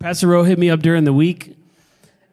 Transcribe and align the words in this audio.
Pastor 0.00 0.28
Rowe 0.28 0.44
hit 0.44 0.58
me 0.58 0.70
up 0.70 0.80
during 0.80 1.04
the 1.04 1.12
week, 1.12 1.54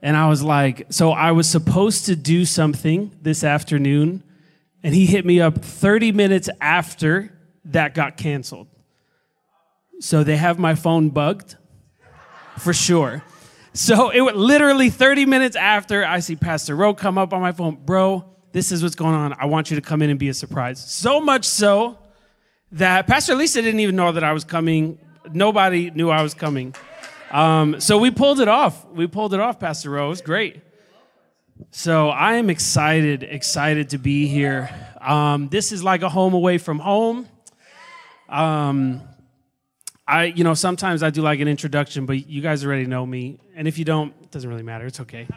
and 0.02 0.16
I 0.16 0.30
was 0.30 0.42
like, 0.42 0.88
so 0.90 1.12
I 1.12 1.34
was 1.34 1.50
supposed 1.50 2.06
to 2.06 2.16
do 2.16 2.46
something 2.46 3.12
this 3.22 3.44
afternoon, 3.44 4.24
and 4.84 4.96
he 4.96 5.06
hit 5.06 5.26
me 5.26 5.42
up 5.42 5.58
30 5.58 6.14
minutes 6.14 6.48
after 6.62 7.38
that 7.66 7.94
got 7.94 8.16
canceled. 8.16 8.68
So 10.00 10.24
they 10.24 10.38
have 10.38 10.58
my 10.58 10.76
phone 10.76 11.10
bugged 11.10 11.58
for 12.58 12.72
sure. 12.72 13.22
So 13.74 14.12
it 14.12 14.22
literally 14.38 14.90
30 14.90 15.26
minutes 15.26 15.58
after 15.58 16.06
I 16.06 16.20
see 16.20 16.38
Pastor 16.38 16.74
Rowe 16.74 16.94
come 16.94 17.18
up 17.18 17.34
on 17.34 17.42
my 17.42 17.52
phone, 17.52 17.76
bro, 17.84 18.24
this 18.54 18.72
is 18.72 18.82
what's 18.82 18.96
going 18.96 19.14
on. 19.14 19.34
I 19.38 19.44
want 19.44 19.72
you 19.72 19.76
to 19.76 19.82
come 19.82 20.02
in 20.02 20.10
and 20.10 20.18
be 20.18 20.30
a 20.30 20.34
surprise. 20.34 20.80
So 20.90 21.20
much 21.20 21.44
so 21.44 22.00
that 22.72 23.08
Pastor 23.08 23.36
Lisa 23.36 23.62
didn't 23.62 23.82
even 23.82 23.98
know 23.98 24.14
that 24.14 24.24
I 24.24 24.32
was 24.32 24.46
coming. 24.46 25.00
Nobody 25.34 25.92
knew 25.92 26.10
I 26.10 26.22
was 26.22 26.34
coming. 26.34 26.74
Um, 27.32 27.80
so 27.80 27.98
we 27.98 28.12
pulled 28.12 28.40
it 28.40 28.48
off. 28.48 28.86
We 28.90 29.08
pulled 29.08 29.34
it 29.34 29.40
off, 29.40 29.60
Pastor 29.60 29.90
Rowe. 29.92 30.08
It 30.08 30.10
was 30.10 30.22
great. 30.22 30.62
So 31.72 32.10
I 32.10 32.36
am 32.36 32.50
excited, 32.50 33.24
excited 33.24 33.90
to 33.90 33.98
be 33.98 34.28
here. 34.28 34.70
Um, 35.02 35.50
this 35.50 35.72
is 35.72 35.84
like 35.84 36.02
a 36.04 36.10
home 36.10 36.34
away 36.34 36.58
from 36.58 36.80
home. 36.80 37.28
Um, 38.30 39.02
I, 40.08 40.26
you 40.26 40.44
know, 40.44 40.54
sometimes 40.54 41.04
I 41.04 41.10
do 41.10 41.22
like 41.22 41.40
an 41.40 41.48
introduction, 41.48 42.06
but 42.06 42.28
you 42.28 42.42
guys 42.42 42.64
already 42.66 42.86
know 42.86 43.06
me. 43.06 43.40
And 43.56 43.68
if 43.68 43.78
you 43.78 43.86
don't, 43.86 44.14
it 44.22 44.32
doesn't 44.32 44.50
really 44.50 44.64
matter. 44.64 44.86
It's 44.86 45.00
okay. 45.02 45.28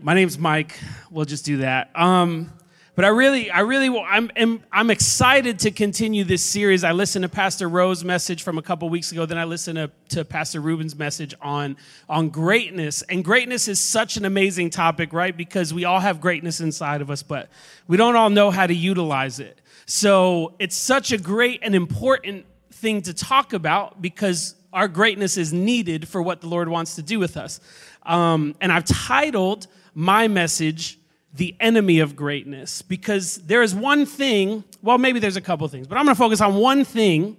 My 0.00 0.14
name's 0.14 0.38
Mike. 0.38 0.78
We'll 1.10 1.24
just 1.24 1.44
do 1.44 1.58
that. 1.58 1.90
Um, 1.98 2.52
but 3.00 3.06
I 3.06 3.12
really, 3.12 3.50
I 3.50 3.60
really, 3.60 3.88
I'm, 3.98 4.30
I'm, 4.36 4.62
I'm 4.70 4.90
excited 4.90 5.60
to 5.60 5.70
continue 5.70 6.22
this 6.22 6.44
series. 6.44 6.84
I 6.84 6.92
listened 6.92 7.22
to 7.22 7.30
Pastor 7.30 7.66
Rowe's 7.66 8.04
message 8.04 8.42
from 8.42 8.58
a 8.58 8.62
couple 8.62 8.90
weeks 8.90 9.10
ago. 9.10 9.24
Then 9.24 9.38
I 9.38 9.44
listened 9.44 9.76
to, 9.76 9.90
to 10.16 10.22
Pastor 10.22 10.60
Ruben's 10.60 10.94
message 10.94 11.34
on, 11.40 11.78
on 12.10 12.28
greatness. 12.28 13.00
And 13.00 13.24
greatness 13.24 13.68
is 13.68 13.80
such 13.80 14.18
an 14.18 14.26
amazing 14.26 14.68
topic, 14.68 15.14
right? 15.14 15.34
Because 15.34 15.72
we 15.72 15.86
all 15.86 15.98
have 15.98 16.20
greatness 16.20 16.60
inside 16.60 17.00
of 17.00 17.10
us, 17.10 17.22
but 17.22 17.48
we 17.88 17.96
don't 17.96 18.16
all 18.16 18.28
know 18.28 18.50
how 18.50 18.66
to 18.66 18.74
utilize 18.74 19.40
it. 19.40 19.62
So 19.86 20.52
it's 20.58 20.76
such 20.76 21.10
a 21.10 21.16
great 21.16 21.60
and 21.62 21.74
important 21.74 22.44
thing 22.70 23.00
to 23.00 23.14
talk 23.14 23.54
about 23.54 24.02
because 24.02 24.56
our 24.74 24.88
greatness 24.88 25.38
is 25.38 25.54
needed 25.54 26.06
for 26.06 26.20
what 26.20 26.42
the 26.42 26.48
Lord 26.48 26.68
wants 26.68 26.96
to 26.96 27.02
do 27.02 27.18
with 27.18 27.38
us. 27.38 27.60
Um, 28.02 28.56
and 28.60 28.70
I've 28.70 28.84
titled 28.84 29.68
my 29.94 30.28
message, 30.28 30.99
The 31.32 31.54
Enemy 31.60 32.00
of 32.00 32.16
Greatness, 32.16 32.82
because 32.82 33.36
there 33.36 33.62
is 33.62 33.74
one 33.74 34.06
thing, 34.06 34.64
well, 34.82 34.98
maybe 34.98 35.20
there's 35.20 35.36
a 35.36 35.40
couple 35.40 35.66
things, 35.68 35.86
but 35.86 35.96
I'm 35.96 36.04
gonna 36.04 36.14
focus 36.14 36.40
on 36.40 36.56
one 36.56 36.84
thing 36.84 37.36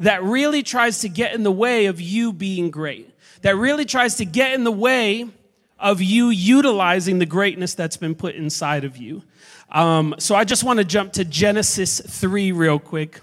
that 0.00 0.22
really 0.22 0.62
tries 0.62 1.00
to 1.00 1.08
get 1.08 1.34
in 1.34 1.42
the 1.42 1.52
way 1.52 1.86
of 1.86 2.00
you 2.00 2.32
being 2.32 2.70
great, 2.70 3.14
that 3.42 3.56
really 3.56 3.84
tries 3.84 4.16
to 4.16 4.24
get 4.24 4.54
in 4.54 4.64
the 4.64 4.72
way 4.72 5.28
of 5.78 6.00
you 6.00 6.30
utilizing 6.30 7.18
the 7.18 7.26
greatness 7.26 7.74
that's 7.74 7.96
been 7.96 8.14
put 8.14 8.34
inside 8.34 8.84
of 8.84 8.96
you. 8.96 9.22
Um, 9.70 10.14
so 10.18 10.34
I 10.34 10.44
just 10.44 10.64
want 10.64 10.78
to 10.78 10.84
jump 10.84 11.12
to 11.14 11.24
Genesis 11.24 12.00
3 12.00 12.52
real 12.52 12.78
quick. 12.78 13.20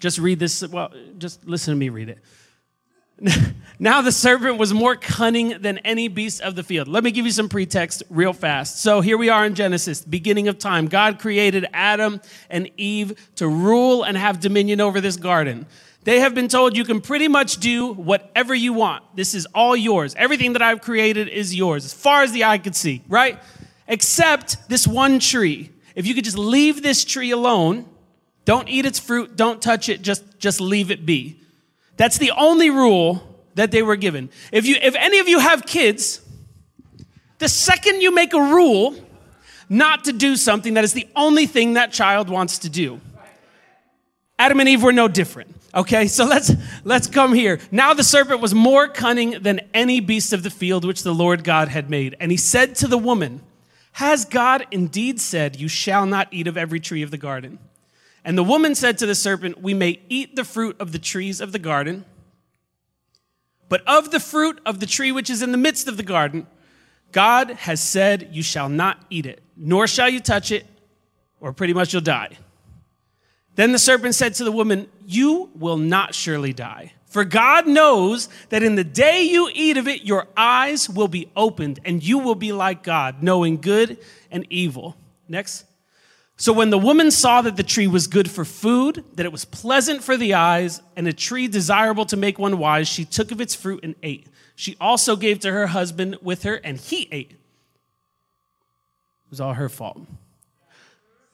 Just 0.00 0.18
read 0.18 0.38
this. 0.38 0.66
Well, 0.66 0.92
just 1.18 1.46
listen 1.46 1.74
to 1.74 1.78
me 1.78 1.88
read 1.88 2.08
it. 2.08 2.18
now 3.78 4.02
the 4.02 4.12
serpent 4.12 4.58
was 4.58 4.74
more 4.74 4.96
cunning 4.96 5.60
than 5.60 5.78
any 5.78 6.08
beast 6.08 6.40
of 6.40 6.56
the 6.56 6.62
field. 6.62 6.88
Let 6.88 7.04
me 7.04 7.10
give 7.10 7.24
you 7.24 7.32
some 7.32 7.48
pretext 7.48 8.02
real 8.10 8.32
fast. 8.32 8.80
So 8.80 9.00
here 9.00 9.16
we 9.16 9.28
are 9.28 9.46
in 9.46 9.54
Genesis, 9.54 10.02
beginning 10.02 10.48
of 10.48 10.58
time. 10.58 10.88
God 10.88 11.18
created 11.18 11.66
Adam 11.72 12.20
and 12.50 12.70
Eve 12.76 13.30
to 13.36 13.46
rule 13.46 14.02
and 14.02 14.16
have 14.16 14.40
dominion 14.40 14.80
over 14.80 15.00
this 15.00 15.16
garden. 15.16 15.66
They 16.02 16.20
have 16.20 16.34
been 16.34 16.48
told 16.48 16.76
you 16.76 16.84
can 16.84 17.00
pretty 17.00 17.28
much 17.28 17.58
do 17.58 17.92
whatever 17.92 18.54
you 18.54 18.74
want. 18.74 19.04
This 19.16 19.34
is 19.34 19.46
all 19.54 19.74
yours. 19.74 20.14
Everything 20.16 20.52
that 20.52 20.62
I've 20.62 20.82
created 20.82 21.28
is 21.28 21.54
yours, 21.54 21.84
as 21.84 21.94
far 21.94 22.22
as 22.22 22.32
the 22.32 22.44
eye 22.44 22.58
could 22.58 22.76
see, 22.76 23.02
right? 23.08 23.42
Except 23.88 24.68
this 24.68 24.86
one 24.86 25.18
tree. 25.18 25.70
If 25.94 26.06
you 26.06 26.14
could 26.14 26.24
just 26.24 26.36
leave 26.36 26.82
this 26.82 27.04
tree 27.04 27.30
alone, 27.30 27.88
don't 28.44 28.68
eat 28.68 28.84
its 28.84 28.98
fruit, 28.98 29.36
don't 29.36 29.62
touch 29.62 29.88
it, 29.88 30.02
just, 30.02 30.38
just 30.38 30.60
leave 30.60 30.90
it 30.90 31.06
be. 31.06 31.40
That's 31.96 32.18
the 32.18 32.32
only 32.32 32.70
rule 32.70 33.22
that 33.54 33.70
they 33.70 33.82
were 33.82 33.96
given. 33.96 34.30
If, 34.52 34.66
you, 34.66 34.76
if 34.80 34.94
any 34.96 35.18
of 35.18 35.28
you 35.28 35.38
have 35.38 35.64
kids, 35.64 36.20
the 37.38 37.48
second 37.48 38.00
you 38.00 38.14
make 38.14 38.34
a 38.34 38.40
rule 38.40 38.96
not 39.68 40.04
to 40.04 40.12
do 40.12 40.36
something, 40.36 40.74
that 40.74 40.84
is 40.84 40.92
the 40.92 41.08
only 41.16 41.46
thing 41.46 41.74
that 41.74 41.92
child 41.92 42.28
wants 42.28 42.60
to 42.60 42.68
do. 42.68 43.00
Adam 44.38 44.60
and 44.60 44.68
Eve 44.68 44.82
were 44.82 44.92
no 44.92 45.08
different. 45.08 45.54
Okay, 45.74 46.06
so 46.06 46.24
let's 46.24 46.52
let's 46.84 47.08
come 47.08 47.32
here. 47.32 47.58
Now 47.70 47.94
the 47.94 48.04
serpent 48.04 48.40
was 48.40 48.54
more 48.54 48.86
cunning 48.86 49.42
than 49.42 49.60
any 49.72 50.00
beast 50.00 50.32
of 50.32 50.42
the 50.42 50.50
field 50.50 50.84
which 50.84 51.02
the 51.02 51.14
Lord 51.14 51.42
God 51.42 51.68
had 51.68 51.90
made. 51.90 52.16
And 52.20 52.30
he 52.30 52.36
said 52.36 52.76
to 52.76 52.86
the 52.86 52.98
woman, 52.98 53.42
Has 53.92 54.24
God 54.24 54.66
indeed 54.70 55.20
said, 55.20 55.56
You 55.60 55.66
shall 55.66 56.06
not 56.06 56.28
eat 56.30 56.46
of 56.46 56.56
every 56.56 56.78
tree 56.78 57.02
of 57.02 57.10
the 57.10 57.18
garden? 57.18 57.58
And 58.24 58.38
the 58.38 58.44
woman 58.44 58.74
said 58.74 58.98
to 58.98 59.06
the 59.06 59.14
serpent, 59.14 59.60
We 59.60 59.74
may 59.74 60.00
eat 60.08 60.34
the 60.34 60.44
fruit 60.44 60.76
of 60.80 60.92
the 60.92 60.98
trees 60.98 61.40
of 61.40 61.52
the 61.52 61.58
garden, 61.58 62.04
but 63.68 63.82
of 63.86 64.10
the 64.10 64.20
fruit 64.20 64.60
of 64.64 64.80
the 64.80 64.86
tree 64.86 65.12
which 65.12 65.28
is 65.28 65.42
in 65.42 65.52
the 65.52 65.58
midst 65.58 65.88
of 65.88 65.96
the 65.96 66.02
garden, 66.02 66.46
God 67.12 67.50
has 67.50 67.82
said, 67.82 68.30
You 68.32 68.42
shall 68.42 68.68
not 68.68 69.04
eat 69.10 69.26
it, 69.26 69.42
nor 69.56 69.86
shall 69.86 70.08
you 70.08 70.20
touch 70.20 70.50
it, 70.50 70.66
or 71.40 71.52
pretty 71.52 71.74
much 71.74 71.92
you'll 71.92 72.02
die. 72.02 72.38
Then 73.56 73.72
the 73.72 73.78
serpent 73.78 74.14
said 74.14 74.34
to 74.34 74.44
the 74.44 74.52
woman, 74.52 74.88
You 75.06 75.50
will 75.54 75.76
not 75.76 76.14
surely 76.14 76.52
die. 76.52 76.92
For 77.06 77.24
God 77.24 77.68
knows 77.68 78.28
that 78.48 78.64
in 78.64 78.74
the 78.74 78.82
day 78.82 79.22
you 79.22 79.48
eat 79.54 79.76
of 79.76 79.86
it, 79.86 80.02
your 80.02 80.26
eyes 80.36 80.90
will 80.90 81.06
be 81.06 81.30
opened, 81.36 81.78
and 81.84 82.02
you 82.02 82.18
will 82.18 82.34
be 82.34 82.50
like 82.50 82.82
God, 82.82 83.22
knowing 83.22 83.60
good 83.60 83.98
and 84.30 84.46
evil. 84.50 84.96
Next. 85.28 85.64
So 86.36 86.52
when 86.52 86.70
the 86.70 86.78
woman 86.78 87.10
saw 87.10 87.42
that 87.42 87.56
the 87.56 87.62
tree 87.62 87.86
was 87.86 88.06
good 88.06 88.30
for 88.30 88.44
food, 88.44 89.04
that 89.14 89.24
it 89.24 89.32
was 89.32 89.44
pleasant 89.44 90.02
for 90.02 90.16
the 90.16 90.34
eyes, 90.34 90.82
and 90.96 91.06
a 91.06 91.12
tree 91.12 91.46
desirable 91.46 92.06
to 92.06 92.16
make 92.16 92.38
one 92.38 92.58
wise, 92.58 92.88
she 92.88 93.04
took 93.04 93.30
of 93.30 93.40
its 93.40 93.54
fruit 93.54 93.80
and 93.84 93.94
ate. 94.02 94.26
She 94.56 94.76
also 94.80 95.16
gave 95.16 95.40
to 95.40 95.52
her 95.52 95.68
husband 95.68 96.18
with 96.22 96.42
her, 96.42 96.56
and 96.56 96.78
he 96.78 97.08
ate. 97.12 97.30
It 97.30 97.38
was 99.30 99.40
all 99.40 99.54
her 99.54 99.68
fault. 99.68 100.00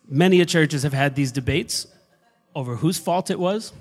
Many 0.07 0.45
churches 0.45 0.83
have 0.83 0.93
had 0.93 1.15
these 1.15 1.33
debates 1.33 1.87
over 2.55 2.77
whose 2.77 2.99
fault 2.99 3.31
it 3.31 3.39
was. 3.39 3.73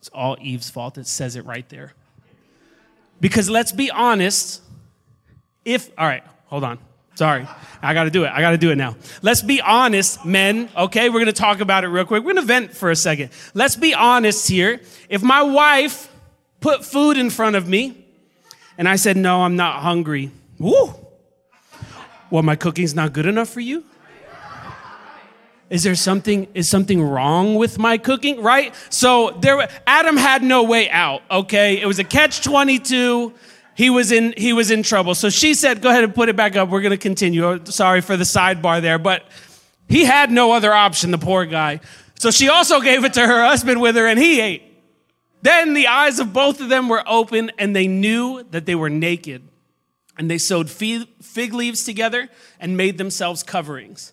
It's 0.00 0.08
all 0.08 0.36
Eve's 0.40 0.70
fault. 0.70 0.98
It 0.98 1.06
says 1.06 1.36
it 1.36 1.44
right 1.44 1.68
there. 1.68 1.92
Because 3.20 3.48
let's 3.48 3.72
be 3.72 3.90
honest, 3.90 4.62
if, 5.64 5.90
all 5.98 6.06
right, 6.06 6.24
hold 6.46 6.64
on. 6.64 6.78
Sorry. 7.16 7.48
I 7.82 7.94
got 7.94 8.04
to 8.04 8.10
do 8.10 8.24
it. 8.24 8.32
I 8.32 8.40
got 8.42 8.50
to 8.50 8.58
do 8.58 8.70
it 8.70 8.76
now. 8.76 8.94
Let's 9.22 9.40
be 9.40 9.60
honest, 9.60 10.24
men, 10.24 10.68
okay? 10.76 11.08
We're 11.08 11.20
going 11.20 11.26
to 11.26 11.32
talk 11.32 11.60
about 11.60 11.82
it 11.82 11.88
real 11.88 12.04
quick. 12.04 12.22
We're 12.22 12.34
going 12.34 12.42
to 12.42 12.46
vent 12.46 12.76
for 12.76 12.90
a 12.90 12.96
second. 12.96 13.30
Let's 13.54 13.74
be 13.74 13.94
honest 13.94 14.48
here. 14.48 14.80
If 15.08 15.22
my 15.22 15.42
wife 15.42 16.12
put 16.60 16.84
food 16.84 17.16
in 17.16 17.30
front 17.30 17.56
of 17.56 17.66
me 17.66 18.04
and 18.76 18.86
I 18.86 18.96
said, 18.96 19.16
no, 19.16 19.42
I'm 19.42 19.56
not 19.56 19.80
hungry, 19.80 20.30
woo, 20.58 20.94
well, 22.30 22.42
my 22.42 22.54
cooking's 22.54 22.94
not 22.94 23.14
good 23.14 23.26
enough 23.26 23.48
for 23.48 23.60
you? 23.60 23.84
Is 25.70 25.82
there 25.82 25.94
something, 25.94 26.46
is 26.54 26.68
something 26.68 27.02
wrong 27.02 27.54
with 27.54 27.78
my 27.78 27.98
cooking, 27.98 28.42
right? 28.42 28.74
So 28.90 29.30
there, 29.40 29.68
Adam 29.86 30.16
had 30.16 30.42
no 30.42 30.64
way 30.64 30.90
out, 30.90 31.22
okay? 31.30 31.80
It 31.80 31.86
was 31.86 31.98
a 31.98 32.04
catch 32.04 32.42
22 32.42 33.32
he 33.76 33.90
was 33.90 34.10
in 34.10 34.34
he 34.36 34.52
was 34.52 34.70
in 34.70 34.82
trouble. 34.82 35.14
So 35.14 35.30
she 35.30 35.54
said, 35.54 35.82
"Go 35.82 35.90
ahead 35.90 36.02
and 36.02 36.14
put 36.14 36.28
it 36.28 36.36
back 36.36 36.56
up. 36.56 36.68
We're 36.68 36.80
going 36.80 36.90
to 36.90 36.96
continue." 36.96 37.44
Oh, 37.44 37.60
sorry 37.64 38.00
for 38.00 38.16
the 38.16 38.24
sidebar 38.24 38.80
there, 38.80 38.98
but 38.98 39.24
he 39.88 40.04
had 40.04 40.30
no 40.30 40.52
other 40.52 40.72
option, 40.72 41.10
the 41.10 41.18
poor 41.18 41.44
guy. 41.44 41.80
So 42.18 42.30
she 42.30 42.48
also 42.48 42.80
gave 42.80 43.04
it 43.04 43.14
to 43.14 43.26
her 43.26 43.44
husband 43.44 43.80
with 43.80 43.94
her 43.96 44.06
and 44.06 44.18
he 44.18 44.40
ate. 44.40 44.62
Then 45.42 45.74
the 45.74 45.86
eyes 45.86 46.18
of 46.18 46.32
both 46.32 46.60
of 46.60 46.68
them 46.68 46.88
were 46.88 47.04
open 47.06 47.52
and 47.58 47.76
they 47.76 47.86
knew 47.86 48.42
that 48.50 48.66
they 48.66 48.74
were 48.74 48.90
naked. 48.90 49.46
And 50.18 50.30
they 50.30 50.38
sewed 50.38 50.70
fig 50.70 51.52
leaves 51.52 51.84
together 51.84 52.30
and 52.58 52.76
made 52.76 52.96
themselves 52.96 53.42
coverings. 53.42 54.12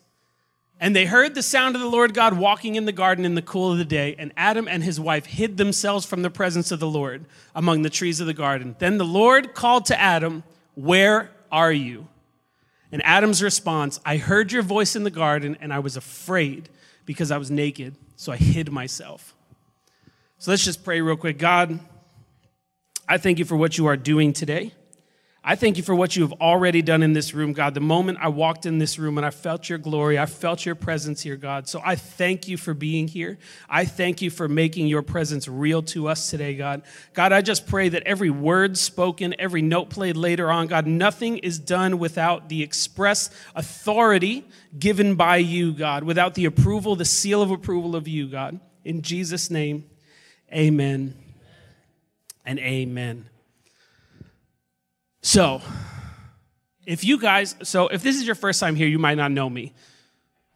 And 0.83 0.93
they 0.93 1.05
heard 1.05 1.33
the 1.33 1.41
sound 1.41 1.75
of 1.75 1.81
the 1.81 1.87
Lord 1.87 2.13
God 2.13 2.37
walking 2.37 2.75
in 2.75 2.83
the 2.83 2.91
garden 2.91 3.23
in 3.23 3.35
the 3.35 3.41
cool 3.41 3.71
of 3.71 3.77
the 3.77 3.85
day, 3.85 4.17
and 4.19 4.33
Adam 4.35 4.67
and 4.67 4.83
his 4.83 4.99
wife 4.99 5.25
hid 5.25 5.55
themselves 5.55 6.05
from 6.05 6.23
the 6.23 6.29
presence 6.29 6.73
of 6.73 6.81
the 6.81 6.89
Lord 6.89 7.23
among 7.55 7.83
the 7.83 7.89
trees 7.89 8.19
of 8.19 8.27
the 8.27 8.33
garden. 8.33 8.75
Then 8.79 8.97
the 8.97 9.05
Lord 9.05 9.53
called 9.53 9.85
to 9.85 9.97
Adam, 9.97 10.43
Where 10.75 11.31
are 11.49 11.71
you? 11.71 12.09
And 12.91 13.01
Adam's 13.05 13.41
response, 13.41 14.01
I 14.05 14.17
heard 14.17 14.51
your 14.51 14.61
voice 14.61 14.93
in 14.97 15.05
the 15.05 15.09
garden, 15.09 15.57
and 15.61 15.71
I 15.71 15.79
was 15.79 15.95
afraid 15.95 16.67
because 17.05 17.31
I 17.31 17.37
was 17.37 17.49
naked, 17.49 17.95
so 18.17 18.33
I 18.33 18.35
hid 18.35 18.69
myself. 18.69 19.33
So 20.37 20.51
let's 20.51 20.65
just 20.65 20.83
pray 20.83 20.99
real 20.99 21.15
quick. 21.15 21.37
God, 21.37 21.79
I 23.07 23.17
thank 23.17 23.39
you 23.39 23.45
for 23.45 23.55
what 23.55 23.77
you 23.77 23.85
are 23.85 23.95
doing 23.95 24.33
today. 24.33 24.73
I 25.45 25.55
thank 25.55 25.75
you 25.75 25.83
for 25.83 25.93
what 25.93 26.15
you 26.15 26.21
have 26.21 26.31
already 26.39 26.81
done 26.81 27.03
in 27.03 27.11
this 27.11 27.33
room, 27.33 27.51
God. 27.51 27.73
The 27.73 27.81
moment 27.81 28.17
I 28.21 28.29
walked 28.29 28.65
in 28.65 28.77
this 28.77 28.97
room 28.97 29.17
and 29.17 29.25
I 29.25 29.29
felt 29.29 29.67
your 29.67 29.77
glory, 29.77 30.17
I 30.17 30.25
felt 30.25 30.65
your 30.65 30.75
presence 30.75 31.21
here, 31.21 31.35
God. 31.35 31.67
So 31.67 31.81
I 31.83 31.97
thank 31.97 32.47
you 32.47 32.55
for 32.55 32.73
being 32.73 33.09
here. 33.09 33.37
I 33.69 33.83
thank 33.83 34.21
you 34.21 34.29
for 34.29 34.47
making 34.47 34.87
your 34.87 35.01
presence 35.01 35.49
real 35.49 35.83
to 35.83 36.07
us 36.07 36.29
today, 36.29 36.55
God. 36.55 36.83
God, 37.13 37.33
I 37.33 37.41
just 37.41 37.67
pray 37.67 37.89
that 37.89 38.03
every 38.03 38.29
word 38.29 38.77
spoken, 38.77 39.35
every 39.37 39.61
note 39.61 39.89
played 39.89 40.15
later 40.15 40.49
on, 40.49 40.67
God, 40.67 40.87
nothing 40.87 41.39
is 41.39 41.59
done 41.59 41.99
without 41.99 42.47
the 42.47 42.63
express 42.63 43.29
authority 43.53 44.45
given 44.79 45.15
by 45.15 45.37
you, 45.37 45.73
God, 45.73 46.05
without 46.05 46.35
the 46.35 46.45
approval, 46.45 46.95
the 46.95 47.03
seal 47.03 47.41
of 47.41 47.51
approval 47.51 47.97
of 47.97 48.07
you, 48.07 48.27
God. 48.27 48.61
In 48.85 49.01
Jesus' 49.01 49.49
name, 49.49 49.89
amen 50.53 51.15
and 52.45 52.59
amen. 52.59 53.29
So, 55.25 55.61
if 56.85 57.05
you 57.05 57.17
guys, 57.17 57.55
so 57.63 57.87
if 57.87 58.03
this 58.03 58.17
is 58.17 58.25
your 58.25 58.35
first 58.35 58.59
time 58.59 58.75
here, 58.75 58.89
you 58.89 58.99
might 58.99 59.15
not 59.15 59.31
know 59.31 59.49
me. 59.49 59.73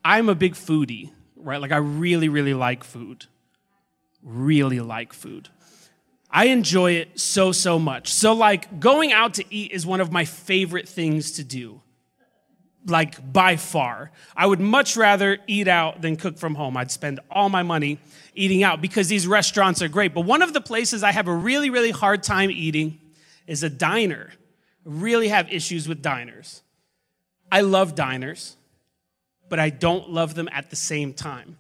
I'm 0.03 0.27
a 0.27 0.35
big 0.35 0.55
foodie, 0.55 1.11
right? 1.37 1.61
Like, 1.61 1.71
I 1.71 1.77
really, 1.77 2.27
really 2.27 2.53
like 2.53 2.83
food. 2.83 3.27
Really 4.21 4.81
like 4.81 5.13
food. 5.13 5.47
I 6.29 6.47
enjoy 6.47 6.91
it 6.91 7.17
so, 7.17 7.53
so 7.53 7.79
much. 7.79 8.13
So, 8.13 8.33
like, 8.33 8.81
going 8.81 9.13
out 9.13 9.35
to 9.35 9.45
eat 9.49 9.71
is 9.71 9.85
one 9.85 10.01
of 10.01 10.11
my 10.11 10.25
favorite 10.25 10.89
things 10.89 11.31
to 11.33 11.45
do. 11.45 11.81
Like, 12.85 13.31
by 13.31 13.55
far. 13.55 14.11
I 14.35 14.47
would 14.47 14.59
much 14.59 14.97
rather 14.97 15.37
eat 15.47 15.69
out 15.69 16.01
than 16.01 16.17
cook 16.17 16.37
from 16.37 16.55
home. 16.55 16.75
I'd 16.75 16.91
spend 16.91 17.21
all 17.31 17.47
my 17.47 17.63
money 17.63 17.99
eating 18.35 18.63
out 18.63 18.81
because 18.81 19.07
these 19.07 19.27
restaurants 19.27 19.81
are 19.81 19.87
great. 19.87 20.13
But 20.13 20.25
one 20.25 20.41
of 20.41 20.51
the 20.51 20.61
places 20.61 21.03
I 21.03 21.13
have 21.13 21.29
a 21.29 21.33
really, 21.33 21.69
really 21.69 21.91
hard 21.91 22.21
time 22.21 22.51
eating 22.51 22.99
is 23.47 23.63
a 23.63 23.69
diner 23.69 24.31
really 24.87 25.27
have 25.27 25.51
issues 25.51 25.87
with 25.87 26.01
diners. 26.01 26.63
I 27.51 27.61
love 27.61 27.93
diners, 27.93 28.55
but 29.49 29.59
I 29.59 29.69
don't 29.69 30.09
love 30.09 30.33
them 30.33 30.49
at 30.51 30.69
the 30.69 30.75
same 30.75 31.13
time. 31.13 31.57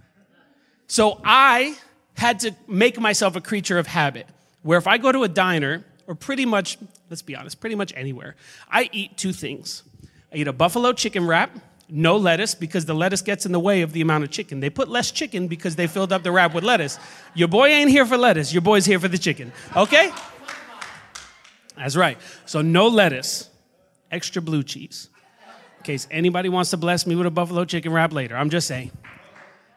So 0.87 1.19
I 1.23 1.75
had 2.15 2.39
to 2.39 2.55
make 2.67 2.99
myself 2.99 3.35
a 3.35 3.41
creature 3.41 3.77
of 3.77 3.87
habit, 3.87 4.25
where 4.63 4.77
if 4.77 4.87
I 4.87 4.97
go 4.97 5.11
to 5.11 5.23
a 5.23 5.27
diner, 5.27 5.83
or 6.07 6.15
pretty 6.15 6.45
much, 6.45 6.77
let's 7.09 7.21
be 7.21 7.35
honest, 7.35 7.59
pretty 7.59 7.75
much 7.75 7.93
anywhere, 7.95 8.35
I 8.71 8.89
eat 8.93 9.17
two 9.17 9.33
things. 9.33 9.83
I 10.33 10.37
eat 10.37 10.47
a 10.47 10.53
buffalo 10.53 10.93
chicken 10.93 11.27
wrap, 11.27 11.51
no 11.89 12.17
lettuce, 12.17 12.55
because 12.55 12.85
the 12.85 12.95
lettuce 12.95 13.21
gets 13.21 13.45
in 13.45 13.51
the 13.51 13.59
way 13.59 13.81
of 13.81 13.91
the 13.91 14.01
amount 14.01 14.23
of 14.23 14.31
chicken. 14.31 14.61
They 14.61 14.69
put 14.69 14.87
less 14.87 15.11
chicken 15.11 15.47
because 15.47 15.75
they 15.75 15.87
filled 15.87 16.11
up 16.13 16.23
the 16.23 16.31
wrap 16.31 16.53
with 16.53 16.63
lettuce. 16.63 16.97
Your 17.33 17.49
boy 17.49 17.67
ain't 17.67 17.89
here 17.89 18.05
for 18.05 18.17
lettuce, 18.17 18.53
your 18.53 18.61
boy's 18.61 18.85
here 18.85 18.99
for 18.99 19.09
the 19.09 19.17
chicken, 19.17 19.51
okay? 19.75 20.11
That's 21.77 21.95
right. 21.95 22.17
So 22.45 22.61
no 22.61 22.87
lettuce, 22.87 23.49
extra 24.11 24.41
blue 24.41 24.63
cheese. 24.63 25.09
In 25.77 25.83
case 25.83 26.07
anybody 26.11 26.49
wants 26.49 26.71
to 26.71 26.77
bless 26.77 27.05
me 27.05 27.15
with 27.15 27.27
a 27.27 27.31
buffalo 27.31 27.65
chicken 27.65 27.93
wrap 27.93 28.11
later, 28.11 28.35
I'm 28.35 28.49
just 28.49 28.67
saying. 28.67 28.91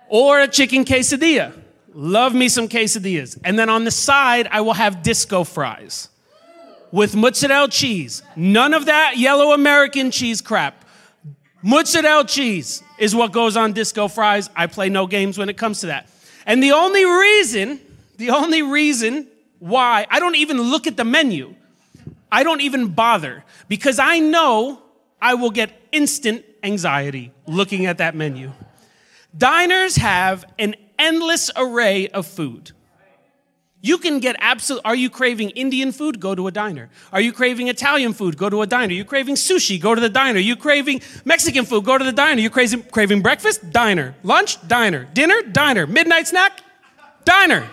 Or 0.09 0.41
a 0.41 0.49
chicken 0.49 0.85
quesadilla. 0.85 1.53
Love 1.93 2.35
me 2.35 2.49
some 2.49 2.69
quesadillas. 2.69 3.39
And 3.45 3.59
then 3.59 3.69
on 3.69 3.85
the 3.85 3.91
side, 3.91 4.49
I 4.51 4.61
will 4.63 4.73
have 4.73 5.03
disco 5.03 5.45
fries 5.45 6.09
with 6.93 7.15
mozzarella 7.15 7.69
cheese. 7.69 8.23
None 8.35 8.75
of 8.75 8.87
that 8.87 9.19
yellow 9.19 9.53
American 9.53 10.11
cheese 10.11 10.41
crap. 10.41 10.85
Mozzarella 11.63 12.25
cheese 12.25 12.83
is 12.99 13.15
what 13.15 13.33
goes 13.33 13.57
on 13.57 13.73
disco 13.73 14.09
fries. 14.09 14.49
I 14.57 14.67
play 14.67 14.89
no 14.89 15.07
games 15.07 15.37
when 15.37 15.49
it 15.49 15.57
comes 15.57 15.81
to 15.81 15.87
that. 15.87 16.09
And 16.47 16.63
the 16.63 16.73
only 16.73 17.05
reason, 17.05 17.81
the 18.17 18.31
only 18.31 18.63
reason 18.63 19.29
why, 19.59 20.07
I 20.11 20.19
don't 20.21 20.37
even 20.37 20.61
look 20.61 20.87
at 20.87 20.97
the 20.97 21.05
menu. 21.05 21.55
I 22.33 22.43
don't 22.43 22.61
even 22.61 22.89
bother 22.89 23.45
because 23.69 23.99
I 23.99 24.19
know 24.19 24.83
I 25.21 25.35
will 25.35 25.51
get 25.51 25.71
instant 25.93 26.45
anxiety 26.63 27.33
looking 27.47 27.87
at 27.87 27.99
that 27.99 28.15
menu. 28.15 28.53
Diners 29.37 29.97
have 29.97 30.45
an 30.59 30.75
endless 30.99 31.51
array 31.57 32.09
of 32.09 32.27
food. 32.27 32.73
You 33.83 33.97
can 33.97 34.21
get 34.21 34.37
absolute. 34.41 34.83
Are 34.85 34.95
you 34.95 35.09
craving 35.09 35.51
Indian 35.51 35.91
food? 35.91 36.21
Go 36.21 36.35
to 36.35 36.47
a 36.47 36.51
diner. 36.51 36.91
Are 37.13 37.21
you 37.21 37.33
craving 37.33 37.69
Italian 37.69 38.13
food? 38.13 38.37
Go 38.37 38.51
to 38.51 38.61
a 38.61 38.67
diner. 38.67 38.93
You 38.93 39.07
craving 39.07 39.37
sushi? 39.37 39.81
Go 39.81 39.95
to 39.95 40.01
the 40.01 40.11
diner. 40.11 40.39
You 40.39 40.55
craving 40.55 41.01
Mexican 41.25 41.65
food? 41.65 41.85
Go 41.85 41.97
to 41.97 42.05
the 42.05 42.13
diner. 42.13 42.43
You 42.43 42.51
craving, 42.51 42.83
craving 42.91 43.23
breakfast? 43.23 43.71
Diner. 43.73 44.15
Lunch? 44.23 44.67
Diner. 44.69 45.09
Dinner? 45.15 45.41
Diner. 45.51 45.87
Midnight 45.87 46.29
snack? 46.29 46.63
Diner. 47.25 47.67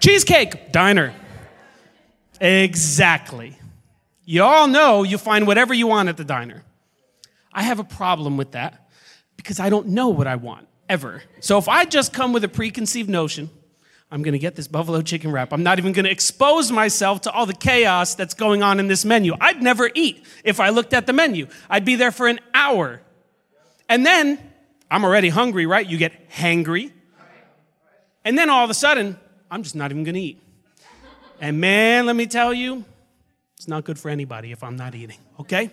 Cheesecake? 0.00 0.72
Diner. 0.72 1.14
Exactly. 2.40 3.56
You 4.24 4.42
all 4.42 4.66
know 4.66 5.02
you 5.02 5.18
find 5.18 5.46
whatever 5.46 5.72
you 5.72 5.86
want 5.86 6.08
at 6.08 6.16
the 6.16 6.24
diner. 6.24 6.64
I 7.52 7.62
have 7.62 7.78
a 7.78 7.84
problem 7.84 8.36
with 8.36 8.52
that 8.52 8.88
because 9.36 9.60
I 9.60 9.70
don't 9.70 9.88
know 9.88 10.08
what 10.08 10.26
I 10.26 10.36
want 10.36 10.68
ever. 10.88 11.22
So 11.40 11.58
if 11.58 11.68
I 11.68 11.84
just 11.84 12.12
come 12.12 12.32
with 12.32 12.44
a 12.44 12.48
preconceived 12.48 13.08
notion, 13.08 13.50
I'm 14.10 14.22
gonna 14.22 14.38
get 14.38 14.54
this 14.54 14.68
buffalo 14.68 15.02
chicken 15.02 15.32
wrap. 15.32 15.52
I'm 15.52 15.62
not 15.62 15.78
even 15.78 15.92
gonna 15.92 16.10
expose 16.10 16.70
myself 16.70 17.22
to 17.22 17.30
all 17.30 17.46
the 17.46 17.54
chaos 17.54 18.14
that's 18.14 18.34
going 18.34 18.62
on 18.62 18.78
in 18.78 18.88
this 18.88 19.04
menu. 19.04 19.34
I'd 19.40 19.62
never 19.62 19.90
eat 19.94 20.24
if 20.44 20.60
I 20.60 20.68
looked 20.68 20.92
at 20.92 21.06
the 21.06 21.12
menu. 21.12 21.48
I'd 21.68 21.84
be 21.84 21.96
there 21.96 22.12
for 22.12 22.28
an 22.28 22.38
hour. 22.54 23.00
And 23.88 24.04
then 24.04 24.38
I'm 24.90 25.04
already 25.04 25.28
hungry, 25.28 25.66
right? 25.66 25.86
You 25.86 25.98
get 25.98 26.30
hangry. 26.30 26.92
And 28.24 28.36
then 28.36 28.50
all 28.50 28.64
of 28.64 28.70
a 28.70 28.74
sudden, 28.74 29.18
I'm 29.50 29.62
just 29.62 29.74
not 29.74 29.90
even 29.90 30.04
gonna 30.04 30.18
eat. 30.18 30.42
And 31.40 31.60
man, 31.60 32.06
let 32.06 32.16
me 32.16 32.26
tell 32.26 32.54
you, 32.54 32.84
it's 33.56 33.68
not 33.68 33.84
good 33.84 33.98
for 33.98 34.10
anybody 34.10 34.52
if 34.52 34.62
I'm 34.62 34.76
not 34.76 34.94
eating, 34.94 35.18
okay? 35.40 35.70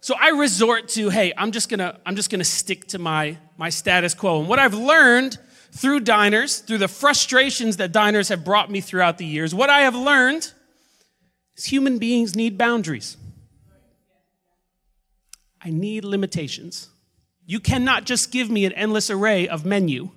So 0.00 0.14
I 0.18 0.28
resort 0.30 0.88
to, 0.90 1.10
hey, 1.10 1.32
I'm 1.36 1.50
just 1.50 1.68
gonna, 1.68 1.98
I'm 2.06 2.16
just 2.16 2.30
gonna 2.30 2.44
stick 2.44 2.86
to 2.88 2.98
my, 2.98 3.38
my 3.56 3.70
status 3.70 4.14
quo. 4.14 4.40
And 4.40 4.48
what 4.48 4.58
I've 4.58 4.74
learned 4.74 5.38
through 5.72 6.00
diners, 6.00 6.60
through 6.60 6.78
the 6.78 6.88
frustrations 6.88 7.78
that 7.78 7.92
diners 7.92 8.28
have 8.28 8.44
brought 8.44 8.70
me 8.70 8.80
throughout 8.80 9.18
the 9.18 9.26
years, 9.26 9.54
what 9.54 9.68
I 9.68 9.80
have 9.80 9.94
learned 9.94 10.52
is 11.56 11.64
human 11.64 11.98
beings 11.98 12.36
need 12.36 12.56
boundaries. 12.56 13.16
I 15.60 15.70
need 15.70 16.04
limitations. 16.04 16.88
You 17.44 17.60
cannot 17.60 18.04
just 18.04 18.30
give 18.30 18.50
me 18.50 18.64
an 18.64 18.72
endless 18.72 19.10
array 19.10 19.48
of 19.48 19.64
menu. 19.64 20.10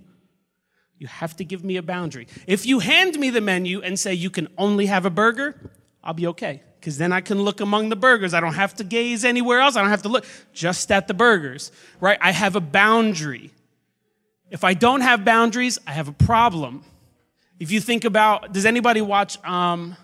You 0.99 1.07
have 1.07 1.37
to 1.37 1.45
give 1.45 1.63
me 1.63 1.77
a 1.77 1.81
boundary. 1.81 2.27
If 2.45 2.65
you 2.65 2.79
hand 2.79 3.17
me 3.17 3.29
the 3.29 3.39
menu 3.39 3.81
and 3.81 3.97
say 3.97 4.13
you 4.13 4.29
can 4.29 4.49
only 4.57 4.85
have 4.87 5.05
a 5.05 5.09
burger, 5.09 5.55
I'll 6.03 6.13
be 6.13 6.27
okay. 6.27 6.61
Because 6.79 6.97
then 6.97 7.13
I 7.13 7.21
can 7.21 7.41
look 7.41 7.61
among 7.61 7.89
the 7.89 7.95
burgers. 7.95 8.33
I 8.33 8.41
don't 8.41 8.53
have 8.53 8.75
to 8.75 8.83
gaze 8.83 9.23
anywhere 9.23 9.61
else. 9.61 9.77
I 9.77 9.81
don't 9.81 9.89
have 9.89 10.03
to 10.03 10.09
look 10.09 10.25
just 10.53 10.91
at 10.91 11.07
the 11.07 11.13
burgers, 11.13 11.71
right? 12.01 12.17
I 12.21 12.31
have 12.31 12.57
a 12.57 12.61
boundary. 12.61 13.51
If 14.51 14.65
I 14.65 14.73
don't 14.73 15.01
have 15.01 15.23
boundaries, 15.23 15.79
I 15.87 15.91
have 15.91 16.09
a 16.09 16.13
problem. 16.13 16.83
If 17.59 17.71
you 17.71 17.79
think 17.79 18.03
about, 18.03 18.53
does 18.53 18.65
anybody 18.65 19.01
watch 19.01 19.41
um, 19.45 19.95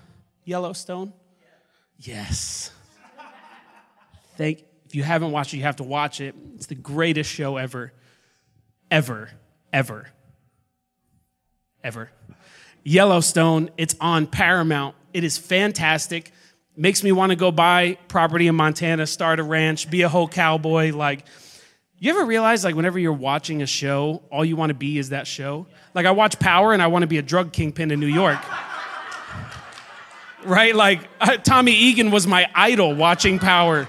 Yellowstone? 0.45 1.12
Yes. 2.00 2.72
Thank. 4.38 4.63
If 4.86 4.96
you 4.96 5.03
haven't 5.03 5.31
watched 5.31 5.53
it, 5.53 5.58
you 5.58 5.63
have 5.63 5.77
to 5.77 5.84
watch 5.84 6.22
it. 6.22 6.36
It's 6.55 6.67
the 6.67 6.75
greatest 6.75 7.29
show 7.29 7.58
ever, 7.58 7.91
ever, 8.91 9.29
ever 9.74 10.08
ever. 11.86 12.10
Yellowstone, 12.84 13.70
it's 13.77 13.96
on 14.01 14.25
Paramount. 14.25 14.96
It 15.13 15.24
is 15.24 15.38
fantastic. 15.38 16.32
Makes 16.75 17.04
me 17.04 17.12
want 17.12 17.30
to 17.30 17.36
go 17.36 17.51
buy 17.51 18.00
property 18.08 18.48
in 18.48 18.56
Montana, 18.56 19.06
start 19.06 19.39
a 19.39 19.44
ranch, 19.44 19.89
be 19.89 20.01
a 20.01 20.10
whole 20.10 20.27
cowboy. 20.27 20.92
Like, 20.94 21.25
you 22.00 22.10
ever 22.10 22.25
realize, 22.25 22.63
like, 22.63 22.75
whenever 22.75 22.98
you're 22.98 23.13
watching 23.13 23.62
a 23.62 23.68
show, 23.68 24.24
all 24.32 24.44
you 24.44 24.56
want 24.56 24.72
to 24.72 24.74
be 24.74 24.98
is 24.98 25.10
that 25.10 25.27
show? 25.27 25.68
Like, 25.94 26.08
I 26.08 26.12
watch 26.12 26.39
Power 26.39 26.74
and 26.74 26.82
I 26.82 26.88
want 26.88 27.04
to 27.04 27.08
be 27.08 27.20
a 27.20 27.22
drug 27.22 27.54
kingpin 27.54 27.92
in 27.92 28.00
New 28.00 28.08
York. 28.08 28.39
right? 30.44 30.75
Like, 30.75 31.08
Tommy 31.44 31.72
Egan 31.72 32.10
was 32.10 32.25
my 32.25 32.50
idol 32.56 32.96
watching 32.96 33.38
Power. 33.38 33.88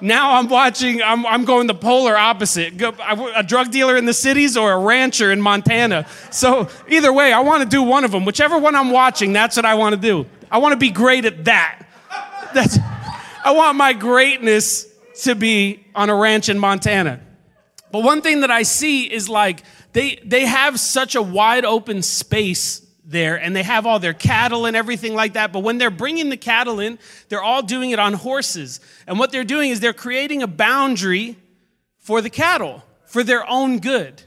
Now 0.00 0.36
I'm 0.36 0.48
watching, 0.48 1.02
I'm, 1.02 1.26
I'm 1.26 1.44
going 1.44 1.66
the 1.66 1.74
polar 1.74 2.16
opposite 2.16 2.80
a 2.80 3.42
drug 3.42 3.70
dealer 3.70 3.96
in 3.96 4.06
the 4.06 4.14
cities 4.14 4.56
or 4.56 4.72
a 4.72 4.78
rancher 4.78 5.30
in 5.30 5.40
Montana. 5.40 6.06
So 6.30 6.68
either 6.88 7.12
way, 7.12 7.32
I 7.32 7.40
want 7.40 7.62
to 7.62 7.68
do 7.68 7.82
one 7.82 8.04
of 8.04 8.10
them. 8.10 8.24
Whichever 8.24 8.58
one 8.58 8.74
I'm 8.74 8.90
watching, 8.90 9.32
that's 9.32 9.56
what 9.56 9.64
I 9.64 9.74
want 9.74 9.94
to 9.94 10.00
do. 10.00 10.26
I 10.50 10.58
want 10.58 10.72
to 10.72 10.78
be 10.78 10.90
great 10.90 11.24
at 11.24 11.44
that. 11.44 11.86
That's, 12.54 12.78
I 13.44 13.52
want 13.52 13.76
my 13.76 13.92
greatness 13.92 14.86
to 15.22 15.34
be 15.34 15.86
on 15.94 16.10
a 16.10 16.14
ranch 16.14 16.48
in 16.48 16.58
Montana. 16.58 17.20
But 17.92 18.02
one 18.02 18.22
thing 18.22 18.40
that 18.40 18.50
I 18.50 18.62
see 18.62 19.04
is 19.04 19.28
like 19.28 19.62
they, 19.92 20.20
they 20.24 20.46
have 20.46 20.80
such 20.80 21.14
a 21.14 21.22
wide 21.22 21.64
open 21.64 22.02
space 22.02 22.86
there 23.10 23.36
and 23.36 23.54
they 23.54 23.62
have 23.62 23.86
all 23.86 23.98
their 23.98 24.14
cattle 24.14 24.66
and 24.66 24.76
everything 24.76 25.14
like 25.14 25.34
that. 25.34 25.52
But 25.52 25.60
when 25.60 25.78
they're 25.78 25.90
bringing 25.90 26.30
the 26.30 26.36
cattle 26.36 26.80
in, 26.80 26.98
they're 27.28 27.42
all 27.42 27.62
doing 27.62 27.90
it 27.90 27.98
on 27.98 28.12
horses. 28.12 28.80
And 29.06 29.18
what 29.18 29.32
they're 29.32 29.44
doing 29.44 29.70
is 29.70 29.80
they're 29.80 29.92
creating 29.92 30.42
a 30.42 30.46
boundary 30.46 31.36
for 31.98 32.20
the 32.20 32.30
cattle 32.30 32.84
for 33.06 33.24
their 33.24 33.48
own 33.48 33.80
good. 33.80 34.22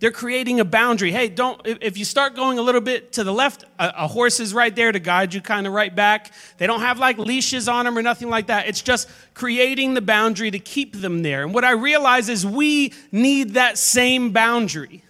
They're 0.00 0.10
creating 0.10 0.58
a 0.60 0.64
boundary. 0.64 1.12
Hey, 1.12 1.28
don't, 1.28 1.60
if 1.64 1.96
you 1.96 2.04
start 2.04 2.34
going 2.34 2.58
a 2.58 2.62
little 2.62 2.80
bit 2.80 3.12
to 3.12 3.24
the 3.24 3.32
left, 3.32 3.64
a, 3.78 3.92
a 3.98 4.06
horse 4.08 4.40
is 4.40 4.52
right 4.52 4.74
there 4.74 4.90
to 4.90 4.98
guide 4.98 5.32
you 5.32 5.40
kind 5.40 5.66
of 5.66 5.72
right 5.72 5.94
back. 5.94 6.32
They 6.58 6.66
don't 6.66 6.80
have 6.80 6.98
like 6.98 7.16
leashes 7.16 7.68
on 7.68 7.84
them 7.84 7.96
or 7.96 8.02
nothing 8.02 8.28
like 8.28 8.48
that. 8.48 8.66
It's 8.66 8.82
just 8.82 9.08
creating 9.34 9.94
the 9.94 10.02
boundary 10.02 10.50
to 10.50 10.58
keep 10.58 10.96
them 10.96 11.22
there. 11.22 11.42
And 11.42 11.54
what 11.54 11.64
I 11.64 11.72
realize 11.72 12.28
is 12.28 12.44
we 12.44 12.92
need 13.12 13.54
that 13.54 13.78
same 13.78 14.30
boundary. 14.30 15.04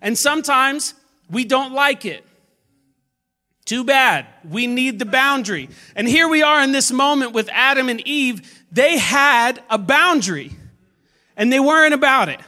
And 0.00 0.18
sometimes 0.18 0.94
we 1.32 1.44
don't 1.44 1.72
like 1.72 2.04
it. 2.04 2.24
Too 3.64 3.84
bad. 3.84 4.26
We 4.48 4.66
need 4.66 4.98
the 4.98 5.06
boundary. 5.06 5.68
And 5.96 6.06
here 6.06 6.28
we 6.28 6.42
are 6.42 6.62
in 6.62 6.72
this 6.72 6.92
moment 6.92 7.32
with 7.32 7.48
Adam 7.50 7.88
and 7.88 8.00
Eve. 8.06 8.64
They 8.70 8.98
had 8.98 9.62
a 9.70 9.78
boundary 9.78 10.52
and 11.36 11.52
they 11.52 11.60
weren't 11.60 11.94
about 11.94 12.28
it. 12.28 12.40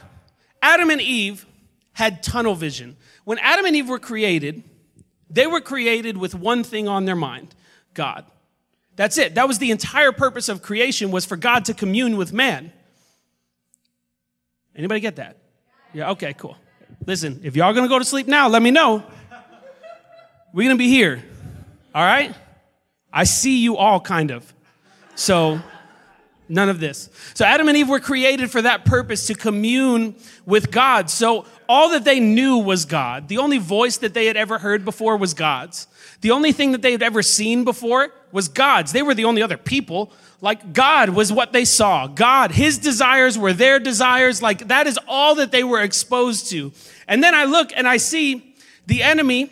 Adam 0.61 0.89
and 0.89 1.01
Eve 1.01 1.45
had 1.93 2.21
tunnel 2.21 2.53
vision. 2.53 2.95
When 3.23 3.39
Adam 3.39 3.65
and 3.65 3.75
Eve 3.75 3.89
were 3.89 3.99
created, 3.99 4.63
they 5.29 5.47
were 5.47 5.61
created 5.61 6.17
with 6.17 6.35
one 6.35 6.63
thing 6.63 6.87
on 6.87 7.05
their 7.05 7.15
mind 7.15 7.55
God. 7.93 8.25
That's 8.95 9.17
it. 9.17 9.35
That 9.35 9.47
was 9.47 9.57
the 9.57 9.71
entire 9.71 10.11
purpose 10.11 10.47
of 10.47 10.61
creation 10.61 11.11
was 11.11 11.25
for 11.25 11.37
God 11.37 11.65
to 11.65 11.73
commune 11.73 12.17
with 12.17 12.31
man. 12.33 12.71
Anybody 14.75 14.99
get 14.99 15.15
that? 15.15 15.37
Yeah, 15.93 16.11
okay, 16.11 16.33
cool. 16.33 16.57
Listen, 17.05 17.39
if 17.43 17.55
y'all 17.55 17.73
gonna 17.73 17.87
go 17.87 17.99
to 17.99 18.05
sleep 18.05 18.27
now, 18.27 18.47
let 18.47 18.61
me 18.61 18.71
know. 18.71 19.03
We're 20.53 20.69
gonna 20.69 20.77
be 20.77 20.89
here. 20.89 21.23
All 21.93 22.03
right? 22.03 22.33
I 23.11 23.23
see 23.23 23.59
you 23.59 23.77
all 23.77 23.99
kind 23.99 24.31
of. 24.31 24.53
So 25.15 25.61
None 26.47 26.69
of 26.69 26.79
this. 26.79 27.09
So 27.33 27.43
Adam 27.43 27.67
and 27.67 27.77
Eve 27.77 27.89
were 27.89 27.99
created 27.99 28.51
for 28.51 28.61
that 28.61 28.85
purpose 28.85 29.27
to 29.27 29.35
commune 29.35 30.15
with 30.45 30.69
God. 30.69 31.09
So 31.09 31.45
all 31.67 31.89
that 31.89 32.03
they 32.03 32.19
knew 32.19 32.57
was 32.57 32.85
God. 32.85 33.27
The 33.27 33.39
only 33.39 33.57
voice 33.57 33.97
that 33.97 34.13
they 34.13 34.27
had 34.27 34.37
ever 34.37 34.59
heard 34.59 34.85
before 34.85 35.17
was 35.17 35.33
God's. 35.33 35.87
The 36.21 36.31
only 36.31 36.51
thing 36.51 36.71
that 36.73 36.83
they 36.83 36.91
had 36.91 37.01
ever 37.01 37.23
seen 37.23 37.63
before 37.63 38.11
was 38.31 38.47
God's. 38.47 38.91
They 38.91 39.01
were 39.01 39.15
the 39.15 39.25
only 39.25 39.41
other 39.41 39.57
people. 39.57 40.11
Like 40.41 40.73
God 40.73 41.09
was 41.09 41.31
what 41.31 41.53
they 41.53 41.65
saw. 41.65 42.07
God, 42.07 42.51
his 42.51 42.77
desires 42.77 43.37
were 43.37 43.53
their 43.53 43.79
desires. 43.79 44.41
Like 44.41 44.67
that 44.67 44.87
is 44.87 44.99
all 45.07 45.35
that 45.35 45.51
they 45.51 45.63
were 45.63 45.81
exposed 45.81 46.49
to. 46.51 46.71
And 47.07 47.23
then 47.23 47.33
I 47.33 47.45
look 47.45 47.71
and 47.75 47.87
I 47.87 47.97
see 47.97 48.55
the 48.85 49.01
enemy, 49.01 49.49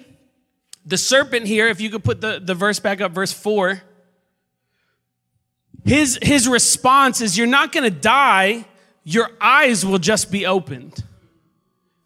the 0.86 0.98
serpent 0.98 1.48
here, 1.48 1.68
if 1.68 1.82
you 1.82 1.90
could 1.90 2.04
put 2.04 2.22
the, 2.22 2.40
the 2.44 2.54
verse 2.54 2.80
back 2.80 3.02
up, 3.02 3.12
verse 3.12 3.32
four 3.32 3.82
his, 5.86 6.18
his 6.22 6.48
response 6.48 7.22
is, 7.22 7.38
You're 7.38 7.48
not 7.48 7.72
going 7.72 7.84
to 7.84 8.00
die, 8.00 8.66
your 9.04 9.30
eyes 9.40 9.86
will 9.86 10.00
just 10.00 10.32
be 10.32 10.46
opened. 10.46 11.04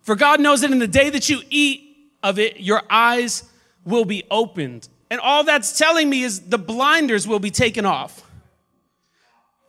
For 0.02 0.16
God 0.16 0.40
knows 0.40 0.62
that 0.62 0.72
in 0.72 0.80
the 0.80 0.88
day 0.88 1.10
that 1.10 1.30
you 1.30 1.42
eat 1.50 1.84
of 2.24 2.40
it, 2.40 2.60
your 2.60 2.82
eyes 2.90 3.44
will 3.86 4.06
be 4.06 4.24
opened. 4.32 4.88
And 5.10 5.20
all 5.20 5.44
that's 5.44 5.78
telling 5.78 6.10
me 6.10 6.24
is 6.24 6.42
the 6.42 6.58
blinders 6.58 7.28
will 7.28 7.40
be 7.40 7.52
taken 7.52 7.86
off. 7.86 8.24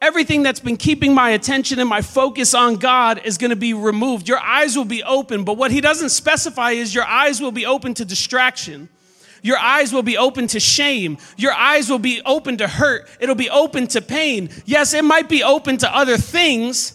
Everything 0.00 0.44
that's 0.44 0.60
been 0.60 0.76
keeping 0.76 1.12
my 1.12 1.30
attention 1.30 1.80
and 1.80 1.88
my 1.88 2.02
focus 2.02 2.54
on 2.54 2.76
God 2.76 3.20
is 3.24 3.36
going 3.36 3.50
to 3.50 3.56
be 3.56 3.74
removed. 3.74 4.28
Your 4.28 4.38
eyes 4.38 4.76
will 4.76 4.84
be 4.84 5.02
open, 5.02 5.42
but 5.42 5.56
what 5.56 5.72
he 5.72 5.80
doesn't 5.80 6.10
specify 6.10 6.70
is 6.70 6.94
your 6.94 7.04
eyes 7.04 7.40
will 7.40 7.50
be 7.50 7.66
open 7.66 7.94
to 7.94 8.04
distraction. 8.04 8.88
Your 9.42 9.58
eyes 9.58 9.92
will 9.92 10.04
be 10.04 10.16
open 10.16 10.46
to 10.48 10.60
shame. 10.60 11.18
Your 11.36 11.52
eyes 11.52 11.90
will 11.90 11.98
be 11.98 12.22
open 12.24 12.58
to 12.58 12.68
hurt. 12.68 13.08
It'll 13.18 13.34
be 13.34 13.50
open 13.50 13.88
to 13.88 14.00
pain. 14.00 14.50
Yes, 14.66 14.94
it 14.94 15.04
might 15.04 15.28
be 15.28 15.42
open 15.42 15.78
to 15.78 15.96
other 15.96 16.16
things, 16.16 16.94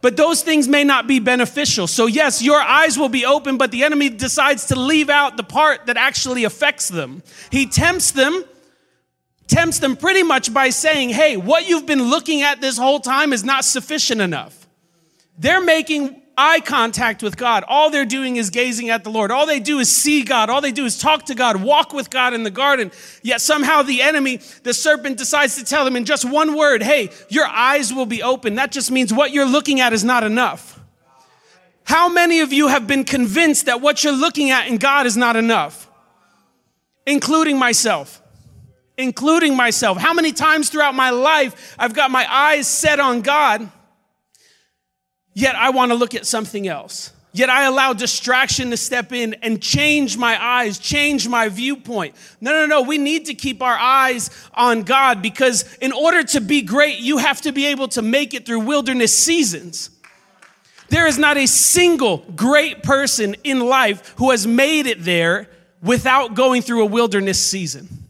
but 0.00 0.16
those 0.16 0.42
things 0.42 0.66
may 0.66 0.82
not 0.82 1.06
be 1.06 1.20
beneficial. 1.20 1.86
So, 1.86 2.06
yes, 2.06 2.42
your 2.42 2.60
eyes 2.60 2.98
will 2.98 3.08
be 3.08 3.24
open, 3.24 3.56
but 3.56 3.70
the 3.70 3.84
enemy 3.84 4.08
decides 4.08 4.66
to 4.66 4.78
leave 4.78 5.10
out 5.10 5.36
the 5.36 5.44
part 5.44 5.86
that 5.86 5.96
actually 5.96 6.42
affects 6.42 6.88
them. 6.88 7.22
He 7.50 7.66
tempts 7.66 8.10
them, 8.10 8.44
tempts 9.52 9.78
them 9.78 9.96
pretty 9.96 10.22
much 10.22 10.52
by 10.52 10.70
saying, 10.70 11.10
Hey, 11.10 11.36
what 11.36 11.68
you've 11.68 11.86
been 11.86 12.02
looking 12.02 12.42
at 12.42 12.60
this 12.60 12.78
whole 12.78 13.00
time 13.00 13.32
is 13.32 13.44
not 13.44 13.64
sufficient 13.64 14.20
enough. 14.20 14.66
They're 15.38 15.60
making 15.62 16.22
eye 16.38 16.60
contact 16.60 17.22
with 17.22 17.36
God. 17.36 17.62
All 17.68 17.90
they're 17.90 18.06
doing 18.06 18.36
is 18.36 18.48
gazing 18.48 18.88
at 18.88 19.04
the 19.04 19.10
Lord. 19.10 19.30
All 19.30 19.46
they 19.46 19.60
do 19.60 19.78
is 19.78 19.94
see 19.94 20.22
God. 20.22 20.48
All 20.48 20.62
they 20.62 20.72
do 20.72 20.86
is 20.86 20.98
talk 20.98 21.26
to 21.26 21.34
God, 21.34 21.62
walk 21.62 21.92
with 21.92 22.08
God 22.08 22.32
in 22.32 22.42
the 22.42 22.50
garden. 22.50 22.90
Yet 23.22 23.42
somehow 23.42 23.82
the 23.82 24.00
enemy, 24.00 24.40
the 24.62 24.72
serpent, 24.72 25.18
decides 25.18 25.56
to 25.56 25.64
tell 25.64 25.84
them 25.84 25.96
in 25.96 26.06
just 26.06 26.24
one 26.24 26.56
word, 26.56 26.82
hey, 26.82 27.10
your 27.28 27.46
eyes 27.46 27.92
will 27.92 28.06
be 28.06 28.22
open. 28.22 28.54
That 28.54 28.72
just 28.72 28.90
means 28.90 29.12
what 29.12 29.32
you're 29.32 29.44
looking 29.46 29.80
at 29.80 29.92
is 29.92 30.04
not 30.04 30.24
enough. 30.24 30.80
How 31.84 32.08
many 32.08 32.40
of 32.40 32.52
you 32.52 32.68
have 32.68 32.86
been 32.86 33.04
convinced 33.04 33.66
that 33.66 33.82
what 33.82 34.02
you're 34.02 34.16
looking 34.16 34.50
at 34.50 34.68
in 34.68 34.78
God 34.78 35.04
is 35.04 35.16
not 35.16 35.36
enough? 35.36 35.90
Including 37.06 37.58
myself. 37.58 38.21
Including 39.02 39.56
myself. 39.56 39.98
How 39.98 40.14
many 40.14 40.32
times 40.32 40.70
throughout 40.70 40.94
my 40.94 41.10
life 41.10 41.74
I've 41.76 41.92
got 41.92 42.12
my 42.12 42.24
eyes 42.32 42.68
set 42.68 43.00
on 43.00 43.20
God? 43.20 43.68
Yet 45.34 45.56
I 45.56 45.70
want 45.70 45.90
to 45.90 45.96
look 45.96 46.14
at 46.14 46.24
something 46.24 46.68
else. 46.68 47.12
Yet 47.32 47.50
I 47.50 47.64
allow 47.64 47.94
distraction 47.94 48.70
to 48.70 48.76
step 48.76 49.10
in 49.12 49.34
and 49.42 49.60
change 49.60 50.16
my 50.18 50.40
eyes, 50.40 50.78
change 50.78 51.26
my 51.26 51.48
viewpoint. 51.48 52.14
No, 52.40 52.52
no, 52.52 52.66
no. 52.66 52.82
We 52.82 52.98
need 52.98 53.26
to 53.26 53.34
keep 53.34 53.60
our 53.60 53.76
eyes 53.76 54.30
on 54.54 54.82
God 54.82 55.20
because 55.20 55.74
in 55.78 55.92
order 55.92 56.22
to 56.24 56.40
be 56.40 56.62
great, 56.62 56.98
you 56.98 57.18
have 57.18 57.40
to 57.40 57.50
be 57.50 57.66
able 57.66 57.88
to 57.88 58.02
make 58.02 58.34
it 58.34 58.46
through 58.46 58.60
wilderness 58.60 59.18
seasons. 59.18 59.90
There 60.90 61.08
is 61.08 61.18
not 61.18 61.38
a 61.38 61.46
single 61.46 62.18
great 62.36 62.82
person 62.82 63.34
in 63.42 63.60
life 63.60 64.14
who 64.18 64.30
has 64.30 64.46
made 64.46 64.86
it 64.86 65.02
there 65.02 65.48
without 65.82 66.34
going 66.34 66.62
through 66.62 66.82
a 66.82 66.86
wilderness 66.86 67.44
season 67.44 68.01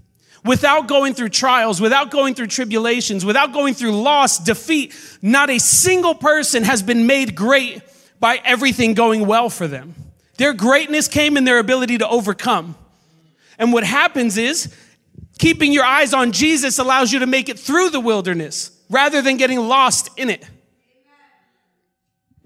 without 0.45 0.89
going 0.89 1.15
through 1.15 1.29
trials, 1.29 1.81
without 1.81 2.11
going 2.11 2.35
through 2.35 2.49
tribulations, 2.49 3.25
without 3.25 3.53
going 3.53 3.75
through 3.75 3.93
loss, 3.93 4.39
defeat, 4.39 4.95
not 5.23 5.51
a 5.51 5.59
single 5.59 6.15
person 6.15 6.65
has 6.65 6.83
been 6.83 7.07
made 7.07 7.35
great 7.35 7.81
by 8.19 8.41
everything 8.45 8.95
going 8.95 9.27
well 9.27 9.49
for 9.49 9.67
them. 9.67 9.95
Their 10.37 10.53
greatness 10.53 11.09
came 11.09 11.37
in 11.37 11.45
their 11.45 11.59
ability 11.59 11.99
to 11.99 12.09
overcome. 12.09 12.77
And 13.59 13.73
what 13.73 13.85
happens 13.85 14.37
is, 14.37 14.75
keeping 15.39 15.73
your 15.73 15.85
eyes 15.85 16.15
on 16.15 16.33
Jesus 16.33 16.79
allows 16.79 17.13
you 17.13 17.21
to 17.21 17.27
make 17.27 17.49
it 17.49 17.59
through 17.59 17.91
the 17.91 18.01
wilderness 18.01 18.71
rather 18.91 19.23
than 19.23 19.37
getting 19.37 19.61
lost 19.61 20.09
in 20.17 20.31
it. 20.31 20.45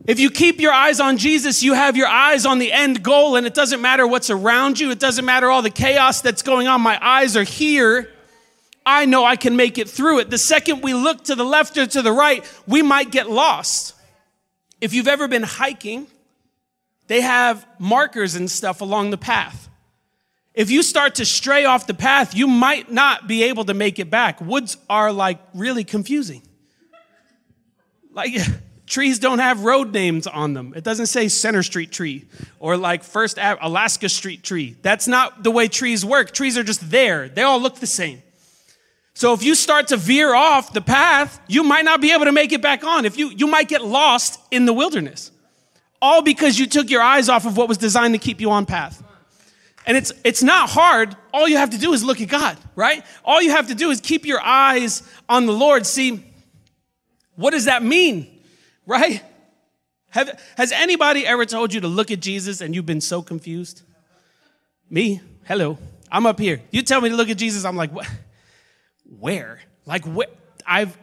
If 0.06 0.20
you 0.20 0.30
keep 0.30 0.60
your 0.60 0.72
eyes 0.72 1.00
on 1.00 1.16
Jesus, 1.16 1.62
you 1.64 1.74
have 1.74 1.96
your 1.96 2.06
eyes 2.06 2.46
on 2.46 2.58
the 2.58 2.72
end 2.72 3.02
goal, 3.02 3.34
and 3.34 3.46
it 3.46 3.54
doesn't 3.54 3.80
matter 3.80 4.06
what's 4.06 4.30
around 4.30 4.78
you. 4.78 4.90
It 4.92 5.00
doesn't 5.00 5.24
matter 5.24 5.50
all 5.50 5.62
the 5.62 5.70
chaos 5.70 6.20
that's 6.20 6.42
going 6.42 6.68
on. 6.68 6.80
My 6.80 6.98
eyes 7.04 7.36
are 7.36 7.42
here. 7.42 8.12
I 8.84 9.06
know 9.06 9.24
I 9.24 9.34
can 9.34 9.56
make 9.56 9.78
it 9.78 9.88
through 9.88 10.20
it. 10.20 10.30
The 10.30 10.38
second 10.38 10.82
we 10.82 10.94
look 10.94 11.24
to 11.24 11.34
the 11.34 11.44
left 11.44 11.76
or 11.76 11.86
to 11.86 12.02
the 12.02 12.12
right, 12.12 12.44
we 12.68 12.82
might 12.82 13.10
get 13.10 13.28
lost. 13.28 13.94
If 14.80 14.94
you've 14.94 15.08
ever 15.08 15.26
been 15.26 15.42
hiking, 15.42 16.06
they 17.08 17.22
have 17.22 17.66
markers 17.80 18.36
and 18.36 18.48
stuff 18.48 18.80
along 18.80 19.10
the 19.10 19.18
path. 19.18 19.68
If 20.54 20.70
you 20.70 20.84
start 20.84 21.16
to 21.16 21.24
stray 21.24 21.64
off 21.64 21.88
the 21.88 21.94
path, 21.94 22.34
you 22.34 22.46
might 22.46 22.92
not 22.92 23.26
be 23.26 23.42
able 23.44 23.64
to 23.64 23.74
make 23.74 23.98
it 23.98 24.08
back. 24.08 24.40
Woods 24.40 24.76
are 24.88 25.12
like 25.12 25.40
really 25.52 25.82
confusing. 25.82 26.42
Like, 28.12 28.32
Trees 28.86 29.18
don't 29.18 29.40
have 29.40 29.64
road 29.64 29.92
names 29.92 30.28
on 30.28 30.54
them. 30.54 30.72
It 30.76 30.84
doesn't 30.84 31.06
say 31.06 31.28
Center 31.28 31.64
Street 31.64 31.90
tree 31.90 32.24
or 32.60 32.76
like 32.76 33.02
First 33.02 33.36
Alaska 33.38 34.08
Street 34.08 34.44
tree. 34.44 34.76
That's 34.80 35.08
not 35.08 35.42
the 35.42 35.50
way 35.50 35.66
trees 35.66 36.04
work. 36.04 36.32
Trees 36.32 36.56
are 36.56 36.62
just 36.62 36.88
there. 36.88 37.28
They 37.28 37.42
all 37.42 37.60
look 37.60 37.76
the 37.76 37.86
same. 37.86 38.22
So 39.14 39.32
if 39.32 39.42
you 39.42 39.54
start 39.54 39.88
to 39.88 39.96
veer 39.96 40.34
off 40.34 40.72
the 40.72 40.80
path, 40.80 41.40
you 41.48 41.64
might 41.64 41.84
not 41.84 42.00
be 42.00 42.12
able 42.12 42.26
to 42.26 42.32
make 42.32 42.52
it 42.52 42.62
back 42.62 42.84
on. 42.84 43.04
If 43.04 43.18
you 43.18 43.30
you 43.30 43.48
might 43.48 43.68
get 43.68 43.84
lost 43.84 44.38
in 44.50 44.66
the 44.66 44.72
wilderness. 44.72 45.32
All 46.00 46.22
because 46.22 46.58
you 46.58 46.66
took 46.66 46.90
your 46.90 47.02
eyes 47.02 47.28
off 47.28 47.46
of 47.46 47.56
what 47.56 47.68
was 47.68 47.78
designed 47.78 48.14
to 48.14 48.18
keep 48.18 48.40
you 48.40 48.50
on 48.50 48.66
path. 48.66 49.02
And 49.86 49.96
it's 49.96 50.12
it's 50.22 50.42
not 50.42 50.68
hard. 50.68 51.16
All 51.32 51.48
you 51.48 51.56
have 51.56 51.70
to 51.70 51.78
do 51.78 51.92
is 51.92 52.04
look 52.04 52.20
at 52.20 52.28
God, 52.28 52.56
right? 52.76 53.04
All 53.24 53.42
you 53.42 53.50
have 53.50 53.68
to 53.68 53.74
do 53.74 53.90
is 53.90 54.00
keep 54.00 54.26
your 54.26 54.40
eyes 54.40 55.02
on 55.28 55.46
the 55.46 55.52
Lord. 55.52 55.86
See, 55.86 56.22
what 57.34 57.50
does 57.50 57.64
that 57.64 57.82
mean? 57.82 58.35
Right? 58.86 59.22
Have, 60.10 60.40
has 60.56 60.72
anybody 60.72 61.26
ever 61.26 61.44
told 61.44 61.74
you 61.74 61.80
to 61.80 61.88
look 61.88 62.10
at 62.10 62.20
Jesus 62.20 62.60
and 62.60 62.74
you've 62.74 62.86
been 62.86 63.00
so 63.00 63.20
confused? 63.20 63.82
Me? 64.88 65.20
Hello. 65.44 65.78
I'm 66.10 66.26
up 66.26 66.38
here. 66.38 66.62
You 66.70 66.82
tell 66.82 67.00
me 67.00 67.08
to 67.08 67.16
look 67.16 67.28
at 67.28 67.36
Jesus, 67.36 67.64
I'm 67.64 67.76
like, 67.76 67.92
what? 67.92 68.08
Where? 69.04 69.60
Like, 69.84 70.06
what? 70.06 70.34
I've, 70.66 70.96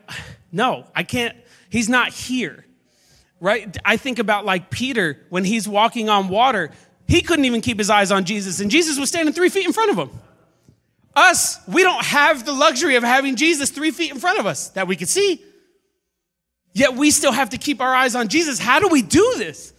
no, 0.52 0.86
I 0.96 1.04
can't. 1.04 1.38
He's 1.70 1.90
not 1.90 2.10
here, 2.10 2.66
right? 3.40 3.78
I 3.86 3.98
think 3.98 4.20
about 4.20 4.46
like 4.46 4.70
Peter 4.70 5.20
when 5.30 5.44
he's 5.44 5.68
walking 5.68 6.10
on 6.10 6.30
water. 6.30 6.72
He 7.08 7.22
couldn't 7.22 7.46
even 7.46 7.62
keep 7.62 7.78
his 7.78 7.90
eyes 7.90 8.12
on 8.12 8.25
Jesus, 8.25 8.60
and 8.60 8.72
Jesus 8.72 8.98
was 8.98 9.10
standing 9.10 9.34
three 9.34 9.50
feet 9.50 9.66
in 9.66 9.74
front 9.74 9.92
of 9.92 9.98
him. 9.98 10.10
Us, 11.16 11.60
we 11.68 11.84
don't 11.84 12.04
have 12.04 12.46
the 12.46 12.54
luxury 12.54 12.96
of 12.96 13.04
having 13.04 13.36
Jesus 13.36 13.70
three 13.70 13.92
feet 13.92 14.12
in 14.12 14.20
front 14.20 14.40
of 14.40 14.46
us 14.46 14.70
that 14.70 14.88
we 14.88 14.96
could 14.96 15.10
see. 15.10 15.44
Yet 16.74 16.96
we 16.96 17.12
still 17.12 17.32
have 17.32 17.51
to 17.51 17.58
keep 17.58 17.82
our 17.82 17.94
eyes 17.94 18.15
on 18.15 18.27
Jesus. 18.27 18.60
How 18.60 18.80
do 18.80 18.88
we 18.88 19.01
do 19.01 19.36
this? 19.38 19.74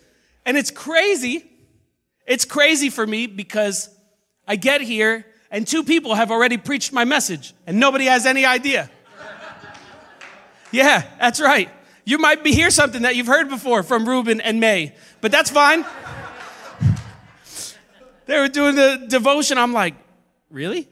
And 0.46 0.56
it's 0.56 0.70
crazy. 0.70 1.44
It's 2.26 2.44
crazy 2.44 2.88
for 2.88 3.06
me 3.06 3.26
because 3.26 3.90
I 4.46 4.56
get 4.56 4.80
here 4.80 5.26
and 5.50 5.66
two 5.66 5.82
people 5.82 6.14
have 6.14 6.30
already 6.30 6.56
preached 6.56 6.92
my 6.92 7.04
message 7.04 7.52
and 7.66 7.80
nobody 7.80 8.06
has 8.06 8.26
any 8.26 8.46
idea. 8.46 8.90
yeah, 10.70 11.02
that's 11.18 11.40
right. 11.40 11.68
You 12.04 12.18
might 12.18 12.44
be 12.44 12.52
hear 12.52 12.70
something 12.70 13.02
that 13.02 13.16
you've 13.16 13.26
heard 13.26 13.48
before 13.48 13.82
from 13.82 14.08
Ruben 14.08 14.40
and 14.40 14.60
May, 14.60 14.94
but 15.20 15.32
that's 15.32 15.50
fine. 15.50 15.84
they 18.26 18.38
were 18.38 18.48
doing 18.48 18.76
the 18.76 19.06
devotion. 19.08 19.58
I'm 19.58 19.72
like, 19.72 19.94
really? 20.50 20.86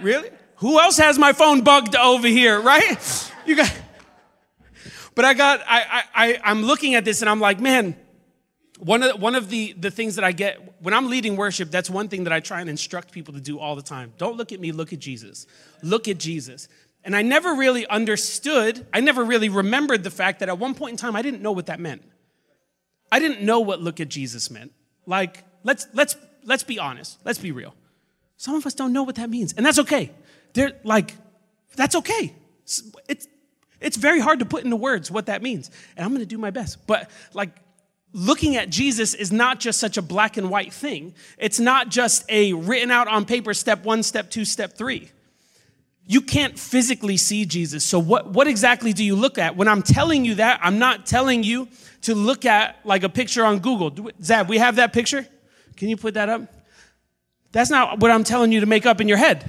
Really? 0.00 0.30
Who 0.56 0.78
else 0.78 0.98
has 0.98 1.18
my 1.18 1.32
phone 1.32 1.62
bugged 1.62 1.96
over 1.96 2.28
here, 2.28 2.60
right? 2.60 3.32
You 3.46 3.56
got 3.56 3.74
but 5.16 5.24
I 5.24 5.34
got 5.34 5.60
I 5.66 6.04
I 6.14 6.40
I'm 6.44 6.62
looking 6.62 6.94
at 6.94 7.04
this 7.04 7.22
and 7.22 7.28
I'm 7.28 7.40
like, 7.40 7.58
man, 7.58 7.96
one 8.78 9.02
of, 9.02 9.20
one 9.20 9.34
of 9.34 9.48
the, 9.48 9.72
the 9.72 9.90
things 9.90 10.16
that 10.16 10.24
I 10.24 10.32
get 10.32 10.76
when 10.80 10.92
I'm 10.94 11.08
leading 11.08 11.36
worship, 11.36 11.70
that's 11.70 11.88
one 11.88 12.08
thing 12.08 12.24
that 12.24 12.32
I 12.32 12.40
try 12.40 12.60
and 12.60 12.70
instruct 12.70 13.10
people 13.10 13.34
to 13.34 13.40
do 13.40 13.58
all 13.58 13.74
the 13.74 13.82
time. 13.82 14.12
Don't 14.18 14.36
look 14.36 14.52
at 14.52 14.60
me, 14.60 14.72
look 14.72 14.92
at 14.92 14.98
Jesus. 14.98 15.46
Look 15.82 16.08
at 16.08 16.18
Jesus. 16.18 16.68
And 17.02 17.16
I 17.16 17.22
never 17.22 17.54
really 17.54 17.86
understood, 17.86 18.86
I 18.92 19.00
never 19.00 19.24
really 19.24 19.48
remembered 19.48 20.02
the 20.04 20.10
fact 20.10 20.40
that 20.40 20.48
at 20.48 20.58
one 20.58 20.74
point 20.74 20.92
in 20.92 20.96
time, 20.96 21.16
I 21.16 21.22
didn't 21.22 21.40
know 21.40 21.52
what 21.52 21.66
that 21.66 21.80
meant. 21.80 22.02
I 23.10 23.18
didn't 23.18 23.42
know 23.42 23.60
what 23.60 23.80
look 23.80 24.00
at 24.00 24.08
Jesus 24.08 24.50
meant. 24.50 24.72
Like, 25.06 25.44
let's, 25.62 25.86
let's, 25.94 26.16
let's 26.44 26.64
be 26.64 26.78
honest, 26.78 27.18
let's 27.24 27.38
be 27.38 27.52
real. 27.52 27.74
Some 28.36 28.56
of 28.56 28.66
us 28.66 28.74
don't 28.74 28.92
know 28.92 29.04
what 29.04 29.14
that 29.14 29.30
means, 29.30 29.54
and 29.54 29.64
that's 29.64 29.78
okay. 29.78 30.10
They're 30.52 30.72
like, 30.84 31.14
that's 31.76 31.94
okay. 31.94 32.34
It's, 32.64 32.82
it's 33.08 33.28
very 33.96 34.20
hard 34.20 34.38
to 34.40 34.44
put 34.44 34.64
into 34.64 34.76
words 34.76 35.10
what 35.10 35.26
that 35.26 35.42
means, 35.42 35.70
and 35.96 36.04
I'm 36.04 36.12
gonna 36.12 36.26
do 36.26 36.38
my 36.38 36.50
best. 36.50 36.86
But 36.86 37.10
like, 37.32 37.50
looking 38.12 38.56
at 38.56 38.70
Jesus 38.70 39.14
is 39.14 39.30
not 39.30 39.60
just 39.60 39.78
such 39.78 39.96
a 39.96 40.02
black 40.02 40.36
and 40.36 40.50
white 40.50 40.72
thing. 40.72 41.14
It's 41.38 41.60
not 41.60 41.90
just 41.90 42.24
a 42.30 42.54
written 42.54 42.90
out 42.90 43.08
on 43.08 43.24
paper 43.24 43.52
step 43.54 43.84
one, 43.84 44.02
step 44.02 44.30
two, 44.30 44.44
step 44.44 44.76
three. 44.76 45.10
You 46.08 46.20
can't 46.20 46.58
physically 46.58 47.16
see 47.16 47.44
Jesus. 47.44 47.84
So, 47.84 47.98
what, 47.98 48.28
what 48.28 48.46
exactly 48.46 48.92
do 48.92 49.04
you 49.04 49.16
look 49.16 49.38
at? 49.38 49.56
When 49.56 49.68
I'm 49.68 49.82
telling 49.82 50.24
you 50.24 50.36
that, 50.36 50.60
I'm 50.62 50.78
not 50.78 51.04
telling 51.04 51.42
you 51.42 51.68
to 52.02 52.14
look 52.14 52.44
at 52.44 52.78
like 52.84 53.02
a 53.02 53.08
picture 53.08 53.44
on 53.44 53.58
Google. 53.58 53.94
Zab, 54.22 54.48
we 54.48 54.58
have 54.58 54.76
that 54.76 54.92
picture? 54.92 55.26
Can 55.76 55.88
you 55.88 55.96
put 55.96 56.14
that 56.14 56.28
up? 56.28 56.42
That's 57.52 57.70
not 57.70 57.98
what 57.98 58.10
I'm 58.10 58.24
telling 58.24 58.52
you 58.52 58.60
to 58.60 58.66
make 58.66 58.86
up 58.86 59.00
in 59.00 59.08
your 59.08 59.18
head. 59.18 59.44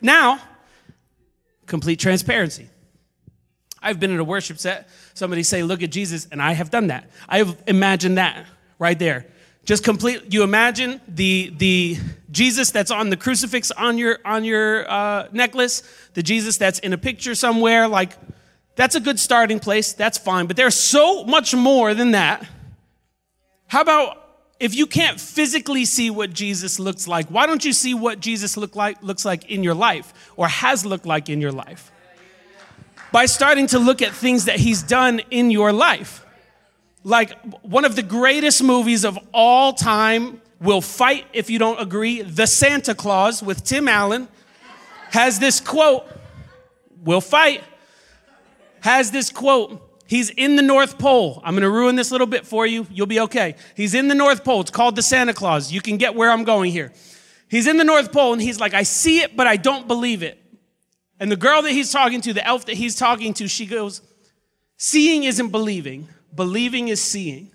Now, 0.00 0.40
complete 1.66 1.98
transparency. 1.98 2.68
I've 3.86 4.00
been 4.00 4.10
in 4.10 4.18
a 4.18 4.24
worship 4.24 4.58
set. 4.58 4.88
Somebody 5.14 5.44
say, 5.44 5.62
Look 5.62 5.80
at 5.80 5.90
Jesus, 5.90 6.26
and 6.32 6.42
I 6.42 6.52
have 6.54 6.70
done 6.70 6.88
that. 6.88 7.08
I've 7.28 7.56
imagined 7.68 8.18
that 8.18 8.44
right 8.80 8.98
there. 8.98 9.26
Just 9.64 9.84
complete. 9.84 10.32
You 10.32 10.42
imagine 10.42 11.00
the 11.06 11.52
the 11.56 11.96
Jesus 12.30 12.72
that's 12.72 12.90
on 12.90 13.10
the 13.10 13.16
crucifix 13.16 13.70
on 13.70 13.96
your 13.96 14.18
on 14.24 14.44
your 14.44 14.90
uh, 14.90 15.28
necklace, 15.30 15.82
the 16.14 16.22
Jesus 16.22 16.56
that's 16.56 16.80
in 16.80 16.92
a 16.92 16.98
picture 16.98 17.34
somewhere. 17.36 17.86
Like 17.86 18.12
that's 18.74 18.96
a 18.96 19.00
good 19.00 19.20
starting 19.20 19.60
place. 19.60 19.92
That's 19.92 20.18
fine. 20.18 20.46
But 20.46 20.56
there's 20.56 20.78
so 20.78 21.24
much 21.24 21.54
more 21.54 21.94
than 21.94 22.10
that. 22.10 22.46
How 23.68 23.82
about 23.82 24.22
if 24.58 24.74
you 24.74 24.86
can't 24.86 25.20
physically 25.20 25.84
see 25.84 26.10
what 26.10 26.32
Jesus 26.32 26.80
looks 26.80 27.06
like? 27.06 27.26
Why 27.28 27.46
don't 27.46 27.64
you 27.64 27.72
see 27.72 27.94
what 27.94 28.20
Jesus 28.20 28.56
look 28.56 28.74
like 28.74 29.00
looks 29.02 29.24
like 29.24 29.50
in 29.50 29.62
your 29.62 29.74
life 29.74 30.12
or 30.36 30.48
has 30.48 30.84
looked 30.84 31.06
like 31.06 31.28
in 31.28 31.40
your 31.40 31.52
life? 31.52 31.92
By 33.16 33.24
starting 33.24 33.66
to 33.66 33.78
look 33.78 34.02
at 34.02 34.12
things 34.12 34.44
that 34.44 34.58
he's 34.58 34.82
done 34.82 35.22
in 35.30 35.50
your 35.50 35.72
life. 35.72 36.22
Like 37.02 37.32
one 37.62 37.86
of 37.86 37.96
the 37.96 38.02
greatest 38.02 38.62
movies 38.62 39.06
of 39.06 39.18
all 39.32 39.72
time 39.72 40.42
will 40.60 40.82
fight 40.82 41.24
if 41.32 41.48
you 41.48 41.58
don't 41.58 41.80
agree. 41.80 42.20
The 42.20 42.46
Santa 42.46 42.94
Claus 42.94 43.42
with 43.42 43.64
Tim 43.64 43.88
Allen 43.88 44.28
has 45.12 45.38
this 45.38 45.60
quote, 45.60 46.06
will 47.04 47.22
fight, 47.22 47.64
has 48.80 49.12
this 49.12 49.30
quote. 49.30 49.80
He's 50.06 50.28
in 50.28 50.56
the 50.56 50.62
North 50.62 50.98
Pole. 50.98 51.40
I'm 51.42 51.54
going 51.54 51.62
to 51.62 51.70
ruin 51.70 51.96
this 51.96 52.10
little 52.10 52.26
bit 52.26 52.46
for 52.46 52.66
you. 52.66 52.86
You'll 52.90 53.06
be 53.06 53.20
okay. 53.20 53.54
He's 53.74 53.94
in 53.94 54.08
the 54.08 54.14
North 54.14 54.44
Pole. 54.44 54.60
It's 54.60 54.70
called 54.70 54.94
the 54.94 55.00
Santa 55.00 55.32
Claus. 55.32 55.72
You 55.72 55.80
can 55.80 55.96
get 55.96 56.14
where 56.14 56.30
I'm 56.30 56.44
going 56.44 56.70
here. 56.70 56.92
He's 57.48 57.66
in 57.66 57.78
the 57.78 57.84
North 57.84 58.12
Pole 58.12 58.34
and 58.34 58.42
he's 58.42 58.60
like, 58.60 58.74
I 58.74 58.82
see 58.82 59.20
it, 59.20 59.38
but 59.38 59.46
I 59.46 59.56
don't 59.56 59.88
believe 59.88 60.22
it. 60.22 60.38
And 61.18 61.32
the 61.32 61.36
girl 61.36 61.62
that 61.62 61.70
he's 61.70 61.92
talking 61.92 62.20
to, 62.22 62.32
the 62.32 62.46
elf 62.46 62.66
that 62.66 62.76
he's 62.76 62.94
talking 62.94 63.32
to, 63.34 63.48
she 63.48 63.66
goes, 63.66 64.02
Seeing 64.76 65.24
isn't 65.24 65.48
believing, 65.48 66.08
believing 66.34 66.88
is 66.88 67.00
seeing. 67.00 67.50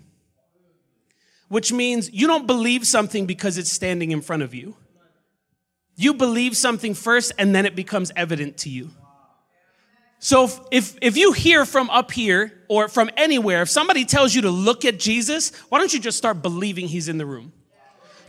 Which 1.48 1.72
means 1.72 2.10
you 2.12 2.26
don't 2.26 2.46
believe 2.46 2.86
something 2.86 3.26
because 3.26 3.58
it's 3.58 3.70
standing 3.70 4.10
in 4.10 4.22
front 4.22 4.42
of 4.42 4.54
you. 4.54 4.74
You 5.94 6.14
believe 6.14 6.56
something 6.56 6.94
first 6.94 7.32
and 7.38 7.54
then 7.54 7.66
it 7.66 7.76
becomes 7.76 8.10
evident 8.16 8.56
to 8.58 8.70
you. 8.70 8.90
So 10.18 10.44
if, 10.44 10.60
if, 10.70 10.96
if, 11.02 11.16
you 11.16 11.32
hear 11.32 11.66
from 11.66 11.90
up 11.90 12.12
here 12.12 12.52
or 12.68 12.88
from 12.88 13.10
anywhere, 13.16 13.62
if 13.62 13.68
somebody 13.68 14.04
tells 14.04 14.34
you 14.34 14.42
to 14.42 14.50
look 14.50 14.84
at 14.84 14.98
Jesus, 14.98 15.50
why 15.68 15.78
don't 15.78 15.92
you 15.92 15.98
just 15.98 16.16
start 16.16 16.42
believing 16.42 16.86
he's 16.86 17.08
in 17.08 17.18
the 17.18 17.26
room? 17.26 17.52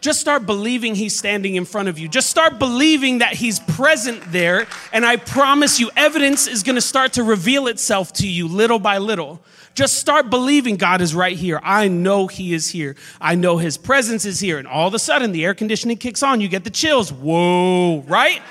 Just 0.04 0.20
start 0.20 0.46
believing 0.46 0.96
he's 0.96 1.18
standing 1.18 1.56
in 1.56 1.64
front 1.64 1.88
of 1.88 1.98
you. 1.98 2.10
Just 2.10 2.30
start 2.30 2.60
believing 2.60 3.20
that 3.20 3.34
he's 3.34 3.62
present 3.62 4.22
there. 4.34 4.68
And 4.92 5.06
I 5.06 5.16
promise 5.16 5.80
you, 5.80 5.90
evidence 5.96 6.46
is 6.46 6.62
going 6.62 6.76
to 6.76 6.82
start 6.82 7.14
to 7.14 7.24
reveal 7.24 7.68
itself 7.68 8.12
to 8.14 8.28
you 8.28 8.50
little 8.50 8.80
by 8.80 8.98
little. 8.98 9.42
Just 9.76 10.00
start 10.00 10.30
believing 10.30 10.76
God 10.76 11.00
is 11.00 11.16
right 11.16 11.38
here. 11.38 11.58
I 11.64 11.88
know 11.88 12.28
He 12.28 12.54
is 12.54 12.68
here. 12.68 12.98
I 13.22 13.36
know 13.36 13.58
His 13.58 13.78
presence 13.78 14.26
is 14.26 14.42
here. 14.42 14.58
And 14.58 14.68
all 14.68 14.90
of 14.90 14.94
a 14.94 15.00
sudden, 15.00 15.32
the 15.32 15.46
air 15.46 15.54
conditioning 15.54 15.96
kicks 15.96 16.22
on. 16.22 16.42
You 16.42 16.50
get 16.50 16.66
the 16.66 16.70
chills. 16.70 17.12
Whoa, 17.12 18.02
right? 18.02 18.42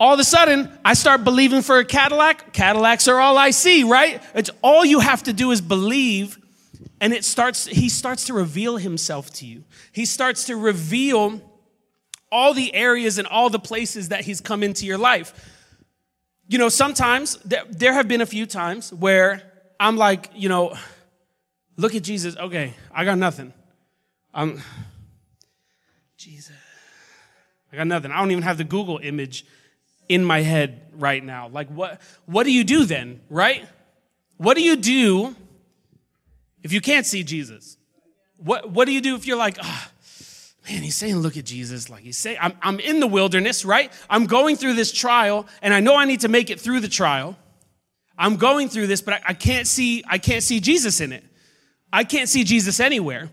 All 0.00 0.14
of 0.14 0.18
a 0.18 0.24
sudden, 0.24 0.76
I 0.84 0.94
start 0.94 1.22
believing 1.22 1.62
for 1.62 1.78
a 1.78 1.84
Cadillac. 1.84 2.52
Cadillacs 2.52 3.06
are 3.06 3.20
all 3.20 3.38
I 3.38 3.50
see, 3.50 3.84
right? 3.84 4.20
It's 4.34 4.50
all 4.60 4.84
you 4.84 4.98
have 4.98 5.22
to 5.24 5.32
do 5.32 5.52
is 5.52 5.60
believe 5.60 6.39
and 7.00 7.14
it 7.14 7.24
starts 7.24 7.66
he 7.66 7.88
starts 7.88 8.24
to 8.24 8.34
reveal 8.34 8.76
himself 8.76 9.32
to 9.34 9.46
you. 9.46 9.64
He 9.92 10.04
starts 10.04 10.44
to 10.44 10.56
reveal 10.56 11.40
all 12.30 12.54
the 12.54 12.72
areas 12.74 13.18
and 13.18 13.26
all 13.26 13.50
the 13.50 13.58
places 13.58 14.10
that 14.10 14.20
he's 14.22 14.40
come 14.40 14.62
into 14.62 14.86
your 14.86 14.98
life. 14.98 15.32
You 16.46 16.58
know 16.58 16.68
sometimes 16.68 17.38
there, 17.44 17.92
have 17.92 18.06
been 18.06 18.20
a 18.20 18.26
few 18.26 18.46
times 18.46 18.92
where 18.92 19.42
i'm 19.78 19.96
like 19.96 20.30
you 20.34 20.48
know 20.48 20.76
look 21.76 21.94
at 21.94 22.02
jesus. 22.02 22.36
Okay 22.36 22.74
i 22.94 23.04
got 23.04 23.18
nothing. 23.18 23.52
I'm 24.34 24.60
jesus. 26.16 26.56
I 27.72 27.76
got 27.76 27.86
nothing. 27.86 28.10
I 28.10 28.18
don't 28.18 28.30
even 28.30 28.42
have 28.42 28.58
the 28.58 28.64
google 28.64 28.98
image 29.02 29.46
in 30.08 30.24
my 30.24 30.40
head 30.40 30.82
right 30.92 31.24
now. 31.24 31.48
Like 31.48 31.68
what 31.68 32.00
what 32.26 32.44
do 32.44 32.52
you 32.52 32.64
do 32.64 32.84
then 32.84 33.20
right? 33.30 33.64
What 34.36 34.56
do 34.56 34.62
you 34.62 34.76
do 34.76 35.36
if 36.62 36.72
you 36.72 36.80
can't 36.80 37.06
see 37.06 37.22
Jesus, 37.22 37.76
what, 38.36 38.70
what 38.70 38.86
do 38.86 38.92
you 38.92 39.00
do 39.00 39.14
if 39.14 39.26
you're 39.26 39.36
like, 39.36 39.58
oh, 39.62 39.88
man, 40.68 40.82
he's 40.82 40.96
saying, 40.96 41.16
look 41.16 41.36
at 41.36 41.44
Jesus. 41.44 41.90
Like 41.90 42.02
he's 42.02 42.18
saying, 42.18 42.38
I'm, 42.40 42.52
I'm 42.62 42.80
in 42.80 43.00
the 43.00 43.06
wilderness, 43.06 43.64
right? 43.64 43.92
I'm 44.08 44.26
going 44.26 44.56
through 44.56 44.74
this 44.74 44.92
trial, 44.92 45.46
and 45.62 45.74
I 45.74 45.80
know 45.80 45.96
I 45.96 46.04
need 46.04 46.20
to 46.20 46.28
make 46.28 46.50
it 46.50 46.60
through 46.60 46.80
the 46.80 46.88
trial. 46.88 47.36
I'm 48.16 48.36
going 48.36 48.68
through 48.68 48.86
this, 48.86 49.00
but 49.00 49.14
I, 49.14 49.20
I 49.28 49.34
can't 49.34 49.66
see, 49.66 50.04
I 50.06 50.18
can't 50.18 50.42
see 50.42 50.60
Jesus 50.60 51.00
in 51.00 51.12
it. 51.12 51.24
I 51.92 52.04
can't 52.04 52.28
see 52.28 52.44
Jesus 52.44 52.80
anywhere. 52.80 53.30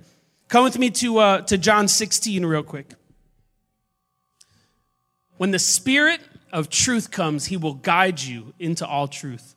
Come 0.48 0.64
with 0.64 0.80
me 0.80 0.90
to, 0.92 1.18
uh, 1.18 1.42
to 1.42 1.58
John 1.58 1.88
16 1.88 2.46
real 2.46 2.64
quick. 2.64 2.94
When 5.38 5.52
the 5.52 5.60
Spirit 5.60 6.22
of 6.52 6.70
truth 6.70 7.12
comes, 7.12 7.46
he 7.46 7.58
will 7.58 7.74
guide 7.74 8.22
you 8.22 8.54
into 8.58 8.88
all 8.88 9.08
truth. 9.08 9.56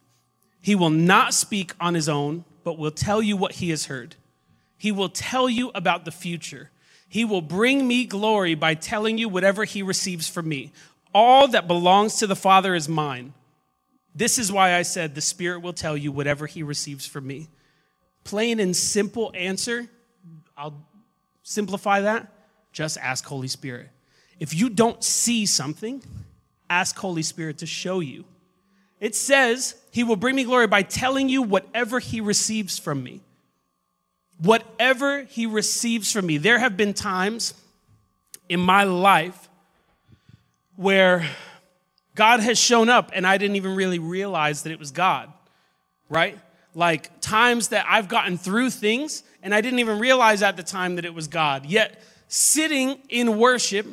He 0.61 0.74
will 0.74 0.90
not 0.90 1.33
speak 1.33 1.72
on 1.80 1.94
his 1.94 2.09
own 2.09 2.44
but 2.64 2.79
will 2.79 2.90
tell 2.90 3.23
you 3.23 3.37
what 3.37 3.53
he 3.53 3.70
has 3.70 3.87
heard. 3.87 4.16
He 4.77 4.92
will 4.92 5.09
tell 5.09 5.49
you 5.49 5.70
about 5.75 6.05
the 6.05 6.11
future. 6.11 6.70
He 7.09 7.25
will 7.25 7.42
bring 7.42 7.87
me 7.87 8.05
glory 8.05 8.55
by 8.55 8.75
telling 8.75 9.18
you 9.18 9.29
whatever 9.29 9.64
he 9.64 9.83
receives 9.83 10.29
from 10.29 10.49
me. 10.49 10.73
All 11.12 11.49
that 11.49 11.66
belongs 11.66 12.16
to 12.18 12.27
the 12.27 12.37
Father 12.37 12.75
is 12.75 12.88
mine. 12.88 13.35
This 14.14 14.38
is 14.38 14.51
why 14.51 14.75
I 14.75 14.83
said 14.83 15.14
the 15.14 15.20
Spirit 15.20 15.61
will 15.61 15.73
tell 15.73 15.96
you 15.96 16.12
whatever 16.12 16.46
he 16.46 16.62
receives 16.62 17.07
from 17.07 17.27
me. 17.27 17.49
Plain 18.25 18.61
and 18.61 18.77
simple 18.77 19.33
answer. 19.35 19.88
I'll 20.57 20.87
simplify 21.42 22.03
that. 22.03 22.33
Just 22.73 22.99
ask 22.99 23.25
Holy 23.25 23.49
Spirit. 23.49 23.88
If 24.38 24.55
you 24.55 24.68
don't 24.68 25.03
see 25.03 25.46
something, 25.46 26.03
ask 26.68 26.96
Holy 26.99 27.23
Spirit 27.23 27.59
to 27.59 27.66
show 27.66 28.01
you. 28.01 28.25
It 29.01 29.14
says, 29.14 29.75
He 29.90 30.05
will 30.05 30.16
bring 30.16 30.37
me 30.37 30.44
glory 30.44 30.66
by 30.66 30.83
telling 30.83 31.29
you 31.29 31.42
whatever 31.42 31.98
He 31.98 32.20
receives 32.20 32.79
from 32.79 33.03
me. 33.03 33.20
Whatever 34.38 35.22
He 35.24 35.46
receives 35.46 36.12
from 36.12 36.26
me. 36.26 36.38
There 36.38 36.59
have 36.59 36.76
been 36.76 36.94
times 36.94 37.55
in 38.48 38.61
my 38.61 38.85
life 38.85 39.48
where 40.76 41.29
God 42.14 42.40
has 42.40 42.59
shown 42.59 42.88
up 42.88 43.11
and 43.14 43.26
I 43.26 43.38
didn't 43.38 43.57
even 43.57 43.74
really 43.74 43.98
realize 43.98 44.62
that 44.62 44.72
it 44.72 44.79
was 44.79 44.90
God, 44.90 45.33
right? 46.09 46.38
like 46.74 47.20
times 47.20 47.68
that 47.68 47.85
I've 47.88 48.09
gotten 48.09 48.38
through 48.38 48.70
things 48.70 49.22
and 49.42 49.55
I 49.55 49.61
didn't 49.61 49.79
even 49.81 49.98
realize 49.98 50.42
at 50.42 50.57
the 50.57 50.62
time 50.62 50.96
that 50.96 51.05
it 51.05 51.14
was 51.14 51.29
God. 51.29 51.66
Yet, 51.66 52.03
sitting 52.29 52.98
in 53.09 53.38
worship, 53.38 53.87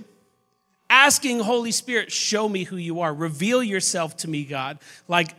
asking 0.90 1.40
Holy 1.40 1.72
Spirit, 1.72 2.12
show 2.12 2.48
me 2.48 2.64
who 2.64 2.78
you 2.78 3.00
are, 3.02 3.14
reveal 3.14 3.64
yourself 3.64 4.18
to 4.18 4.30
me, 4.30 4.44
God. 4.44 4.78
Like, 5.08 5.36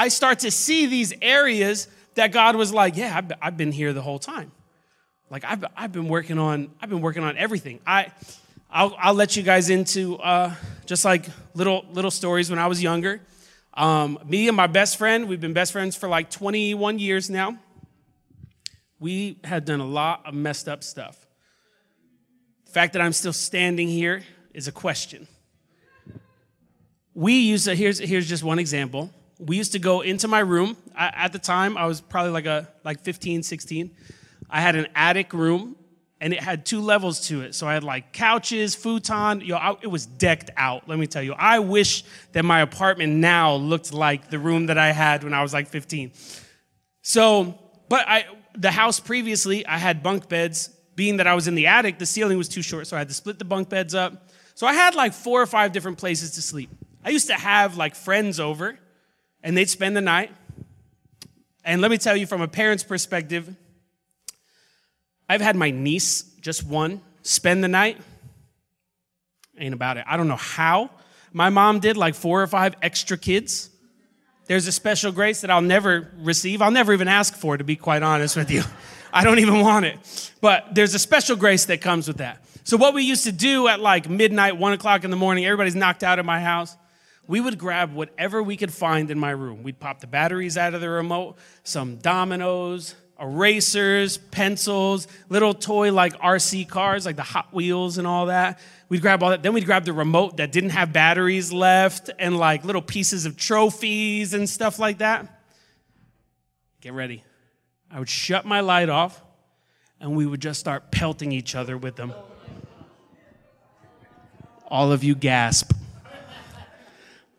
I 0.00 0.08
start 0.08 0.38
to 0.40 0.50
see 0.50 0.86
these 0.86 1.12
areas 1.20 1.86
that 2.14 2.32
God 2.32 2.56
was 2.56 2.72
like, 2.72 2.96
yeah, 2.96 3.20
I've 3.42 3.58
been 3.58 3.70
here 3.70 3.92
the 3.92 4.00
whole 4.00 4.18
time. 4.18 4.50
Like, 5.28 5.44
I've, 5.44 5.62
I've 5.76 5.92
been 5.92 6.08
working 6.08 6.38
on, 6.38 6.70
I've 6.80 6.88
been 6.88 7.02
working 7.02 7.22
on 7.22 7.36
everything. 7.36 7.80
I, 7.86 8.10
I'll, 8.70 8.96
I'll 8.98 9.12
let 9.12 9.36
you 9.36 9.42
guys 9.42 9.68
into 9.68 10.16
uh, 10.16 10.54
just 10.86 11.04
like 11.04 11.26
little 11.52 11.84
little 11.92 12.10
stories 12.10 12.48
when 12.48 12.58
I 12.58 12.66
was 12.66 12.82
younger. 12.82 13.20
Um, 13.74 14.18
me 14.24 14.48
and 14.48 14.56
my 14.56 14.68
best 14.68 14.96
friend, 14.96 15.28
we've 15.28 15.38
been 15.38 15.52
best 15.52 15.70
friends 15.70 15.96
for 15.96 16.08
like 16.08 16.30
21 16.30 16.98
years 16.98 17.28
now. 17.28 17.58
We 19.00 19.38
had 19.44 19.66
done 19.66 19.80
a 19.80 19.86
lot 19.86 20.22
of 20.24 20.32
messed 20.32 20.66
up 20.66 20.82
stuff. 20.82 21.26
The 22.64 22.72
fact 22.72 22.94
that 22.94 23.02
I'm 23.02 23.12
still 23.12 23.34
standing 23.34 23.88
here 23.88 24.22
is 24.54 24.66
a 24.66 24.72
question. 24.72 25.28
We 27.12 27.40
used 27.40 27.66
to, 27.66 27.74
here's, 27.74 27.98
here's 27.98 28.26
just 28.26 28.42
one 28.42 28.58
example. 28.58 29.10
We 29.40 29.56
used 29.56 29.72
to 29.72 29.78
go 29.78 30.02
into 30.02 30.28
my 30.28 30.40
room. 30.40 30.76
I, 30.94 31.06
at 31.14 31.32
the 31.32 31.38
time, 31.38 31.76
I 31.76 31.86
was 31.86 32.00
probably 32.00 32.32
like 32.32 32.46
a 32.46 32.68
like 32.84 33.00
15, 33.00 33.42
16. 33.42 33.90
I 34.48 34.60
had 34.60 34.76
an 34.76 34.88
attic 34.94 35.32
room 35.32 35.76
and 36.20 36.34
it 36.34 36.40
had 36.40 36.66
two 36.66 36.80
levels 36.80 37.28
to 37.28 37.40
it. 37.40 37.54
So 37.54 37.66
I 37.66 37.72
had 37.72 37.82
like 37.82 38.12
couches, 38.12 38.74
futon. 38.74 39.40
Yo, 39.40 39.56
I, 39.56 39.76
it 39.80 39.86
was 39.86 40.04
decked 40.04 40.50
out. 40.56 40.88
Let 40.88 40.98
me 40.98 41.06
tell 41.06 41.22
you. 41.22 41.32
I 41.32 41.60
wish 41.60 42.04
that 42.32 42.44
my 42.44 42.60
apartment 42.60 43.14
now 43.14 43.54
looked 43.54 43.92
like 43.92 44.28
the 44.28 44.38
room 44.38 44.66
that 44.66 44.76
I 44.76 44.92
had 44.92 45.24
when 45.24 45.32
I 45.32 45.42
was 45.42 45.54
like 45.54 45.68
15. 45.68 46.12
So, 47.02 47.58
but 47.88 48.06
I, 48.06 48.26
the 48.54 48.70
house 48.70 49.00
previously, 49.00 49.64
I 49.66 49.78
had 49.78 50.02
bunk 50.02 50.28
beds. 50.28 50.68
Being 50.96 51.16
that 51.16 51.26
I 51.26 51.34
was 51.34 51.48
in 51.48 51.54
the 51.54 51.68
attic, 51.68 51.98
the 51.98 52.04
ceiling 52.04 52.36
was 52.36 52.48
too 52.48 52.60
short, 52.60 52.86
so 52.86 52.94
I 52.94 52.98
had 52.98 53.08
to 53.08 53.14
split 53.14 53.38
the 53.38 53.44
bunk 53.46 53.70
beds 53.70 53.94
up. 53.94 54.28
So 54.54 54.66
I 54.66 54.74
had 54.74 54.94
like 54.94 55.14
four 55.14 55.40
or 55.40 55.46
five 55.46 55.72
different 55.72 55.96
places 55.96 56.32
to 56.32 56.42
sleep. 56.42 56.68
I 57.02 57.08
used 57.08 57.28
to 57.28 57.34
have 57.34 57.78
like 57.78 57.94
friends 57.94 58.38
over, 58.38 58.78
and 59.42 59.56
they'd 59.56 59.70
spend 59.70 59.96
the 59.96 60.00
night. 60.00 60.32
And 61.64 61.80
let 61.80 61.90
me 61.90 61.98
tell 61.98 62.16
you, 62.16 62.26
from 62.26 62.40
a 62.40 62.48
parent's 62.48 62.84
perspective, 62.84 63.54
I've 65.28 65.40
had 65.40 65.56
my 65.56 65.70
niece, 65.70 66.22
just 66.40 66.66
one, 66.66 67.00
spend 67.22 67.62
the 67.62 67.68
night. 67.68 67.98
Ain't 69.58 69.74
about 69.74 69.96
it. 69.96 70.04
I 70.06 70.16
don't 70.16 70.28
know 70.28 70.36
how. 70.36 70.90
My 71.32 71.50
mom 71.50 71.80
did 71.80 71.96
like 71.96 72.14
four 72.14 72.42
or 72.42 72.46
five 72.46 72.74
extra 72.82 73.16
kids. 73.16 73.70
There's 74.46 74.66
a 74.66 74.72
special 74.72 75.12
grace 75.12 75.42
that 75.42 75.50
I'll 75.50 75.60
never 75.60 76.10
receive. 76.18 76.60
I'll 76.60 76.72
never 76.72 76.92
even 76.92 77.06
ask 77.06 77.34
for, 77.34 77.56
to 77.56 77.62
be 77.62 77.76
quite 77.76 78.02
honest 78.02 78.36
with 78.36 78.50
you. 78.50 78.62
I 79.12 79.22
don't 79.22 79.38
even 79.38 79.60
want 79.60 79.86
it. 79.86 80.32
But 80.40 80.74
there's 80.74 80.94
a 80.94 80.98
special 80.98 81.36
grace 81.36 81.66
that 81.66 81.80
comes 81.80 82.08
with 82.08 82.16
that. 82.16 82.44
So, 82.64 82.76
what 82.76 82.94
we 82.94 83.02
used 83.04 83.24
to 83.24 83.32
do 83.32 83.68
at 83.68 83.80
like 83.80 84.08
midnight, 84.08 84.56
one 84.56 84.72
o'clock 84.72 85.04
in 85.04 85.10
the 85.10 85.16
morning, 85.16 85.44
everybody's 85.44 85.74
knocked 85.74 86.02
out 86.02 86.18
at 86.18 86.24
my 86.24 86.40
house. 86.40 86.76
We 87.26 87.40
would 87.40 87.58
grab 87.58 87.94
whatever 87.94 88.42
we 88.42 88.56
could 88.56 88.72
find 88.72 89.10
in 89.10 89.18
my 89.18 89.30
room. 89.30 89.62
We'd 89.62 89.78
pop 89.78 90.00
the 90.00 90.06
batteries 90.06 90.56
out 90.56 90.74
of 90.74 90.80
the 90.80 90.90
remote, 90.90 91.36
some 91.62 91.96
dominoes, 91.96 92.94
erasers, 93.20 94.16
pencils, 94.16 95.06
little 95.28 95.54
toy 95.54 95.92
like 95.92 96.14
RC 96.18 96.68
cars, 96.68 97.04
like 97.04 97.16
the 97.16 97.22
Hot 97.22 97.52
Wheels 97.52 97.98
and 97.98 98.06
all 98.06 98.26
that. 98.26 98.58
We'd 98.88 99.02
grab 99.02 99.22
all 99.22 99.30
that. 99.30 99.42
Then 99.42 99.52
we'd 99.52 99.66
grab 99.66 99.84
the 99.84 99.92
remote 99.92 100.38
that 100.38 100.50
didn't 100.50 100.70
have 100.70 100.92
batteries 100.92 101.52
left 101.52 102.10
and 102.18 102.36
like 102.36 102.64
little 102.64 102.82
pieces 102.82 103.26
of 103.26 103.36
trophies 103.36 104.34
and 104.34 104.48
stuff 104.48 104.78
like 104.78 104.98
that. 104.98 105.42
Get 106.80 106.94
ready. 106.94 107.22
I 107.90 107.98
would 107.98 108.08
shut 108.08 108.46
my 108.46 108.60
light 108.60 108.88
off 108.88 109.22
and 110.00 110.16
we 110.16 110.24
would 110.24 110.40
just 110.40 110.58
start 110.58 110.90
pelting 110.90 111.30
each 111.30 111.54
other 111.54 111.76
with 111.76 111.96
them. 111.96 112.14
All 114.68 114.92
of 114.92 115.04
you 115.04 115.14
gasp. 115.14 115.72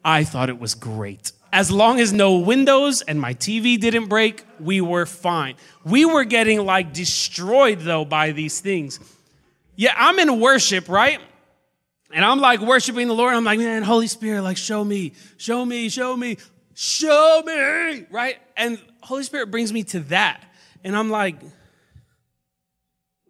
I 0.03 0.23
thought 0.23 0.49
it 0.49 0.59
was 0.59 0.75
great 0.75 1.31
as 1.53 1.69
long 1.69 1.99
as 1.99 2.13
no 2.13 2.37
windows 2.37 3.01
and 3.01 3.19
my 3.19 3.33
TV 3.33 3.79
didn't 3.79 4.07
break, 4.07 4.45
we 4.59 4.79
were 4.79 5.05
fine. 5.05 5.55
We 5.83 6.05
were 6.05 6.23
getting 6.23 6.65
like 6.65 6.93
destroyed 6.93 7.79
though 7.79 8.05
by 8.05 8.31
these 8.31 8.59
things. 8.61 8.99
Yeah, 9.75 9.93
I'm 9.97 10.17
in 10.19 10.39
worship, 10.39 10.87
right? 10.87 11.19
And 12.13 12.23
I'm 12.23 12.39
like 12.39 12.61
worshiping 12.61 13.07
the 13.07 13.13
Lord. 13.13 13.33
I'm 13.33 13.43
like, 13.43 13.59
man, 13.59 13.83
Holy 13.83 14.07
Spirit, 14.07 14.41
like, 14.43 14.57
show 14.57 14.83
me, 14.83 15.13
show 15.37 15.65
me, 15.65 15.87
show 15.89 16.15
me, 16.15 16.37
show 16.73 17.41
me, 17.45 18.05
right? 18.11 18.37
And 18.57 18.79
Holy 19.01 19.23
Spirit 19.23 19.49
brings 19.49 19.71
me 19.71 19.83
to 19.85 20.01
that. 20.01 20.43
And 20.83 20.95
I'm 20.95 21.09
like, 21.09 21.37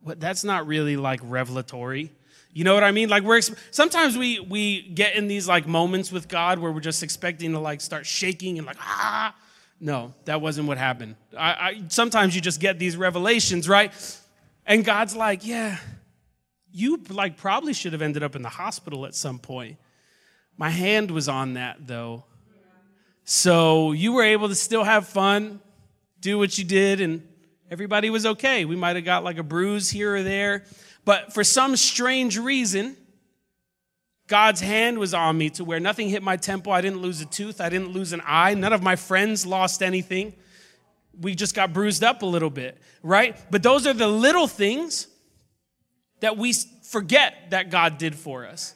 what? 0.02 0.20
That's 0.20 0.44
not 0.44 0.66
really 0.66 0.98
like 0.98 1.20
revelatory. 1.24 2.12
You 2.54 2.64
know 2.64 2.74
what 2.74 2.84
I 2.84 2.92
mean? 2.92 3.10
Like 3.10 3.24
we're 3.24 3.42
sometimes 3.42 4.18
we 4.18 4.40
we 4.40 4.82
get 4.82 5.16
in 5.16 5.28
these 5.28 5.48
like 5.48 5.68
moments 5.68 6.12
with 6.12 6.28
God 6.28 6.60
where 6.60 6.72
we're 6.72 6.82
just 6.82 7.02
expecting 7.04 7.54
to 7.54 7.60
like 7.60 7.82
start 7.82 8.06
shaking 8.06 8.58
and 8.58 8.68
like 8.68 8.78
ah. 8.80 9.36
No, 9.84 10.14
that 10.26 10.42
wasn't 10.42 10.68
what 10.68 10.78
happened. 10.78 11.16
I, 11.36 11.52
I 11.52 11.82
sometimes 11.88 12.36
you 12.36 12.42
just 12.42 12.60
get 12.60 12.78
these 12.78 12.96
revelations, 12.96 13.68
right? 13.68 13.92
And 14.64 14.86
God's 14.86 15.16
like, 15.16 15.44
yeah, 15.44 15.78
you 16.72 17.02
like 17.10 17.36
probably 17.36 17.74
should 17.74 17.94
have 17.94 18.02
ended 18.04 18.22
up 18.22 18.36
in 18.36 18.44
the 18.44 18.50
hospital 18.50 19.08
at 19.08 19.16
some 19.16 19.40
point. 19.40 19.78
My 20.56 20.70
hand 20.70 21.10
was 21.10 21.28
on 21.28 21.56
that 21.56 21.88
though. 21.88 22.26
So 23.24 23.92
you 23.92 24.14
were 24.14 24.24
able 24.24 24.50
to 24.50 24.56
still 24.56 24.84
have 24.84 25.08
fun, 25.08 25.62
do 26.20 26.38
what 26.38 26.58
you 26.58 26.64
did, 26.64 27.02
and 27.02 27.28
everybody 27.72 28.10
was 28.10 28.26
okay. 28.26 28.66
We 28.66 28.76
might 28.76 28.96
have 28.96 29.06
got 29.06 29.24
like 29.24 29.38
a 29.38 29.44
bruise 29.44 29.90
here 29.90 30.16
or 30.16 30.24
there. 30.24 30.66
But 31.06 31.34
for 31.34 31.44
some 31.44 31.76
strange 31.76 32.38
reason, 32.38 32.96
God's 34.28 34.62
hand 34.62 34.98
was 34.98 35.14
on 35.14 35.38
me 35.38 35.50
to 35.52 35.64
where 35.64 35.80
nothing 35.80 36.10
hit 36.10 36.24
my 36.24 36.38
temple. 36.38 36.72
I 36.72 36.82
didn't 36.82 37.02
lose 37.02 37.20
a 37.22 37.26
tooth. 37.26 37.60
I 37.60 37.70
didn't 37.70 37.90
lose 37.90 38.14
an 38.14 38.22
eye. 38.26 38.54
None 38.54 38.72
of 38.72 38.82
my 38.82 38.96
friends 38.96 39.46
lost 39.46 39.84
anything. 39.84 40.34
We 41.20 41.36
just 41.36 41.54
got 41.54 41.74
bruised 41.74 42.04
up 42.04 42.22
a 42.22 42.26
little 42.26 42.50
bit, 42.50 42.78
right? 43.04 43.38
But 43.52 43.64
those 43.64 43.86
are 43.86 43.94
the 43.94 44.08
little 44.08 44.48
things 44.48 45.08
that 46.22 46.38
we 46.38 46.54
forget 46.84 47.50
that 47.50 47.70
God 47.70 47.98
did 47.98 48.16
for 48.16 48.46
us. 48.46 48.76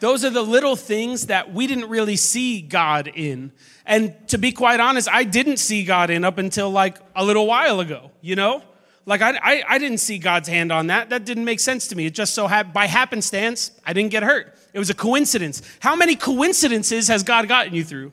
Those 0.00 0.24
are 0.24 0.30
the 0.30 0.42
little 0.42 0.76
things 0.76 1.26
that 1.26 1.52
we 1.52 1.66
didn't 1.66 1.88
really 1.88 2.16
see 2.16 2.60
God 2.60 3.08
in. 3.14 3.52
And 3.86 4.14
to 4.28 4.38
be 4.38 4.52
quite 4.52 4.80
honest, 4.80 5.08
I 5.10 5.24
didn't 5.24 5.58
see 5.58 5.84
God 5.84 6.10
in 6.10 6.24
up 6.24 6.38
until 6.38 6.70
like 6.70 6.98
a 7.14 7.24
little 7.24 7.46
while 7.46 7.80
ago, 7.80 8.10
you 8.20 8.36
know? 8.36 8.62
Like, 9.06 9.20
I, 9.20 9.38
I, 9.42 9.62
I, 9.68 9.78
didn't 9.78 9.98
see 9.98 10.18
God's 10.18 10.48
hand 10.48 10.72
on 10.72 10.86
that. 10.86 11.10
That 11.10 11.26
didn't 11.26 11.44
make 11.44 11.60
sense 11.60 11.88
to 11.88 11.96
me. 11.96 12.06
It 12.06 12.14
just 12.14 12.34
so 12.34 12.46
happened, 12.46 12.72
by 12.72 12.86
happenstance, 12.86 13.70
I 13.84 13.92
didn't 13.92 14.10
get 14.10 14.22
hurt. 14.22 14.56
It 14.72 14.78
was 14.78 14.88
a 14.88 14.94
coincidence. 14.94 15.60
How 15.80 15.94
many 15.94 16.16
coincidences 16.16 17.08
has 17.08 17.22
God 17.22 17.46
gotten 17.46 17.74
you 17.74 17.84
through? 17.84 18.12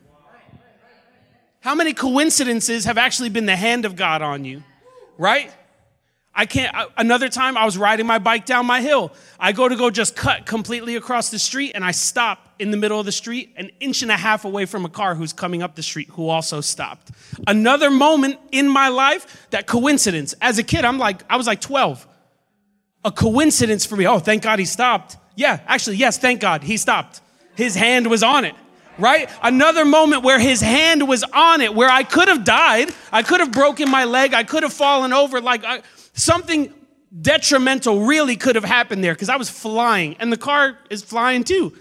How 1.60 1.74
many 1.74 1.94
coincidences 1.94 2.84
have 2.84 2.98
actually 2.98 3.30
been 3.30 3.46
the 3.46 3.56
hand 3.56 3.84
of 3.84 3.96
God 3.96 4.20
on 4.20 4.44
you? 4.44 4.62
Right? 5.16 5.50
I 6.34 6.46
can't, 6.46 6.74
another 6.96 7.28
time 7.28 7.58
I 7.58 7.66
was 7.66 7.76
riding 7.76 8.06
my 8.06 8.18
bike 8.18 8.46
down 8.46 8.64
my 8.64 8.80
hill. 8.80 9.12
I 9.38 9.52
go 9.52 9.68
to 9.68 9.76
go 9.76 9.90
just 9.90 10.16
cut 10.16 10.46
completely 10.46 10.96
across 10.96 11.30
the 11.30 11.38
street 11.38 11.72
and 11.74 11.84
I 11.84 11.90
stop 11.90 12.48
in 12.58 12.70
the 12.70 12.78
middle 12.78 12.98
of 12.98 13.04
the 13.04 13.12
street, 13.12 13.52
an 13.56 13.70
inch 13.80 14.02
and 14.02 14.10
a 14.10 14.16
half 14.16 14.46
away 14.46 14.64
from 14.64 14.86
a 14.86 14.88
car 14.88 15.14
who's 15.14 15.34
coming 15.34 15.62
up 15.62 15.74
the 15.74 15.82
street 15.82 16.08
who 16.12 16.28
also 16.28 16.62
stopped. 16.62 17.10
Another 17.46 17.90
moment 17.90 18.38
in 18.50 18.66
my 18.66 18.88
life, 18.88 19.46
that 19.50 19.66
coincidence. 19.66 20.34
As 20.40 20.58
a 20.58 20.62
kid, 20.62 20.86
I'm 20.86 20.98
like, 20.98 21.22
I 21.28 21.36
was 21.36 21.46
like 21.46 21.60
12. 21.60 22.06
A 23.04 23.12
coincidence 23.12 23.84
for 23.84 23.96
me. 23.96 24.06
Oh, 24.06 24.18
thank 24.18 24.42
God 24.42 24.58
he 24.58 24.64
stopped. 24.64 25.18
Yeah, 25.34 25.60
actually, 25.66 25.96
yes, 25.96 26.16
thank 26.16 26.40
God 26.40 26.62
he 26.62 26.78
stopped. 26.78 27.20
His 27.56 27.74
hand 27.74 28.06
was 28.06 28.22
on 28.22 28.44
it 28.44 28.54
right? 28.98 29.30
Another 29.42 29.84
moment 29.86 30.22
where 30.22 30.38
his 30.38 30.60
hand 30.60 31.08
was 31.08 31.24
on 31.32 31.62
it, 31.62 31.74
where 31.74 31.88
I 31.88 32.02
could 32.02 32.28
have 32.28 32.44
died. 32.44 32.90
I 33.10 33.22
could 33.22 33.40
have 33.40 33.50
broken 33.50 33.90
my 33.90 34.04
leg. 34.04 34.34
I 34.34 34.44
could 34.44 34.62
have 34.62 34.72
fallen 34.72 35.14
over. 35.14 35.40
Like, 35.40 35.64
I, 35.64 35.82
Something 36.12 36.72
detrimental 37.20 38.00
really 38.00 38.36
could 38.36 38.54
have 38.54 38.64
happened 38.64 39.02
there 39.04 39.14
because 39.14 39.28
I 39.28 39.36
was 39.36 39.50
flying 39.50 40.16
and 40.18 40.32
the 40.32 40.36
car 40.36 40.78
is 40.90 41.02
flying 41.02 41.44
too. 41.44 41.72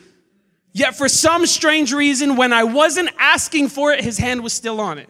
Yet 0.73 0.95
for 0.95 1.09
some 1.09 1.45
strange 1.45 1.93
reason, 1.93 2.37
when 2.37 2.53
I 2.53 2.63
wasn't 2.63 3.09
asking 3.19 3.69
for 3.69 3.91
it, 3.91 4.03
his 4.03 4.17
hand 4.17 4.41
was 4.41 4.53
still 4.53 4.79
on 4.79 4.97
it. 4.97 5.09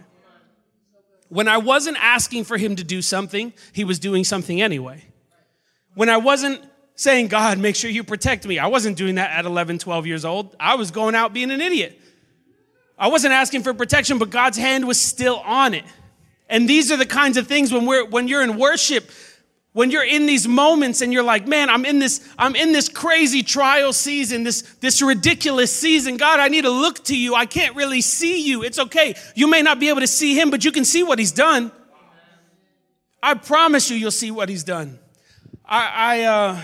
When 1.29 1.47
I 1.47 1.57
wasn't 1.57 1.97
asking 2.01 2.43
for 2.45 2.57
him 2.57 2.75
to 2.75 2.83
do 2.83 3.01
something, 3.01 3.53
he 3.71 3.83
was 3.83 3.99
doing 3.99 4.23
something 4.23 4.61
anyway. 4.61 5.05
When 5.93 6.09
I 6.09 6.17
wasn't 6.17 6.63
saying, 6.95 7.27
God, 7.27 7.57
make 7.57 7.75
sure 7.75 7.89
you 7.89 8.03
protect 8.03 8.45
me, 8.45 8.59
I 8.59 8.67
wasn't 8.67 8.97
doing 8.97 9.15
that 9.15 9.31
at 9.31 9.45
11, 9.45 9.77
12 9.79 10.07
years 10.07 10.25
old. 10.25 10.55
I 10.59 10.75
was 10.75 10.91
going 10.91 11.15
out 11.15 11.31
being 11.31 11.51
an 11.51 11.61
idiot. 11.61 11.99
I 12.97 13.07
wasn't 13.07 13.33
asking 13.33 13.63
for 13.63 13.73
protection, 13.73 14.17
but 14.17 14.29
God's 14.29 14.57
hand 14.57 14.85
was 14.87 14.99
still 14.99 15.37
on 15.39 15.73
it. 15.73 15.85
And 16.51 16.67
these 16.67 16.91
are 16.91 16.97
the 16.97 17.05
kinds 17.05 17.37
of 17.37 17.47
things 17.47 17.71
when 17.71 17.85
we're 17.85 18.05
when 18.05 18.27
you're 18.27 18.43
in 18.43 18.57
worship, 18.57 19.09
when 19.71 19.89
you're 19.89 20.03
in 20.03 20.25
these 20.25 20.49
moments 20.49 21.01
and 21.01 21.13
you're 21.13 21.23
like 21.23 21.47
man 21.47 21.69
i'm 21.69 21.85
in 21.85 21.99
this 21.99 22.27
i'm 22.37 22.57
in 22.57 22.73
this 22.73 22.89
crazy 22.89 23.41
trial 23.41 23.93
season 23.93 24.43
this 24.43 24.61
this 24.81 25.01
ridiculous 25.01 25.73
season. 25.73 26.17
God 26.17 26.41
i 26.41 26.49
need 26.49 26.63
to 26.63 26.69
look 26.69 27.05
to 27.05 27.17
you. 27.17 27.35
I 27.35 27.45
can't 27.45 27.75
really 27.75 28.01
see 28.01 28.45
you. 28.45 28.63
It's 28.63 28.77
okay. 28.77 29.15
You 29.33 29.47
may 29.47 29.61
not 29.61 29.79
be 29.79 29.87
able 29.87 30.01
to 30.01 30.07
see 30.07 30.37
him 30.37 30.51
but 30.51 30.65
you 30.65 30.73
can 30.73 30.83
see 30.85 31.03
what 31.03 31.19
he's 31.19 31.31
done. 31.31 31.71
I 33.23 33.35
promise 33.35 33.89
you 33.89 33.95
you'll 33.95 34.11
see 34.11 34.31
what 34.31 34.49
he's 34.49 34.65
done. 34.65 34.99
I 35.65 35.87
i 35.95 36.21
uh 36.23 36.61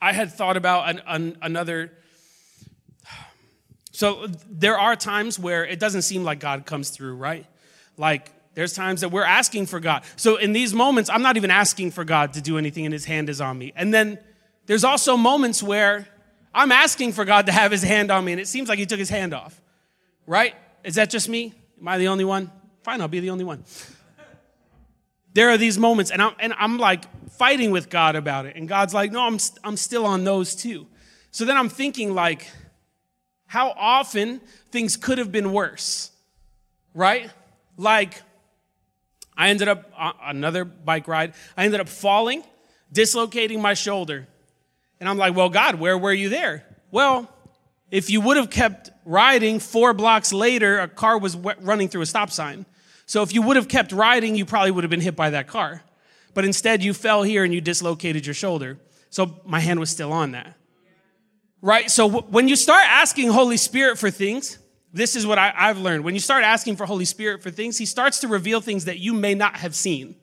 i 0.00 0.12
had 0.12 0.32
thought 0.32 0.56
about 0.56 0.88
an, 0.88 1.02
an, 1.06 1.36
another 1.42 1.92
so 3.90 4.28
there 4.48 4.78
are 4.78 4.94
times 4.94 5.36
where 5.36 5.66
it 5.66 5.80
doesn't 5.80 6.02
seem 6.02 6.22
like 6.22 6.38
god 6.38 6.64
comes 6.64 6.90
through 6.90 7.16
right 7.16 7.44
like 8.00 8.32
there's 8.54 8.72
times 8.72 9.02
that 9.02 9.12
we're 9.12 9.22
asking 9.22 9.66
for 9.66 9.78
God. 9.78 10.02
So 10.16 10.36
in 10.36 10.52
these 10.52 10.74
moments, 10.74 11.08
I'm 11.08 11.22
not 11.22 11.36
even 11.36 11.50
asking 11.50 11.92
for 11.92 12.02
God 12.02 12.32
to 12.32 12.40
do 12.40 12.58
anything 12.58 12.84
and 12.84 12.92
his 12.92 13.04
hand 13.04 13.28
is 13.28 13.40
on 13.40 13.56
me. 13.56 13.72
And 13.76 13.94
then 13.94 14.18
there's 14.66 14.82
also 14.82 15.16
moments 15.16 15.62
where 15.62 16.08
I'm 16.52 16.72
asking 16.72 17.12
for 17.12 17.24
God 17.24 17.46
to 17.46 17.52
have 17.52 17.70
his 17.70 17.82
hand 17.82 18.10
on 18.10 18.24
me 18.24 18.32
and 18.32 18.40
it 18.40 18.48
seems 18.48 18.68
like 18.68 18.78
he 18.78 18.86
took 18.86 18.98
his 18.98 19.10
hand 19.10 19.32
off. 19.34 19.60
Right? 20.26 20.54
Is 20.82 20.96
that 20.96 21.10
just 21.10 21.28
me? 21.28 21.54
Am 21.80 21.86
I 21.86 21.98
the 21.98 22.08
only 22.08 22.24
one? 22.24 22.50
Fine, 22.82 23.00
I'll 23.00 23.08
be 23.08 23.20
the 23.20 23.30
only 23.30 23.44
one. 23.44 23.64
There 25.32 25.50
are 25.50 25.58
these 25.58 25.78
moments 25.78 26.10
and 26.10 26.20
I'm, 26.20 26.34
and 26.40 26.54
I'm 26.58 26.78
like 26.78 27.04
fighting 27.32 27.70
with 27.70 27.88
God 27.88 28.16
about 28.16 28.46
it. 28.46 28.56
And 28.56 28.68
God's 28.68 28.92
like, 28.92 29.12
no, 29.12 29.22
I'm, 29.22 29.38
I'm 29.62 29.76
still 29.76 30.06
on 30.06 30.24
those 30.24 30.56
too. 30.56 30.86
So 31.30 31.44
then 31.44 31.56
I'm 31.56 31.68
thinking 31.68 32.14
like, 32.14 32.48
how 33.46 33.70
often 33.76 34.40
things 34.70 34.96
could 34.96 35.18
have 35.18 35.30
been 35.30 35.52
worse, 35.52 36.10
right? 36.94 37.30
Like, 37.80 38.20
I 39.38 39.48
ended 39.48 39.68
up, 39.68 39.90
uh, 39.96 40.12
another 40.22 40.66
bike 40.66 41.08
ride, 41.08 41.32
I 41.56 41.64
ended 41.64 41.80
up 41.80 41.88
falling, 41.88 42.44
dislocating 42.92 43.62
my 43.62 43.72
shoulder. 43.72 44.28
And 45.00 45.08
I'm 45.08 45.16
like, 45.16 45.34
well, 45.34 45.48
God, 45.48 45.76
where 45.76 45.96
were 45.96 46.12
you 46.12 46.28
there? 46.28 46.66
Well, 46.90 47.26
if 47.90 48.10
you 48.10 48.20
would 48.20 48.36
have 48.36 48.50
kept 48.50 48.90
riding, 49.06 49.60
four 49.60 49.94
blocks 49.94 50.30
later, 50.30 50.78
a 50.78 50.88
car 50.88 51.16
was 51.16 51.36
running 51.36 51.88
through 51.88 52.02
a 52.02 52.06
stop 52.06 52.30
sign. 52.30 52.66
So 53.06 53.22
if 53.22 53.32
you 53.32 53.40
would 53.40 53.56
have 53.56 53.66
kept 53.66 53.92
riding, 53.92 54.36
you 54.36 54.44
probably 54.44 54.72
would 54.72 54.84
have 54.84 54.90
been 54.90 55.00
hit 55.00 55.16
by 55.16 55.30
that 55.30 55.46
car. 55.48 55.82
But 56.34 56.44
instead, 56.44 56.82
you 56.82 56.92
fell 56.92 57.22
here 57.22 57.44
and 57.44 57.54
you 57.54 57.62
dislocated 57.62 58.26
your 58.26 58.34
shoulder. 58.34 58.78
So 59.08 59.40
my 59.46 59.58
hand 59.58 59.80
was 59.80 59.88
still 59.88 60.12
on 60.12 60.32
that. 60.32 60.54
Right? 61.62 61.90
So 61.90 62.08
w- 62.08 62.26
when 62.30 62.46
you 62.46 62.56
start 62.56 62.84
asking 62.86 63.30
Holy 63.30 63.56
Spirit 63.56 63.98
for 63.98 64.10
things, 64.10 64.58
this 64.92 65.14
is 65.14 65.26
what 65.26 65.38
I, 65.38 65.50
have 65.50 65.78
learned. 65.78 66.04
When 66.04 66.14
you 66.14 66.20
start 66.20 66.42
asking 66.42 66.76
for 66.76 66.86
Holy 66.86 67.04
Spirit 67.04 67.42
for 67.42 67.50
things, 67.50 67.78
He 67.78 67.86
starts 67.86 68.20
to 68.20 68.28
reveal 68.28 68.60
things 68.60 68.86
that 68.86 68.98
you 68.98 69.12
may 69.12 69.34
not 69.34 69.56
have 69.56 69.74
seen. 69.74 70.16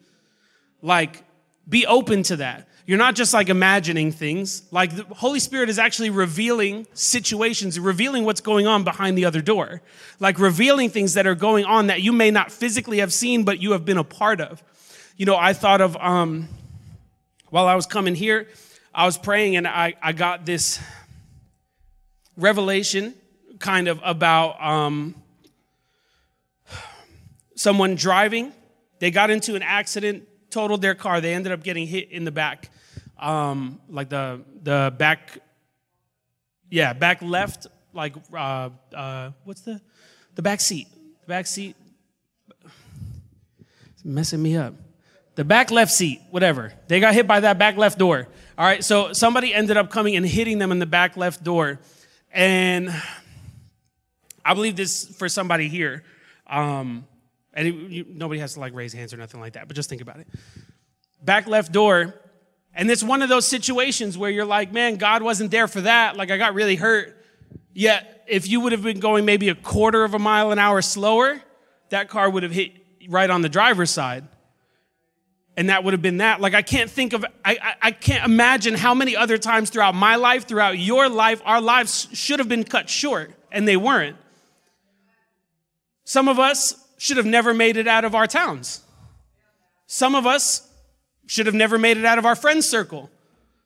Like, 0.82 1.24
be 1.68 1.86
open 1.86 2.24
to 2.24 2.38
that. 2.38 2.68
You're 2.86 2.98
not 2.98 3.16
just 3.16 3.34
like 3.34 3.50
imagining 3.50 4.12
things. 4.12 4.64
Like, 4.72 4.96
the 4.96 5.04
Holy 5.16 5.40
Spirit 5.40 5.70
is 5.70 5.80
actually 5.80 6.10
revealing 6.10 6.88
situations, 6.94 7.80
revealing 7.80 8.24
what's 8.24 8.42
going 8.42 8.68
on 8.68 8.84
behind 8.84 9.18
the 9.18 9.26
other 9.26 9.42
door. 9.42 9.82
Like, 10.20 10.40
revealing 10.40 10.90
things 10.90 11.14
that 11.16 11.28
are 11.28 11.36
going 11.36 11.66
on 11.66 11.88
that 11.88 12.02
you 12.02 12.14
may 12.14 12.32
not 12.32 12.52
physically 12.52 13.00
have 13.00 13.14
seen, 13.14 13.44
but 13.44 13.62
you 13.62 13.72
have 13.72 13.86
been 13.86 13.98
a 13.98 14.04
part 14.04 14.40
of. 14.40 14.64
You 15.18 15.26
know, 15.26 15.36
I 15.36 15.54
thought 15.54 15.82
of, 15.82 15.98
um, 15.98 16.48
while 17.50 17.68
I 17.68 17.76
was 17.76 17.86
coming 17.86 18.16
here, 18.16 18.48
I 18.94 19.06
was 19.06 19.18
praying 19.18 19.56
and 19.56 19.68
I, 19.68 19.96
I 20.02 20.12
got 20.12 20.46
this 20.46 20.80
revelation 22.36 23.14
kind 23.60 23.88
of 23.88 24.00
about 24.04 24.62
um, 24.62 25.16
someone 27.56 27.96
driving. 27.96 28.54
They 29.00 29.12
got 29.12 29.30
into 29.30 29.56
an 29.56 29.62
accident, 29.62 30.28
totaled 30.50 30.82
their 30.82 30.96
car. 30.96 31.22
They 31.22 31.34
ended 31.34 31.52
up 31.52 31.64
getting 31.64 31.88
hit 31.88 32.12
in 32.12 32.24
the 32.24 32.32
back, 32.32 32.70
um, 33.20 33.80
like 33.90 34.10
the 34.10 34.42
the 34.64 34.94
back, 34.98 35.40
yeah, 36.70 36.94
back 36.94 37.22
left, 37.22 37.68
like 37.94 38.16
uh, 38.34 38.70
uh, 38.94 39.32
what's 39.44 39.62
the 39.62 39.82
the 40.36 40.42
back 40.42 40.60
seat? 40.60 40.88
The 41.22 41.28
back 41.28 41.48
seat. 41.48 41.76
It's 43.94 44.06
messing 44.06 44.42
me 44.42 44.58
up. 44.58 44.74
The 45.36 45.46
back 45.46 45.70
left 45.70 45.92
seat, 45.92 46.20
whatever. 46.32 46.74
They 46.88 47.00
got 47.00 47.14
hit 47.14 47.28
by 47.28 47.42
that 47.42 47.60
back 47.60 47.78
left 47.78 48.00
door. 48.00 48.28
All 48.58 48.66
right, 48.66 48.84
so 48.84 49.14
somebody 49.14 49.54
ended 49.54 49.78
up 49.78 49.92
coming 49.92 50.16
and 50.16 50.26
hitting 50.26 50.58
them 50.58 50.72
in 50.72 50.80
the 50.80 50.88
back 50.88 51.16
left 51.16 51.44
door. 51.44 51.80
And 52.32 52.90
I 54.48 54.54
believe 54.54 54.78
this 54.78 55.06
for 55.06 55.28
somebody 55.28 55.68
here. 55.68 56.04
Um, 56.48 57.06
and 57.54 57.68
it, 57.68 57.74
you, 57.74 58.06
nobody 58.08 58.40
has 58.40 58.54
to 58.54 58.62
like 58.62 58.74
raise 58.74 58.94
hands 58.94 59.14
or 59.14 59.18
nothing 59.18 59.42
like 59.42 59.54
that, 59.54 59.68
but 59.68 59.76
just 59.76 59.90
think 59.90 60.02
about 60.02 60.20
it. 60.20 60.28
Back 61.22 61.48
left 61.48 61.72
door, 61.74 62.14
and 62.74 62.90
it's 62.90 63.04
one 63.04 63.22
of 63.22 63.30
those 63.30 63.46
situations 63.46 64.18
where 64.18 64.30
you're 64.30 64.46
like, 64.46 64.72
man, 64.72 64.96
God 64.96 65.22
wasn't 65.22 65.52
there 65.52 65.68
for 65.68 65.82
that. 65.82 66.16
Like, 66.16 66.32
I 66.32 66.38
got 66.38 66.54
really 66.54 66.76
hurt. 66.76 67.18
Yet, 67.74 68.24
if 68.28 68.48
you 68.48 68.60
would 68.62 68.72
have 68.72 68.84
been 68.84 69.00
going 69.00 69.26
maybe 69.26 69.50
a 69.50 69.56
quarter 69.56 70.04
of 70.04 70.14
a 70.14 70.20
mile 70.20 70.52
an 70.52 70.60
hour 70.60 70.82
slower, 70.82 71.42
that 71.90 72.08
car 72.08 72.30
would 72.30 72.44
have 72.44 72.52
hit 72.52 72.72
right 73.10 73.30
on 73.30 73.42
the 73.42 73.50
driver's 73.50 73.90
side. 73.90 74.28
And 75.58 75.70
that 75.70 75.84
would 75.84 75.94
have 75.94 76.04
been 76.04 76.18
that. 76.18 76.40
Like, 76.40 76.54
I 76.54 76.62
can't 76.62 76.90
think 76.90 77.14
of, 77.14 77.26
I, 77.44 77.58
I, 77.62 77.76
I 77.82 77.92
can't 77.92 78.24
imagine 78.24 78.76
how 78.76 78.94
many 78.94 79.16
other 79.16 79.40
times 79.40 79.72
throughout 79.72 79.96
my 79.96 80.16
life, 80.16 80.48
throughout 80.48 80.78
your 80.78 81.10
life, 81.10 81.42
our 81.46 81.60
lives 81.60 82.08
should 82.14 82.38
have 82.38 82.48
been 82.48 82.64
cut 82.64 82.90
short, 82.90 83.32
and 83.52 83.68
they 83.68 83.78
weren't. 83.78 84.18
Some 86.08 86.30
of 86.30 86.40
us 86.40 86.74
should 86.98 87.18
have 87.18 87.26
never 87.26 87.54
made 87.54 87.76
it 87.76 87.86
out 87.86 88.06
of 88.06 88.16
our 88.16 88.28
towns. 88.28 88.82
Some 89.88 90.16
of 90.16 90.26
us 90.26 90.66
should 91.26 91.48
have 91.48 91.54
never 91.54 91.78
made 91.78 91.98
it 91.98 92.06
out 92.06 92.18
of 92.18 92.26
our 92.26 92.34
friend 92.34 92.64
circle. 92.64 93.10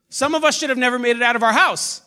Some 0.10 0.34
of 0.34 0.44
us 0.44 0.58
should 0.58 0.70
have 0.70 0.78
never 0.80 0.98
made 0.98 1.18
it 1.18 1.22
out 1.22 1.36
of 1.36 1.44
our 1.44 1.54
house. 1.54 2.02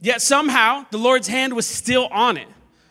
Yet 0.00 0.22
somehow 0.22 0.86
the 0.92 0.98
Lord's 0.98 1.26
hand 1.26 1.54
was 1.54 1.66
still 1.66 2.06
on 2.12 2.36
it. 2.36 2.46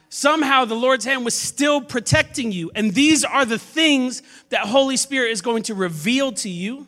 Somehow 0.10 0.66
the 0.66 0.76
Lord's 0.76 1.06
hand 1.06 1.24
was 1.24 1.34
still 1.34 1.80
protecting 1.80 2.52
you. 2.52 2.72
And 2.76 2.94
these 2.94 3.24
are 3.24 3.46
the 3.46 3.58
things 3.58 4.22
that 4.50 4.68
Holy 4.68 4.98
Spirit 4.98 5.32
is 5.32 5.42
going 5.42 5.64
to 5.64 5.74
reveal 5.74 6.34
to 6.34 6.50
you. 6.50 6.88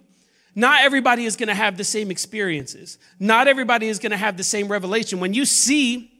Not 0.53 0.81
everybody 0.81 1.23
is 1.23 1.37
going 1.37 1.47
to 1.47 1.55
have 1.55 1.77
the 1.77 1.85
same 1.85 2.11
experiences. 2.11 2.97
Not 3.21 3.47
everybody 3.47 3.87
is 3.87 3.99
going 3.99 4.11
to 4.11 4.17
have 4.17 4.35
the 4.35 4.43
same 4.43 4.67
revelation. 4.67 5.21
When 5.21 5.33
you 5.33 5.45
see 5.45 6.11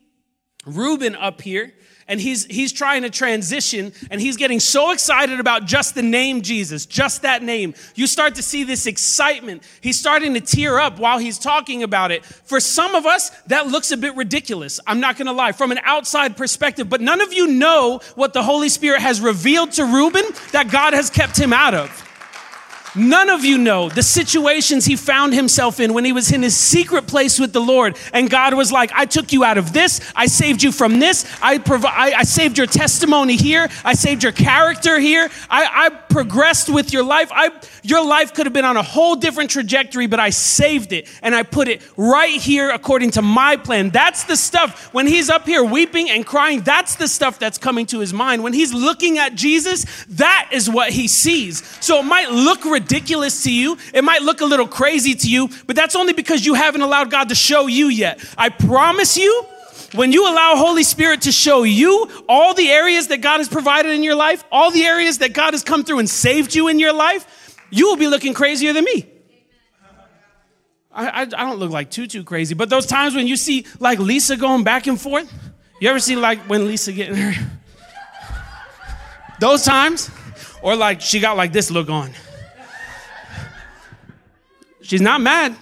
Reuben 0.65 1.17
up 1.17 1.41
here, 1.41 1.73
and 2.07 2.19
he's 2.19 2.45
he's 2.45 2.71
trying 2.71 3.03
to 3.03 3.09
transition 3.09 3.93
and 4.11 4.19
he's 4.19 4.37
getting 4.37 4.59
so 4.59 4.91
excited 4.91 5.39
about 5.39 5.65
just 5.65 5.95
the 5.95 6.01
name 6.01 6.41
Jesus, 6.41 6.85
just 6.85 7.21
that 7.21 7.43
name. 7.43 7.73
You 7.95 8.07
start 8.07 8.35
to 8.35 8.43
see 8.43 8.63
this 8.63 8.85
excitement. 8.85 9.63
He's 9.81 9.99
starting 9.99 10.33
to 10.33 10.41
tear 10.41 10.79
up 10.79 10.99
while 10.99 11.17
he's 11.17 11.37
talking 11.39 11.83
about 11.83 12.11
it. 12.11 12.25
For 12.25 12.59
some 12.59 12.95
of 12.95 13.05
us, 13.05 13.29
that 13.47 13.67
looks 13.67 13.91
a 13.91 13.97
bit 13.97 14.15
ridiculous. 14.15 14.79
I'm 14.85 14.99
not 14.99 15.17
going 15.17 15.27
to 15.27 15.33
lie 15.33 15.51
from 15.51 15.71
an 15.71 15.79
outside 15.83 16.37
perspective, 16.37 16.89
but 16.89 17.01
none 17.01 17.21
of 17.21 17.33
you 17.33 17.47
know 17.47 18.01
what 18.15 18.33
the 18.33 18.43
Holy 18.43 18.69
Spirit 18.69 19.01
has 19.01 19.21
revealed 19.21 19.71
to 19.73 19.85
Reuben 19.85 20.25
that 20.51 20.69
God 20.71 20.93
has 20.93 21.09
kept 21.09 21.37
him 21.37 21.53
out 21.53 21.73
of. 21.73 22.02
None 22.95 23.29
of 23.31 23.43
you 23.43 23.57
know 23.57 23.89
the 23.89 24.03
situations 24.03 24.85
he 24.85 24.95
found 24.95 25.33
himself 25.33 25.79
in 25.79 25.93
when 25.93 26.05
he 26.05 26.13
was 26.13 26.31
in 26.31 26.43
his 26.43 26.55
secret 26.55 27.07
place 27.07 27.39
with 27.39 27.51
the 27.51 27.59
Lord. 27.59 27.97
And 28.13 28.29
God 28.29 28.53
was 28.53 28.71
like, 28.71 28.91
I 28.93 29.05
took 29.05 29.33
you 29.33 29.43
out 29.43 29.57
of 29.57 29.73
this. 29.73 29.99
I 30.15 30.27
saved 30.27 30.61
you 30.61 30.71
from 30.71 30.99
this. 30.99 31.25
I, 31.41 31.57
prov- 31.57 31.85
I, 31.85 32.13
I 32.17 32.23
saved 32.23 32.57
your 32.57 32.67
testimony 32.67 33.35
here. 33.35 33.67
I 33.83 33.93
saved 33.93 34.21
your 34.21 34.31
character 34.31 34.99
here. 34.99 35.29
I, 35.49 35.85
I 35.85 35.89
progressed 35.89 36.69
with 36.69 36.93
your 36.93 37.03
life. 37.03 37.31
I, 37.33 37.49
your 37.81 38.05
life 38.05 38.35
could 38.35 38.45
have 38.45 38.53
been 38.53 38.63
on 38.63 38.77
a 38.77 38.83
whole 38.83 39.15
different 39.15 39.49
trajectory, 39.49 40.05
but 40.05 40.19
I 40.19 40.29
saved 40.29 40.93
it 40.93 41.07
and 41.23 41.33
I 41.33 41.41
put 41.41 41.67
it 41.67 41.81
right 41.97 42.39
here 42.39 42.69
according 42.69 43.11
to 43.11 43.23
my 43.23 43.55
plan. 43.55 43.89
That's 43.89 44.25
the 44.25 44.37
stuff 44.37 44.93
when 44.93 45.07
he's 45.07 45.31
up 45.31 45.47
here 45.47 45.63
weeping 45.63 46.11
and 46.11 46.23
crying. 46.25 46.61
That's 46.61 46.95
the 46.95 47.07
stuff 47.07 47.39
that's 47.39 47.57
coming 47.57 47.87
to 47.87 47.99
his 47.99 48.13
mind. 48.13 48.43
When 48.43 48.53
he's 48.53 48.71
looking 48.71 49.17
at 49.17 49.33
Jesus, 49.33 50.05
that 50.09 50.49
is 50.51 50.69
what 50.69 50.91
he 50.91 51.07
sees. 51.07 51.63
So 51.83 51.99
it 51.99 52.03
might 52.03 52.29
look 52.29 52.63
ridiculous 52.65 52.82
ridiculous 52.83 53.43
to 53.43 53.53
you. 53.53 53.77
It 53.93 54.03
might 54.03 54.21
look 54.21 54.41
a 54.41 54.45
little 54.45 54.67
crazy 54.67 55.15
to 55.15 55.29
you, 55.29 55.49
but 55.65 55.75
that's 55.75 55.95
only 55.95 56.13
because 56.13 56.45
you 56.45 56.53
haven't 56.53 56.81
allowed 56.81 57.09
God 57.09 57.29
to 57.29 57.35
show 57.35 57.67
you 57.67 57.87
yet. 57.87 58.23
I 58.37 58.49
promise 58.49 59.17
you, 59.17 59.45
when 59.93 60.11
you 60.11 60.23
allow 60.23 60.55
Holy 60.55 60.83
Spirit 60.83 61.21
to 61.21 61.31
show 61.31 61.63
you 61.63 62.09
all 62.27 62.53
the 62.53 62.69
areas 62.69 63.07
that 63.07 63.21
God 63.21 63.37
has 63.37 63.47
provided 63.47 63.91
in 63.91 64.03
your 64.03 64.15
life, 64.15 64.43
all 64.51 64.71
the 64.71 64.83
areas 64.83 65.19
that 65.19 65.33
God 65.33 65.53
has 65.53 65.63
come 65.63 65.83
through 65.83 65.99
and 65.99 66.09
saved 66.09 66.55
you 66.55 66.67
in 66.67 66.79
your 66.79 66.93
life, 66.93 67.57
you 67.69 67.87
will 67.87 67.95
be 67.95 68.07
looking 68.07 68.33
crazier 68.33 68.73
than 68.73 68.83
me. 68.83 69.09
I, 70.91 71.07
I, 71.07 71.21
I, 71.21 71.25
don't 71.25 71.57
look 71.57 71.71
like 71.71 71.89
too, 71.89 72.05
too 72.05 72.23
crazy, 72.23 72.53
but 72.53 72.69
those 72.69 72.85
times 72.85 73.15
when 73.15 73.25
you 73.25 73.35
see 73.35 73.65
like 73.79 73.97
Lisa 73.97 74.37
going 74.37 74.63
back 74.63 74.85
and 74.85 74.99
forth, 74.99 75.31
you 75.79 75.89
ever 75.89 75.99
see 75.99 76.15
like 76.15 76.39
when 76.41 76.67
Lisa 76.67 76.91
getting 76.91 77.15
her? 77.15 77.33
Those 79.39 79.63
times, 79.63 80.11
or 80.61 80.75
like 80.75 81.01
she 81.01 81.19
got 81.19 81.35
like 81.35 81.51
this 81.51 81.71
look 81.71 81.89
on. 81.89 82.11
She's 84.83 85.01
not 85.01 85.21
mad. 85.21 85.55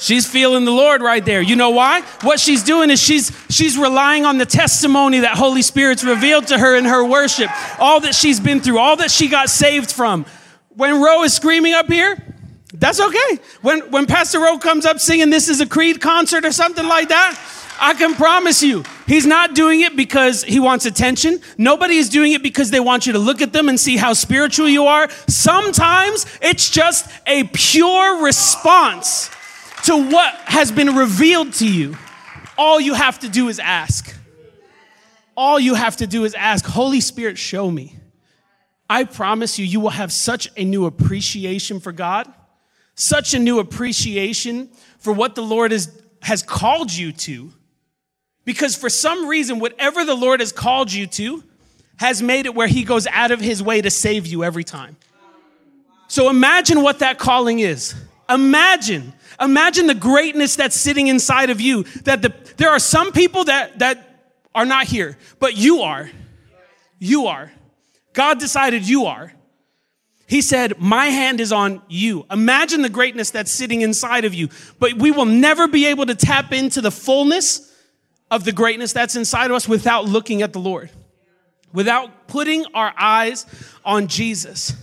She's 0.00 0.26
feeling 0.26 0.64
the 0.64 0.72
Lord 0.72 1.02
right 1.02 1.24
there. 1.24 1.40
You 1.40 1.56
know 1.56 1.70
why? 1.70 2.02
What 2.22 2.40
she's 2.40 2.62
doing 2.64 2.90
is 2.90 3.00
she's 3.00 3.32
she's 3.48 3.78
relying 3.78 4.26
on 4.26 4.38
the 4.38 4.46
testimony 4.46 5.20
that 5.20 5.36
Holy 5.36 5.62
Spirit's 5.62 6.02
revealed 6.02 6.48
to 6.48 6.58
her 6.58 6.76
in 6.76 6.84
her 6.84 7.04
worship. 7.04 7.48
All 7.78 8.00
that 8.00 8.14
she's 8.14 8.40
been 8.40 8.60
through, 8.60 8.78
all 8.78 8.96
that 8.96 9.10
she 9.10 9.28
got 9.28 9.48
saved 9.48 9.92
from. 9.92 10.26
When 10.70 11.00
Rowe 11.00 11.22
is 11.22 11.32
screaming 11.32 11.74
up 11.74 11.86
here, 11.86 12.22
that's 12.74 13.00
okay. 13.00 13.38
When, 13.62 13.90
when 13.92 14.06
Pastor 14.06 14.40
Rowe 14.40 14.58
comes 14.58 14.84
up 14.84 14.98
singing 14.98 15.30
This 15.30 15.48
is 15.48 15.60
a 15.60 15.66
Creed 15.66 16.00
concert 16.00 16.44
or 16.44 16.50
something 16.50 16.86
like 16.86 17.08
that, 17.10 17.38
I 17.80 17.94
can 17.94 18.14
promise 18.14 18.62
you, 18.62 18.82
he's 19.06 19.26
not 19.26 19.54
doing 19.54 19.80
it 19.80 19.96
because 19.96 20.42
he 20.44 20.60
wants 20.60 20.86
attention. 20.86 21.40
Nobody 21.58 21.96
is 21.96 22.08
doing 22.08 22.32
it 22.32 22.42
because 22.42 22.70
they 22.70 22.80
want 22.80 23.06
you 23.06 23.12
to 23.14 23.18
look 23.18 23.40
at 23.42 23.52
them 23.52 23.68
and 23.68 23.78
see 23.78 23.96
how 23.96 24.12
spiritual 24.12 24.68
you 24.68 24.86
are. 24.86 25.08
Sometimes 25.28 26.26
it's 26.40 26.70
just 26.70 27.10
a 27.26 27.44
pure 27.44 28.22
response 28.22 29.30
to 29.84 30.10
what 30.10 30.34
has 30.44 30.72
been 30.72 30.94
revealed 30.94 31.52
to 31.54 31.70
you. 31.70 31.96
All 32.56 32.80
you 32.80 32.94
have 32.94 33.18
to 33.20 33.28
do 33.28 33.48
is 33.48 33.58
ask. 33.58 34.14
All 35.36 35.58
you 35.58 35.74
have 35.74 35.96
to 35.98 36.06
do 36.06 36.24
is 36.24 36.34
ask, 36.34 36.64
Holy 36.64 37.00
Spirit, 37.00 37.38
show 37.38 37.70
me. 37.70 37.96
I 38.88 39.04
promise 39.04 39.58
you, 39.58 39.64
you 39.64 39.80
will 39.80 39.90
have 39.90 40.12
such 40.12 40.48
a 40.56 40.64
new 40.64 40.86
appreciation 40.86 41.80
for 41.80 41.90
God, 41.90 42.32
such 42.94 43.34
a 43.34 43.38
new 43.38 43.58
appreciation 43.58 44.68
for 44.98 45.12
what 45.12 45.34
the 45.34 45.42
Lord 45.42 45.72
is, 45.72 45.90
has 46.22 46.42
called 46.42 46.92
you 46.92 47.12
to. 47.12 47.50
Because 48.44 48.76
for 48.76 48.90
some 48.90 49.26
reason, 49.26 49.58
whatever 49.58 50.04
the 50.04 50.14
Lord 50.14 50.40
has 50.40 50.52
called 50.52 50.92
you 50.92 51.06
to 51.06 51.42
has 51.96 52.20
made 52.20 52.46
it 52.46 52.54
where 52.54 52.66
He 52.66 52.84
goes 52.84 53.06
out 53.06 53.30
of 53.30 53.40
His 53.40 53.62
way 53.62 53.80
to 53.80 53.90
save 53.90 54.26
you 54.26 54.44
every 54.44 54.64
time. 54.64 54.96
So 56.08 56.28
imagine 56.28 56.82
what 56.82 56.98
that 56.98 57.18
calling 57.18 57.60
is. 57.60 57.94
Imagine. 58.28 59.12
Imagine 59.40 59.86
the 59.86 59.94
greatness 59.94 60.56
that's 60.56 60.76
sitting 60.76 61.08
inside 61.08 61.50
of 61.50 61.60
you. 61.60 61.84
That 62.04 62.22
the, 62.22 62.34
there 62.56 62.70
are 62.70 62.78
some 62.78 63.12
people 63.12 63.44
that, 63.44 63.78
that 63.78 64.30
are 64.54 64.66
not 64.66 64.86
here, 64.86 65.16
but 65.38 65.56
you 65.56 65.80
are. 65.80 66.10
You 66.98 67.26
are. 67.26 67.52
God 68.12 68.38
decided 68.38 68.88
you 68.88 69.06
are. 69.06 69.32
He 70.26 70.40
said, 70.40 70.78
My 70.78 71.06
hand 71.06 71.40
is 71.40 71.52
on 71.52 71.82
you. 71.88 72.24
Imagine 72.30 72.82
the 72.82 72.88
greatness 72.88 73.30
that's 73.30 73.52
sitting 73.52 73.82
inside 73.82 74.24
of 74.24 74.32
you. 74.32 74.48
But 74.78 74.94
we 74.94 75.10
will 75.10 75.26
never 75.26 75.68
be 75.68 75.86
able 75.86 76.06
to 76.06 76.14
tap 76.14 76.52
into 76.52 76.80
the 76.80 76.90
fullness 76.90 77.63
of 78.34 78.42
the 78.42 78.50
greatness 78.50 78.92
that's 78.92 79.14
inside 79.14 79.50
of 79.52 79.56
us 79.56 79.68
without 79.68 80.06
looking 80.06 80.42
at 80.42 80.52
the 80.52 80.58
Lord, 80.58 80.90
without 81.72 82.26
putting 82.26 82.66
our 82.74 82.92
eyes 82.98 83.46
on 83.84 84.08
Jesus. 84.08 84.74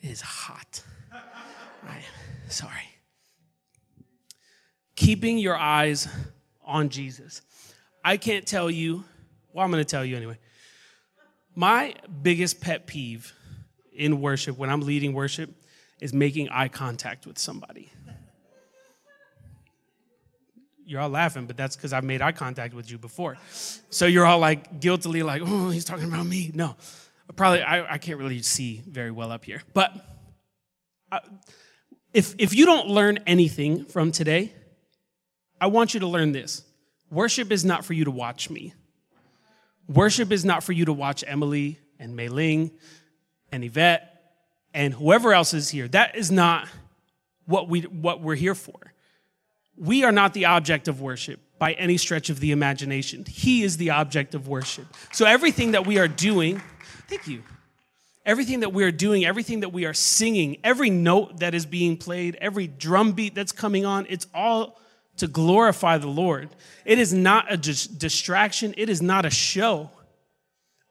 It 0.00 0.10
is 0.10 0.22
hot. 0.22 0.82
Sorry. 2.48 2.72
Keeping 4.96 5.36
your 5.36 5.56
eyes 5.56 6.08
on 6.64 6.88
Jesus. 6.88 7.42
I 8.02 8.16
can't 8.16 8.46
tell 8.46 8.70
you, 8.70 9.04
well, 9.52 9.64
I'm 9.64 9.70
going 9.70 9.84
to 9.84 9.88
tell 9.88 10.04
you 10.04 10.16
anyway. 10.16 10.38
My 11.54 11.94
biggest 12.22 12.62
pet 12.62 12.86
peeve 12.86 13.34
in 13.92 14.22
worship, 14.22 14.56
when 14.56 14.70
I'm 14.70 14.80
leading 14.80 15.12
worship, 15.12 15.50
is 16.00 16.14
making 16.14 16.48
eye 16.48 16.68
contact 16.68 17.26
with 17.26 17.38
somebody. 17.38 17.91
You're 20.92 21.00
all 21.00 21.08
laughing, 21.08 21.46
but 21.46 21.56
that's 21.56 21.74
because 21.74 21.94
I've 21.94 22.04
made 22.04 22.20
eye 22.20 22.32
contact 22.32 22.74
with 22.74 22.90
you 22.90 22.98
before. 22.98 23.38
So 23.88 24.04
you're 24.04 24.26
all 24.26 24.38
like 24.38 24.78
guiltily 24.78 25.22
like, 25.22 25.40
oh, 25.42 25.70
he's 25.70 25.86
talking 25.86 26.04
about 26.04 26.26
me. 26.26 26.50
No, 26.52 26.76
probably 27.34 27.62
I, 27.62 27.94
I 27.94 27.96
can't 27.96 28.18
really 28.18 28.42
see 28.42 28.82
very 28.86 29.10
well 29.10 29.32
up 29.32 29.42
here. 29.42 29.62
But 29.72 29.90
uh, 31.10 31.20
if, 32.12 32.34
if 32.36 32.54
you 32.54 32.66
don't 32.66 32.88
learn 32.88 33.20
anything 33.26 33.86
from 33.86 34.12
today, 34.12 34.52
I 35.58 35.68
want 35.68 35.94
you 35.94 36.00
to 36.00 36.06
learn 36.06 36.32
this. 36.32 36.62
Worship 37.10 37.50
is 37.52 37.64
not 37.64 37.86
for 37.86 37.94
you 37.94 38.04
to 38.04 38.10
watch 38.10 38.50
me. 38.50 38.74
Worship 39.88 40.30
is 40.30 40.44
not 40.44 40.62
for 40.62 40.72
you 40.72 40.84
to 40.84 40.92
watch 40.92 41.24
Emily 41.26 41.78
and 41.98 42.14
Mei 42.14 42.28
Ling 42.28 42.70
and 43.50 43.64
Yvette 43.64 44.34
and 44.74 44.92
whoever 44.92 45.32
else 45.32 45.54
is 45.54 45.70
here. 45.70 45.88
That 45.88 46.16
is 46.16 46.30
not 46.30 46.68
what, 47.46 47.66
we, 47.66 47.80
what 47.80 48.20
we're 48.20 48.34
here 48.34 48.54
for. 48.54 48.91
We 49.76 50.04
are 50.04 50.12
not 50.12 50.34
the 50.34 50.46
object 50.46 50.88
of 50.88 51.00
worship 51.00 51.40
by 51.58 51.72
any 51.74 51.96
stretch 51.96 52.28
of 52.28 52.40
the 52.40 52.50
imagination. 52.52 53.24
He 53.24 53.62
is 53.62 53.76
the 53.76 53.90
object 53.90 54.34
of 54.34 54.48
worship. 54.48 54.86
So 55.12 55.24
everything 55.26 55.72
that 55.72 55.86
we 55.86 55.98
are 55.98 56.08
doing, 56.08 56.60
thank 57.08 57.26
you. 57.26 57.42
Everything 58.24 58.60
that 58.60 58.72
we 58.72 58.84
are 58.84 58.92
doing, 58.92 59.24
everything 59.24 59.60
that 59.60 59.70
we 59.70 59.84
are 59.84 59.94
singing, 59.94 60.58
every 60.62 60.90
note 60.90 61.40
that 61.40 61.54
is 61.54 61.66
being 61.66 61.96
played, 61.96 62.36
every 62.40 62.66
drum 62.66 63.12
beat 63.12 63.34
that's 63.34 63.52
coming 63.52 63.84
on, 63.84 64.06
it's 64.08 64.26
all 64.32 64.78
to 65.16 65.26
glorify 65.26 65.98
the 65.98 66.08
Lord. 66.08 66.50
It 66.84 66.98
is 66.98 67.12
not 67.12 67.52
a 67.52 67.56
distraction, 67.56 68.74
it 68.76 68.88
is 68.88 69.02
not 69.02 69.24
a 69.24 69.30
show. 69.30 69.90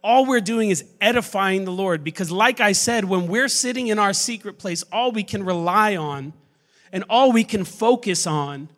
All 0.04 0.26
we're 0.26 0.42
doing 0.42 0.72
is 0.72 0.84
edifying 1.00 1.64
the 1.64 1.72
Lord 1.72 2.04
because, 2.04 2.32
like 2.32 2.60
I 2.60 2.72
said, 2.72 3.06
when 3.06 3.28
we're 3.28 3.48
sitting 3.48 3.88
in 3.88 4.00
our 4.00 4.14
secret 4.14 4.58
place, 4.58 4.84
all 4.92 5.12
we 5.12 5.24
can 5.24 5.44
rely 5.44 5.96
on 5.96 6.34
and 6.92 7.04
all 7.10 7.32
we 7.32 7.44
can 7.44 7.64
focus 7.66 8.28
on 8.28 8.70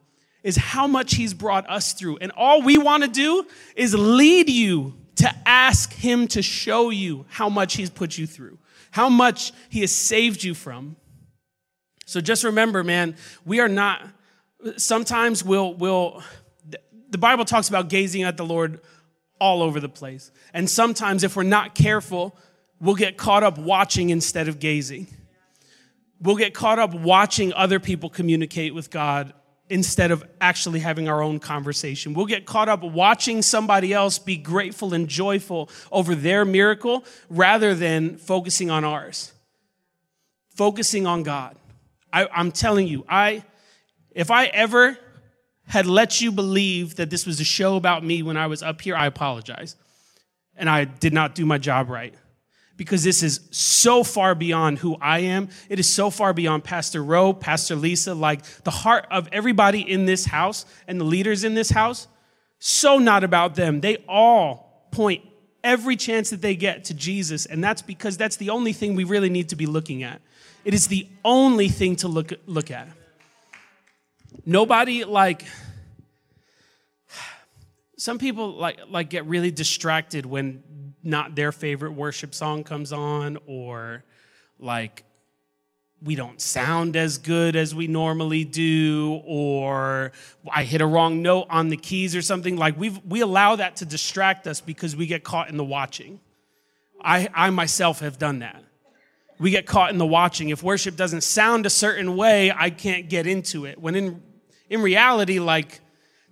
is 0.44 0.56
how 0.56 0.88
much 0.88 1.16
He's 1.16 1.34
brought 1.34 1.70
us 1.70 1.94
through. 1.94 2.18
And 2.18 2.32
all 2.36 2.62
we 2.62 2.78
want 2.78 3.04
to 3.04 3.10
do 3.10 3.46
is 3.76 3.94
lead 3.94 4.50
you 4.50 4.94
to 5.16 5.34
ask 5.46 5.94
Him 5.94 6.28
to 6.30 6.42
show 6.42 6.90
you 6.90 7.26
how 7.30 7.50
much 7.50 7.76
He's 7.76 7.90
put 7.90 8.18
you 8.18 8.28
through, 8.28 8.58
how 8.92 9.10
much 9.10 9.52
He 9.70 9.82
has 9.82 9.92
saved 9.92 10.44
you 10.44 10.54
from. 10.54 10.96
So 12.06 12.20
just 12.20 12.44
remember, 12.44 12.84
man, 12.84 13.16
we 13.46 13.60
are 13.60 13.70
not 13.70 14.02
sometimes 14.78 15.44
we'll, 15.44 15.74
we'll, 15.74 16.24
the 17.10 17.18
Bible 17.18 17.46
talks 17.46 17.70
about 17.70 17.90
gazing 17.90 18.24
at 18.24 18.38
the 18.38 18.46
Lord 18.46 18.80
all 19.40 19.62
over 19.62 19.80
the 19.80 19.90
place. 19.90 20.32
And 20.54 20.70
sometimes, 20.70 21.24
if 21.24 21.36
we're 21.36 21.44
not 21.44 21.76
careful, 21.76 22.36
we'll 22.80 22.96
get 22.96 23.18
caught 23.18 23.44
up 23.44 23.58
watching 23.58 24.10
instead 24.10 24.48
of 24.48 24.60
gazing. 24.60 25.08
We'll 26.24 26.38
get 26.38 26.54
caught 26.54 26.80
up 26.80 26.94
watching 26.94 27.54
other 27.54 27.82
people 27.82 28.10
communicate 28.10 28.74
with 28.74 28.90
God 28.90 29.34
instead 29.70 30.12
of 30.12 30.24
actually 30.40 30.80
having 30.80 31.10
our 31.10 31.22
own 31.22 31.40
conversation. 31.40 32.14
We'll 32.14 32.28
get 32.28 32.46
caught 32.46 32.70
up 32.70 32.82
watching 32.82 33.42
somebody 33.42 33.92
else 33.92 34.20
be 34.20 34.38
grateful 34.38 34.94
and 34.94 35.10
joyful 35.10 35.70
over 35.92 36.16
their 36.16 36.46
miracle 36.46 37.04
rather 37.30 37.76
than 37.76 38.18
focusing 38.18 38.72
on 38.72 38.86
ours, 38.86 39.34
focusing 40.56 41.06
on 41.06 41.24
God. 41.24 41.58
I, 42.14 42.28
am 42.34 42.54
telling 42.54 42.88
you, 42.88 43.06
I 43.10 43.44
if 44.12 44.32
I 44.32 44.46
ever 44.46 44.98
had 45.66 45.88
let 45.88 46.22
you 46.22 46.32
believe 46.32 46.96
that 46.96 47.10
this 47.10 47.26
was 47.26 47.40
a 47.42 47.44
show 47.44 47.76
about 47.76 48.04
me 48.04 48.24
when 48.24 48.38
I 48.38 48.48
was 48.48 48.64
up 48.64 48.80
here, 48.80 48.96
I 48.96 49.08
apologize. 49.08 49.76
And 50.56 50.70
I 50.70 50.86
did 50.86 51.14
not 51.14 51.36
do 51.36 51.46
my 51.46 51.58
job 51.58 51.90
right. 51.90 52.14
Because 52.76 53.04
this 53.04 53.22
is 53.22 53.42
so 53.52 54.04
far 54.04 54.34
beyond 54.34 54.80
who 54.80 54.98
I 55.00 55.20
am. 55.20 55.50
It 55.70 55.80
is 55.80 55.88
so 55.88 56.10
far 56.10 56.34
beyond 56.34 56.64
Pastor 56.64 57.04
Rowe, 57.04 57.32
Pastor 57.32 57.76
Lisa, 57.76 58.16
like 58.16 58.44
the 58.64 58.72
heart 58.72 59.06
of 59.12 59.30
everybody 59.32 59.82
in 59.82 60.06
this 60.06 60.26
house 60.26 60.66
and 60.88 61.00
the 61.00 61.06
leaders 61.06 61.44
in 61.44 61.54
this 61.54 61.70
house. 61.70 62.08
So 62.58 62.98
not 62.98 63.24
about 63.24 63.56
them. 63.56 63.82
They 63.82 63.98
all 64.08 64.88
point 64.92 65.24
every 65.64 65.96
chance 65.96 66.32
that 66.32 66.42
they 66.42 66.56
get 66.56 66.86
to 66.86 66.94
Jesus. 66.94 67.46
And 67.46 67.64
that's 67.64 67.82
because 67.82 68.18
that's 68.18 68.38
the 68.38 68.50
only 68.50 68.74
thing 68.74 68.96
we 68.96 69.04
really 69.04 69.30
need 69.30 69.50
to 69.50 69.56
be 69.56 69.66
looking 69.66 70.04
at. 70.04 70.22
It 70.66 70.74
is 70.74 70.88
the 70.88 71.08
only 71.24 71.70
thing 71.70 71.96
to 71.98 72.08
look, 72.08 72.34
look 72.46 72.72
at. 72.72 72.88
Nobody 74.46 75.04
like 75.04 75.46
some 78.04 78.18
people 78.18 78.52
like 78.56 78.82
like 78.90 79.10
get 79.10 79.26
really 79.28 79.50
distracted 79.50 80.26
when 80.26 80.62
not 81.04 81.36
their 81.36 81.54
favorite 81.54 81.94
worship 81.94 82.36
song 82.36 82.62
comes 82.66 82.92
on 82.92 83.38
or 83.48 84.04
like 84.60 85.06
we 86.02 86.14
don't 86.14 86.42
sound 86.42 86.98
as 86.98 87.18
good 87.18 87.56
as 87.56 87.74
we 87.74 87.88
normally 87.88 88.44
do 88.44 89.22
or 89.26 90.12
i 90.52 90.66
hit 90.66 90.82
a 90.82 90.86
wrong 90.86 91.22
note 91.22 91.48
on 91.50 91.70
the 91.70 91.78
keys 91.78 92.14
or 92.14 92.22
something. 92.22 92.58
Like 92.58 92.78
we 92.78 92.90
we 93.08 93.22
allow 93.22 93.56
that 93.56 93.78
to 93.78 93.86
distract 93.86 94.48
us 94.48 94.60
because 94.60 94.98
we 94.98 95.06
get 95.06 95.24
caught 95.24 95.48
in 95.48 95.56
the 95.56 95.64
watching. 95.64 96.20
I 97.02 97.30
i 97.34 97.52
myself 97.52 98.02
have 98.02 98.20
done 98.20 98.40
that. 98.40 98.62
We 99.40 99.50
get 99.50 99.66
caught 99.66 99.92
in 99.92 99.98
the 99.98 100.06
watching. 100.06 100.50
If 100.50 100.62
worship 100.62 100.98
doesn't 100.98 101.24
sound 101.24 101.66
a 101.66 101.70
certain 101.70 102.18
way 102.18 102.52
i 102.52 102.70
can't 102.70 103.08
get 103.08 103.28
into 103.28 103.64
it. 103.64 103.80
When 103.80 103.96
in 103.96 104.22
in 104.70 104.82
reality, 104.82 105.40
like, 105.40 105.82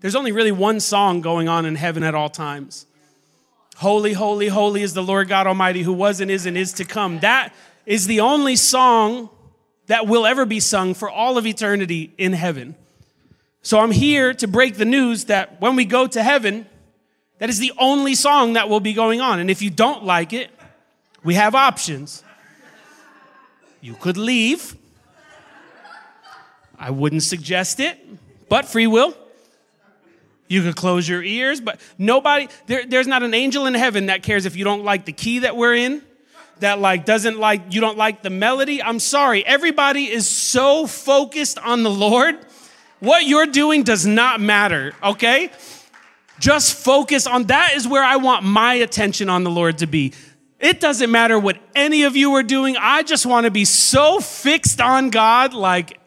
there's 0.01 0.15
only 0.15 0.31
really 0.31 0.51
one 0.51 0.79
song 0.79 1.21
going 1.21 1.47
on 1.47 1.65
in 1.65 1.75
heaven 1.75 2.03
at 2.03 2.13
all 2.13 2.29
times. 2.29 2.85
Holy, 3.77 4.13
holy, 4.13 4.47
holy 4.47 4.81
is 4.81 4.93
the 4.93 5.03
Lord 5.03 5.27
God 5.27 5.47
Almighty 5.47 5.83
who 5.83 5.93
was 5.93 6.19
and 6.19 6.29
is 6.29 6.45
and 6.45 6.57
is 6.57 6.73
to 6.73 6.85
come. 6.85 7.19
That 7.19 7.53
is 7.85 8.05
the 8.05 8.19
only 8.19 8.55
song 8.55 9.29
that 9.87 10.07
will 10.07 10.25
ever 10.25 10.45
be 10.45 10.59
sung 10.59 10.93
for 10.93 11.09
all 11.09 11.37
of 11.37 11.45
eternity 11.45 12.13
in 12.17 12.33
heaven. 12.33 12.75
So 13.63 13.79
I'm 13.79 13.91
here 13.91 14.33
to 14.35 14.47
break 14.47 14.75
the 14.75 14.85
news 14.85 15.25
that 15.25 15.61
when 15.61 15.75
we 15.75 15.85
go 15.85 16.07
to 16.07 16.21
heaven, 16.21 16.65
that 17.37 17.49
is 17.49 17.59
the 17.59 17.71
only 17.77 18.15
song 18.15 18.53
that 18.53 18.69
will 18.69 18.79
be 18.79 18.93
going 18.93 19.21
on. 19.21 19.39
And 19.39 19.49
if 19.49 19.61
you 19.61 19.69
don't 19.69 20.03
like 20.03 20.33
it, 20.33 20.49
we 21.23 21.35
have 21.35 21.55
options. 21.55 22.23
You 23.81 23.95
could 23.95 24.17
leave. 24.17 24.75
I 26.77 26.89
wouldn't 26.89 27.23
suggest 27.23 27.79
it 27.79 27.99
but 28.51 28.65
free 28.65 28.85
will. 28.85 29.15
You 30.51 30.61
could 30.63 30.75
close 30.75 31.07
your 31.07 31.23
ears, 31.23 31.61
but 31.61 31.79
nobody, 31.97 32.49
there, 32.67 32.85
there's 32.85 33.07
not 33.07 33.23
an 33.23 33.33
angel 33.33 33.67
in 33.67 33.73
heaven 33.73 34.07
that 34.07 34.21
cares 34.21 34.45
if 34.45 34.57
you 34.57 34.65
don't 34.65 34.83
like 34.83 35.05
the 35.05 35.13
key 35.13 35.39
that 35.39 35.55
we're 35.55 35.75
in, 35.75 36.01
that 36.59 36.77
like 36.77 37.05
doesn't 37.05 37.39
like, 37.39 37.73
you 37.73 37.79
don't 37.79 37.97
like 37.97 38.21
the 38.21 38.29
melody. 38.29 38.83
I'm 38.83 38.99
sorry. 38.99 39.45
Everybody 39.45 40.11
is 40.11 40.27
so 40.27 40.87
focused 40.87 41.57
on 41.57 41.83
the 41.83 41.89
Lord. 41.89 42.37
What 42.99 43.25
you're 43.25 43.45
doing 43.45 43.83
does 43.83 44.05
not 44.05 44.41
matter, 44.41 44.93
okay? 45.01 45.51
Just 46.37 46.75
focus 46.75 47.27
on 47.27 47.45
that 47.45 47.75
is 47.75 47.87
where 47.87 48.03
I 48.03 48.17
want 48.17 48.43
my 48.43 48.73
attention 48.73 49.29
on 49.29 49.45
the 49.45 49.49
Lord 49.49 49.77
to 49.77 49.87
be. 49.87 50.11
It 50.59 50.81
doesn't 50.81 51.09
matter 51.09 51.39
what 51.39 51.59
any 51.75 52.03
of 52.03 52.17
you 52.17 52.33
are 52.33 52.43
doing. 52.43 52.75
I 52.77 53.03
just 53.03 53.25
want 53.25 53.45
to 53.45 53.51
be 53.51 53.63
so 53.63 54.19
fixed 54.19 54.81
on 54.81 55.11
God, 55.11 55.53
like 55.53 55.97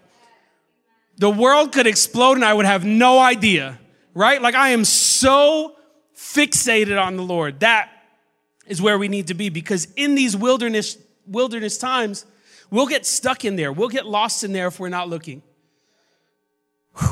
the 1.16 1.30
world 1.30 1.72
could 1.72 1.86
explode 1.86 2.34
and 2.34 2.45
I 2.45 2.53
would 2.53 2.66
have 2.66 2.84
no 2.84 3.18
idea 3.18 3.78
right? 4.14 4.40
Like 4.40 4.54
I 4.54 4.70
am 4.70 4.84
so 4.84 5.76
fixated 6.16 7.00
on 7.02 7.16
the 7.16 7.22
Lord. 7.22 7.60
That 7.60 7.90
is 8.66 8.80
where 8.80 8.98
we 8.98 9.08
need 9.08 9.26
to 9.28 9.34
be 9.34 9.48
because 9.48 9.88
in 9.96 10.14
these 10.14 10.36
wilderness 10.36 10.96
wilderness 11.26 11.78
times, 11.78 12.26
we'll 12.70 12.86
get 12.86 13.06
stuck 13.06 13.44
in 13.44 13.56
there. 13.56 13.72
We'll 13.72 13.88
get 13.88 14.06
lost 14.06 14.44
in 14.44 14.52
there 14.52 14.68
if 14.68 14.78
we're 14.78 14.88
not 14.88 15.08
looking. 15.08 15.42
Whew. 16.98 17.08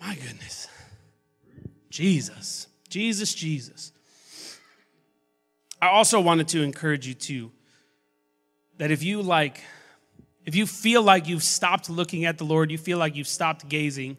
My 0.00 0.14
goodness. 0.14 0.68
Jesus. 1.90 2.66
Jesus, 2.88 3.34
Jesus. 3.34 3.92
I 5.80 5.88
also 5.88 6.20
wanted 6.20 6.48
to 6.48 6.62
encourage 6.62 7.06
you 7.06 7.14
too 7.14 7.50
that 8.78 8.90
if 8.90 9.02
you 9.02 9.22
like 9.22 9.62
if 10.44 10.56
you 10.56 10.66
feel 10.66 11.02
like 11.02 11.28
you've 11.28 11.42
stopped 11.42 11.88
looking 11.88 12.24
at 12.24 12.38
the 12.38 12.44
Lord, 12.44 12.70
you 12.70 12.78
feel 12.78 12.98
like 12.98 13.14
you've 13.14 13.28
stopped 13.28 13.68
gazing, 13.68 14.16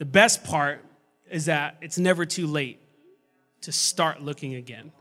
the 0.00 0.06
best 0.06 0.44
part 0.44 0.82
is 1.30 1.44
that 1.44 1.76
it's 1.82 1.98
never 1.98 2.24
too 2.24 2.46
late 2.46 2.80
to 3.60 3.70
start 3.70 4.22
looking 4.22 4.54
again. 4.54 4.92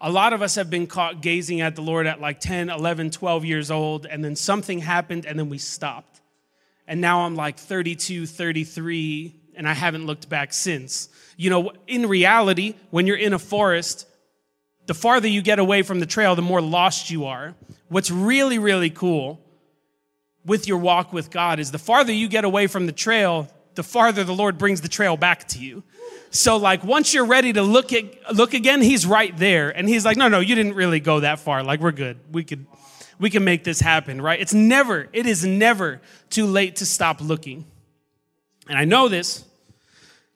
A 0.00 0.10
lot 0.10 0.32
of 0.32 0.42
us 0.42 0.56
have 0.56 0.68
been 0.68 0.88
caught 0.88 1.22
gazing 1.22 1.60
at 1.60 1.76
the 1.76 1.82
Lord 1.82 2.08
at 2.08 2.20
like 2.20 2.40
10, 2.40 2.68
11, 2.68 3.12
12 3.12 3.44
years 3.44 3.70
old, 3.70 4.04
and 4.04 4.24
then 4.24 4.34
something 4.34 4.80
happened 4.80 5.24
and 5.24 5.38
then 5.38 5.48
we 5.48 5.58
stopped. 5.58 6.20
And 6.88 7.00
now 7.00 7.20
I'm 7.20 7.36
like 7.36 7.58
32, 7.58 8.26
33, 8.26 9.36
and 9.54 9.68
I 9.68 9.72
haven't 9.72 10.04
looked 10.04 10.28
back 10.28 10.52
since. 10.52 11.08
You 11.36 11.50
know, 11.50 11.70
in 11.86 12.08
reality, 12.08 12.74
when 12.90 13.06
you're 13.06 13.16
in 13.16 13.34
a 13.34 13.38
forest, 13.38 14.08
the 14.86 14.94
farther 14.94 15.28
you 15.28 15.42
get 15.42 15.60
away 15.60 15.82
from 15.82 16.00
the 16.00 16.06
trail, 16.06 16.34
the 16.34 16.42
more 16.42 16.60
lost 16.60 17.08
you 17.08 17.26
are. 17.26 17.54
What's 17.86 18.10
really, 18.10 18.58
really 18.58 18.90
cool 18.90 19.40
with 20.44 20.66
your 20.66 20.78
walk 20.78 21.12
with 21.12 21.30
God 21.30 21.60
is 21.60 21.70
the 21.70 21.78
farther 21.78 22.12
you 22.12 22.28
get 22.28 22.44
away 22.44 22.66
from 22.66 22.86
the 22.86 22.92
trail, 22.92 23.48
the 23.76 23.82
farther 23.82 24.24
the 24.24 24.34
Lord 24.34 24.58
brings 24.58 24.80
the 24.80 24.88
trail 24.88 25.16
back 25.16 25.46
to 25.48 25.58
you. 25.58 25.84
So 26.30 26.56
like 26.56 26.82
once 26.82 27.14
you're 27.14 27.26
ready 27.26 27.52
to 27.52 27.62
look 27.62 27.92
at 27.92 28.34
look 28.34 28.52
again, 28.52 28.82
he's 28.82 29.06
right 29.06 29.36
there. 29.36 29.70
And 29.70 29.88
he's 29.88 30.04
like, 30.04 30.16
no, 30.16 30.28
no, 30.28 30.40
you 30.40 30.54
didn't 30.54 30.74
really 30.74 31.00
go 31.00 31.20
that 31.20 31.38
far. 31.38 31.62
Like 31.62 31.80
we're 31.80 31.92
good. 31.92 32.18
We 32.32 32.44
could 32.44 32.66
we 33.18 33.30
can 33.30 33.44
make 33.44 33.64
this 33.64 33.80
happen, 33.80 34.20
right? 34.20 34.38
It's 34.40 34.54
never, 34.54 35.08
it 35.12 35.26
is 35.26 35.44
never 35.44 36.00
too 36.30 36.46
late 36.46 36.76
to 36.76 36.86
stop 36.86 37.20
looking. 37.20 37.66
And 38.68 38.78
I 38.78 38.84
know 38.84 39.08
this 39.08 39.44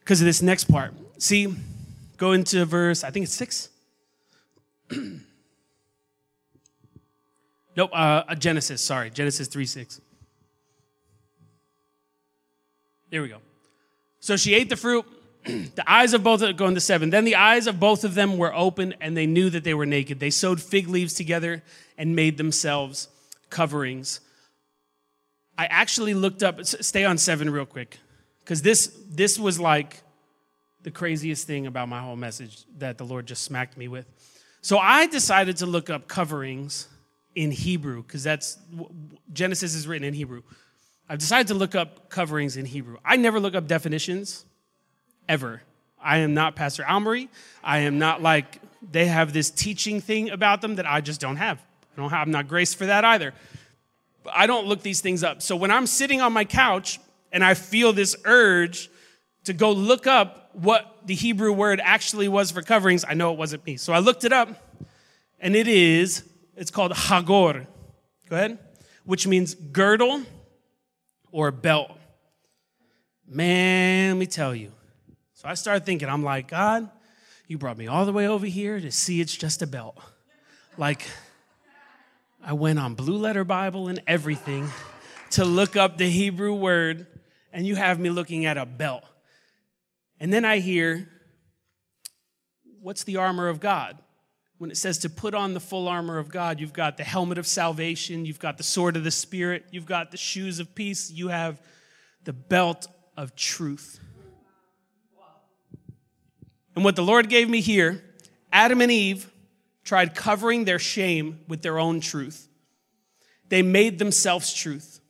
because 0.01 0.21
of 0.21 0.25
this 0.25 0.41
next 0.41 0.65
part. 0.65 0.95
See, 1.19 1.55
go 2.17 2.33
into 2.33 2.65
verse, 2.65 3.05
I 3.05 3.11
think 3.11 3.25
it's 3.25 3.35
six. 3.35 3.69
nope, 7.77 7.91
uh, 7.93 8.35
Genesis, 8.37 8.81
sorry, 8.81 9.11
Genesis 9.11 9.49
3 9.49 9.67
6. 9.67 10.01
There 13.11 13.23
we 13.23 13.29
go. 13.29 13.39
So 14.21 14.37
she 14.37 14.55
ate 14.55 14.69
the 14.69 14.77
fruit. 14.77 15.05
the 15.45 15.85
eyes 15.87 16.13
of 16.13 16.23
both, 16.23 16.43
of 16.43 16.49
them 16.49 16.57
going 16.57 16.75
to 16.75 16.81
seven. 16.81 17.11
Then 17.11 17.25
the 17.25 17.37
eyes 17.37 17.67
of 17.67 17.81
both 17.81 18.05
of 18.05 18.15
them 18.15 18.37
were 18.37 18.55
open, 18.55 18.95
and 19.01 19.17
they 19.17 19.27
knew 19.27 19.51
that 19.51 19.65
they 19.65 19.75
were 19.75 19.87
naked. 19.87 20.21
They 20.21 20.31
sewed 20.31 20.61
fig 20.61 20.89
leaves 20.89 21.15
together 21.15 21.63
and 21.97 22.15
made 22.15 22.37
themselves 22.37 23.09
coverings. 23.49 24.21
I 25.57 25.67
actually 25.67 26.15
looked 26.15 26.43
up, 26.43 26.65
stay 26.65 27.05
on 27.05 27.19
seven 27.19 27.51
real 27.51 27.67
quick, 27.67 27.99
because 28.45 28.63
this, 28.63 28.95
this 29.11 29.39
was 29.39 29.59
like 29.59 30.03
the 30.83 30.91
craziest 30.91 31.47
thing 31.47 31.67
about 31.67 31.89
my 31.89 32.01
whole 32.01 32.17
message 32.17 32.65
that 32.79 32.99
the 32.99 33.05
Lord 33.05 33.27
just 33.27 33.43
smacked 33.43 33.77
me 33.77 33.89
with. 33.89 34.07
So 34.63 34.79
I 34.79 35.07
decided 35.07 35.59
to 35.59 35.67
look 35.67 35.89
up 35.89 36.07
coverings 36.07 36.89
in 37.35 37.51
Hebrew, 37.51 38.03
because 38.03 38.23
that's 38.23 38.59
Genesis 39.33 39.75
is 39.75 39.87
written 39.87 40.07
in 40.07 40.15
Hebrew. 40.15 40.43
I've 41.11 41.19
decided 41.19 41.49
to 41.49 41.55
look 41.55 41.75
up 41.75 42.09
coverings 42.09 42.57
in 42.57 42.65
Hebrew. 42.65 42.97
I 43.05 43.17
never 43.17 43.41
look 43.41 43.57
up 43.57 43.67
definitions, 43.67 44.45
ever. 45.29 45.61
I 46.01 46.19
am 46.19 46.35
not 46.35 46.55
Pastor 46.55 46.85
Almery. 46.85 47.29
I 47.65 47.79
am 47.79 47.99
not 47.99 48.23
like 48.23 48.61
they 48.93 49.07
have 49.07 49.33
this 49.33 49.51
teaching 49.51 50.01
thing 50.01 50.31
about 50.31 50.61
them 50.61 50.77
that 50.77 50.87
I 50.87 51.01
just 51.01 51.21
don't 51.21 51.35
have. 51.35 51.59
I 51.59 52.01
don't 52.01 52.11
have, 52.11 52.29
I'm 52.29 52.31
not 52.31 52.47
graced 52.47 52.77
for 52.77 52.87
that 52.87 53.05
either. 53.05 53.35
But 54.23 54.35
I 54.37 54.47
don't 54.47 54.69
look 54.69 54.83
these 54.83 55.01
things 55.01 55.25
up. 55.25 55.43
So 55.43 55.57
when 55.57 55.73
I'm 55.73 55.85
sitting 55.89 56.21
on 56.21 56.33
my 56.33 56.45
couch 56.45 57.01
and 57.33 57.43
I 57.43 57.55
feel 57.55 57.93
this 57.93 58.15
urge 58.25 58.89
to 59.47 59.53
go 59.53 59.73
look 59.73 60.07
up 60.07 60.51
what 60.53 60.97
the 61.05 61.17
Hebrew 61.17 61.53
word 61.53 61.81
actually 61.83 62.29
was 62.29 62.53
for 62.53 62.63
coverings, 62.63 63.05
I 63.05 63.15
know 63.15 63.33
it 63.33 63.37
wasn't 63.37 63.67
me. 63.67 63.79
So 63.79 63.93
I 63.93 63.99
looked 63.99 64.23
it 64.23 64.33
up, 64.33 64.51
and 65.41 65.57
it 65.57 65.67
is, 65.67 66.23
it's 66.57 66.71
called 66.71 66.93
hagor. 66.93 67.67
Go 68.29 68.37
ahead. 68.37 68.59
Which 69.05 69.27
means 69.27 69.57
girdle 69.57 70.23
or 71.33 71.49
a 71.49 71.53
belt. 71.53 71.91
Man, 73.27 74.15
let 74.15 74.19
me 74.19 74.27
tell 74.27 74.55
you. 74.55 74.73
So 75.35 75.49
I 75.49 75.55
started 75.55 75.87
thinking, 75.87 76.09
I'm 76.09 76.25
like, 76.25 76.49
God, 76.49 76.91
you 77.47 77.59
brought 77.59 77.79
me 77.79 77.87
all 77.87 78.05
the 78.05 78.13
way 78.13 78.29
over 78.29 78.47
here 78.47 78.79
to 78.81 78.91
see 78.91 79.21
it's 79.21 79.37
just 79.37 79.63
a 79.63 79.67
belt. 79.67 79.99
Like, 80.77 81.07
I 82.43 82.53
went 82.55 82.79
on 82.79 82.95
Blue 82.95 83.17
Letter 83.17 83.45
Bible 83.45 83.89
and 83.89 84.03
everything 84.07 84.69
to 85.31 85.45
look 85.45 85.77
up 85.77 85.97
the 85.97 86.09
Hebrew 86.09 86.55
word, 86.55 87.07
and 87.53 87.67
you 87.67 87.77
have 87.77 88.01
me 88.01 88.11
looking 88.11 88.47
at 88.47 88.57
a 88.57 88.67
belt. 88.67 89.05
And 90.19 90.33
then 90.33 90.45
I 90.45 90.59
hear, 90.59 91.09
what's 92.81 93.05
the 93.05 93.17
armor 93.17 93.49
of 93.49 93.61
God? 93.61 93.99
When 94.61 94.71
it 94.71 94.77
says 94.77 94.99
to 94.99 95.09
put 95.09 95.33
on 95.33 95.55
the 95.55 95.59
full 95.59 95.89
armor 95.89 96.19
of 96.19 96.29
God, 96.29 96.61
you've 96.61 96.75
got 96.75 96.99
the 96.99 97.03
helmet 97.03 97.39
of 97.39 97.47
salvation, 97.47 98.27
you've 98.27 98.39
got 98.39 98.59
the 98.59 98.63
sword 98.63 98.95
of 98.95 99.05
the 99.05 99.11
Spirit, 99.11 99.65
you've 99.71 99.87
got 99.87 100.11
the 100.11 100.19
shoes 100.19 100.59
of 100.59 100.75
peace, 100.75 101.11
you 101.11 101.29
have 101.29 101.59
the 102.25 102.35
belt 102.35 102.87
of 103.17 103.35
truth. 103.35 104.01
And 106.77 106.85
what 106.85 106.95
the 106.95 107.03
Lord 107.03 107.31
gave 107.31 107.49
me 107.49 107.63
here, 107.63 108.05
Adam 108.53 108.83
and 108.83 108.93
Eve 108.93 109.33
tried 109.83 110.15
covering 110.15 110.67
their 110.67 110.79
shame 110.79 111.41
with 111.49 111.63
their 111.63 111.79
own 111.79 112.03
truth. 112.03 112.47
They 113.49 113.63
made 113.63 113.99
themselves 113.99 114.53
truth. 114.53 115.01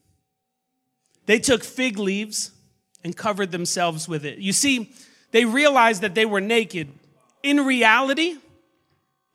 They 1.26 1.40
took 1.40 1.64
fig 1.64 1.98
leaves 1.98 2.53
and 3.03 3.16
covered 3.16 3.51
themselves 3.51 4.07
with 4.07 4.24
it. 4.24 4.38
You 4.38 4.53
see, 4.53 4.94
they 5.32 5.44
realized 5.44 6.03
that 6.03 6.14
they 6.14 6.24
were 6.24 6.40
naked. 6.40 6.92
In 7.42 7.66
reality, 7.66 8.36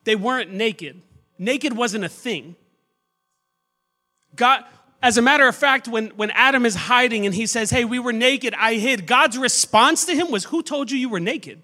they 0.06 0.16
weren't 0.16 0.52
naked. 0.52 1.02
Naked 1.38 1.76
wasn't 1.76 2.06
a 2.06 2.10
thing. 2.10 2.56
God, 4.36 4.64
as 5.02 5.18
a 5.18 5.22
matter 5.22 5.48
of 5.48 5.56
fact, 5.56 5.88
when, 5.88 6.08
when 6.10 6.32
Adam 6.32 6.66
is 6.66 6.76
hiding 6.76 7.26
and 7.26 7.36
he 7.36 7.46
says, 7.46 7.70
Hey, 7.70 7.86
we 7.86 8.00
were 8.00 8.14
naked, 8.14 8.54
I 8.58 8.76
hid, 8.76 9.06
God's 9.06 9.38
response 9.38 10.06
to 10.06 10.16
him 10.16 10.32
was, 10.32 10.46
Who 10.46 10.64
told 10.64 10.92
you 10.92 10.98
you 10.98 11.10
were 11.10 11.20
naked? 11.20 11.62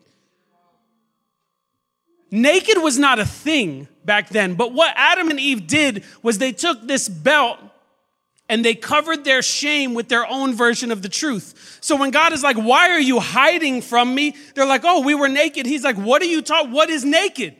Naked 2.30 2.78
was 2.78 2.98
not 2.98 3.20
a 3.20 3.26
thing 3.26 3.88
back 4.06 4.30
then, 4.30 4.56
but 4.56 4.72
what 4.74 4.94
Adam 4.96 5.30
and 5.30 5.40
Eve 5.40 5.68
did 5.68 6.04
was 6.24 6.38
they 6.38 6.54
took 6.54 6.82
this 6.88 7.10
belt 7.10 7.60
and 8.48 8.64
they 8.64 8.74
covered 8.74 9.24
their 9.24 9.42
shame 9.42 9.94
with 9.94 10.08
their 10.08 10.26
own 10.26 10.54
version 10.54 10.92
of 10.92 11.02
the 11.02 11.10
truth. 11.10 11.80
So 11.82 11.96
when 11.98 12.12
God 12.12 12.34
is 12.34 12.44
like, 12.44 12.58
Why 12.58 12.90
are 12.90 13.02
you 13.02 13.20
hiding 13.20 13.82
from 13.82 14.14
me? 14.14 14.36
They're 14.56 14.66
like, 14.66 14.84
Oh, 14.84 15.02
we 15.02 15.16
were 15.16 15.30
naked. 15.30 15.66
He's 15.66 15.84
like, 15.84 15.98
What 15.98 16.22
are 16.22 16.26
you 16.26 16.42
talking? 16.42 16.72
What 16.72 16.90
is 16.90 17.04
naked? 17.04 17.56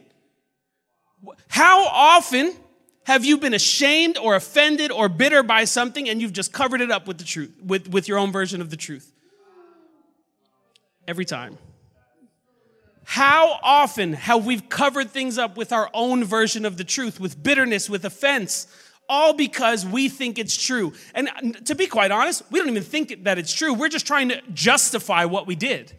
How 1.52 1.84
often 1.84 2.54
have 3.04 3.26
you 3.26 3.36
been 3.36 3.52
ashamed 3.52 4.16
or 4.16 4.36
offended 4.36 4.90
or 4.90 5.10
bitter 5.10 5.42
by 5.42 5.64
something 5.64 6.08
and 6.08 6.18
you've 6.18 6.32
just 6.32 6.50
covered 6.50 6.80
it 6.80 6.90
up 6.90 7.06
with 7.06 7.18
the 7.18 7.24
truth, 7.24 7.52
with, 7.62 7.88
with 7.88 8.08
your 8.08 8.16
own 8.16 8.32
version 8.32 8.62
of 8.62 8.70
the 8.70 8.76
truth? 8.78 9.12
Every 11.06 11.26
time. 11.26 11.58
How 13.04 13.58
often 13.62 14.14
have 14.14 14.46
we 14.46 14.60
covered 14.60 15.10
things 15.10 15.36
up 15.36 15.58
with 15.58 15.74
our 15.74 15.90
own 15.92 16.24
version 16.24 16.64
of 16.64 16.78
the 16.78 16.84
truth, 16.84 17.20
with 17.20 17.42
bitterness, 17.42 17.90
with 17.90 18.06
offense, 18.06 18.66
all 19.06 19.34
because 19.34 19.84
we 19.84 20.08
think 20.08 20.38
it's 20.38 20.56
true? 20.56 20.94
And 21.14 21.28
to 21.66 21.74
be 21.74 21.86
quite 21.86 22.10
honest, 22.10 22.44
we 22.50 22.60
don't 22.60 22.70
even 22.70 22.82
think 22.82 23.24
that 23.24 23.38
it's 23.38 23.52
true. 23.52 23.74
We're 23.74 23.90
just 23.90 24.06
trying 24.06 24.30
to 24.30 24.40
justify 24.54 25.26
what 25.26 25.46
we 25.46 25.54
did. 25.54 25.92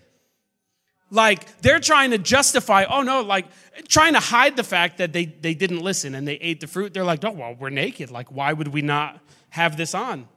Like 1.14 1.62
they're 1.62 1.80
trying 1.80 2.10
to 2.10 2.18
justify, 2.18 2.86
oh 2.86 3.04
no, 3.04 3.22
like 3.22 3.46
trying 3.88 4.14
to 4.14 4.20
hide 4.20 4.56
the 4.56 4.64
fact 4.64 4.98
that 4.98 5.14
they, 5.14 5.26
they 5.26 5.54
didn't 5.54 5.82
listen 5.82 6.16
and 6.16 6.28
they 6.28 6.36
ate 6.36 6.60
the 6.60 6.66
fruit. 6.66 6.92
They're 6.92 7.04
like, 7.04 7.24
oh, 7.24 7.32
well, 7.32 7.56
we're 7.58 7.70
naked. 7.70 8.10
Like, 8.10 8.32
why 8.32 8.52
would 8.52 8.70
we 8.70 8.82
not 8.82 9.20
have 9.50 9.78
this 9.78 9.94
on? 9.94 10.28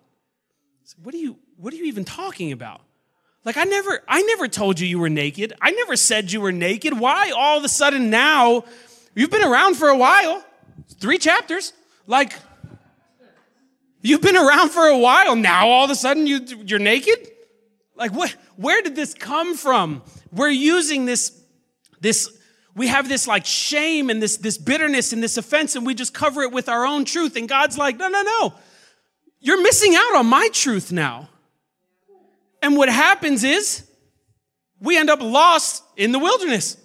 So 0.85 0.99
what 1.03 1.15
are 1.15 1.19
you 1.19 1.39
what 1.57 1.73
are 1.73 1.77
you 1.77 1.87
even 1.87 2.05
talking 2.05 2.53
about? 2.53 2.83
Like 3.43 3.57
I 3.57 3.65
never 3.65 4.03
I 4.07 4.21
never 4.21 4.49
told 4.49 4.79
you 4.79 4.87
you 4.87 4.99
were 4.99 5.09
naked. 5.09 5.55
I 5.63 5.71
never 5.71 5.97
said 5.97 6.31
you 6.31 6.43
were 6.43 6.53
naked. 6.53 7.01
Why 7.01 7.31
all 7.31 7.57
of 7.57 7.65
a 7.65 7.71
sudden 7.71 8.11
now 8.11 8.65
you've 9.15 9.31
been 9.31 9.45
around 9.45 9.77
for 9.77 9.89
a 9.89 9.97
while. 9.97 10.45
3 11.01 11.17
chapters. 11.17 11.73
Like 12.07 12.35
you've 14.03 14.21
been 14.21 14.37
around 14.37 14.73
for 14.73 14.87
a 14.87 14.99
while. 14.99 15.35
Now 15.37 15.69
all 15.69 15.87
of 15.87 15.91
a 15.91 15.95
sudden 15.95 16.27
you 16.27 16.41
you're 16.67 16.79
naked? 16.79 17.31
Like 17.95 18.13
what 18.13 18.37
where 18.57 18.83
did 18.83 18.95
this 18.95 19.15
come 19.15 19.57
from? 19.57 20.03
We're 20.37 20.51
using 20.51 21.07
this 21.07 21.33
this 22.01 22.31
we 22.75 22.89
have 22.89 23.09
this 23.09 23.27
like 23.27 23.47
shame 23.47 24.11
and 24.11 24.23
this 24.23 24.37
this 24.37 24.59
bitterness 24.59 25.13
and 25.15 25.23
this 25.23 25.39
offense 25.39 25.75
and 25.77 25.87
we 25.87 25.95
just 25.95 26.13
cover 26.13 26.43
it 26.43 26.53
with 26.53 26.69
our 26.69 26.85
own 26.85 27.07
truth 27.07 27.37
and 27.37 27.49
God's 27.49 27.79
like, 27.79 27.97
"No, 27.97 28.09
no, 28.09 28.23
no. 28.23 28.55
You're 29.41 29.63
missing 29.63 29.95
out 29.95 30.17
on 30.17 30.27
my 30.27 30.49
truth 30.53 30.93
now." 30.93 31.31
And 32.63 32.77
what 32.77 32.91
happens 32.91 33.45
is 33.45 33.89
we 34.79 34.99
end 34.99 35.09
up 35.09 35.23
lost 35.23 35.83
in 35.97 36.13
the 36.13 36.19
wilderness 36.19 36.77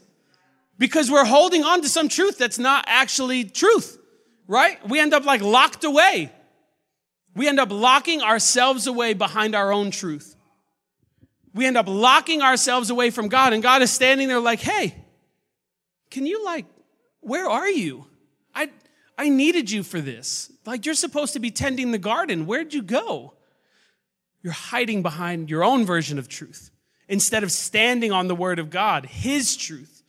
because 0.77 1.11
we're 1.11 1.25
holding 1.25 1.63
on 1.63 1.81
to 1.81 1.89
some 1.89 2.07
truth 2.07 2.37
that's 2.37 2.57
not 2.57 2.85
actually 2.87 3.43
truth, 3.43 3.97
right? 4.47 4.77
We 4.87 4.99
end 4.99 5.13
up 5.13 5.25
like 5.25 5.41
locked 5.41 5.83
away. 5.83 6.31
We 7.35 7.47
end 7.47 7.59
up 7.59 7.69
locking 7.71 8.21
ourselves 8.21 8.87
away 8.87 9.13
behind 9.13 9.55
our 9.55 9.71
own 9.71 9.91
truth. 9.91 10.35
We 11.53 11.65
end 11.65 11.77
up 11.77 11.87
locking 11.87 12.41
ourselves 12.41 12.89
away 12.89 13.09
from 13.09 13.27
God, 13.27 13.53
and 13.53 13.61
God 13.61 13.81
is 13.81 13.91
standing 13.91 14.27
there 14.27 14.39
like, 14.39 14.59
hey, 14.59 14.95
can 16.09 16.25
you 16.25 16.45
like, 16.45 16.65
where 17.19 17.49
are 17.49 17.69
you? 17.69 18.05
I, 18.55 18.69
I 19.17 19.29
needed 19.29 19.69
you 19.69 19.83
for 19.83 19.99
this. 19.99 20.51
Like, 20.65 20.85
you're 20.85 20.95
supposed 20.95 21.33
to 21.33 21.39
be 21.39 21.51
tending 21.51 21.91
the 21.91 21.97
garden. 21.97 22.45
Where'd 22.45 22.73
you 22.73 22.81
go? 22.81 23.33
You're 24.41 24.53
hiding 24.53 25.01
behind 25.01 25.49
your 25.49 25.63
own 25.63 25.85
version 25.85 26.17
of 26.17 26.27
truth 26.27 26.71
instead 27.07 27.43
of 27.43 27.51
standing 27.51 28.11
on 28.11 28.27
the 28.27 28.35
word 28.35 28.57
of 28.57 28.69
God, 28.69 29.05
his 29.05 29.57
truth. 29.57 30.03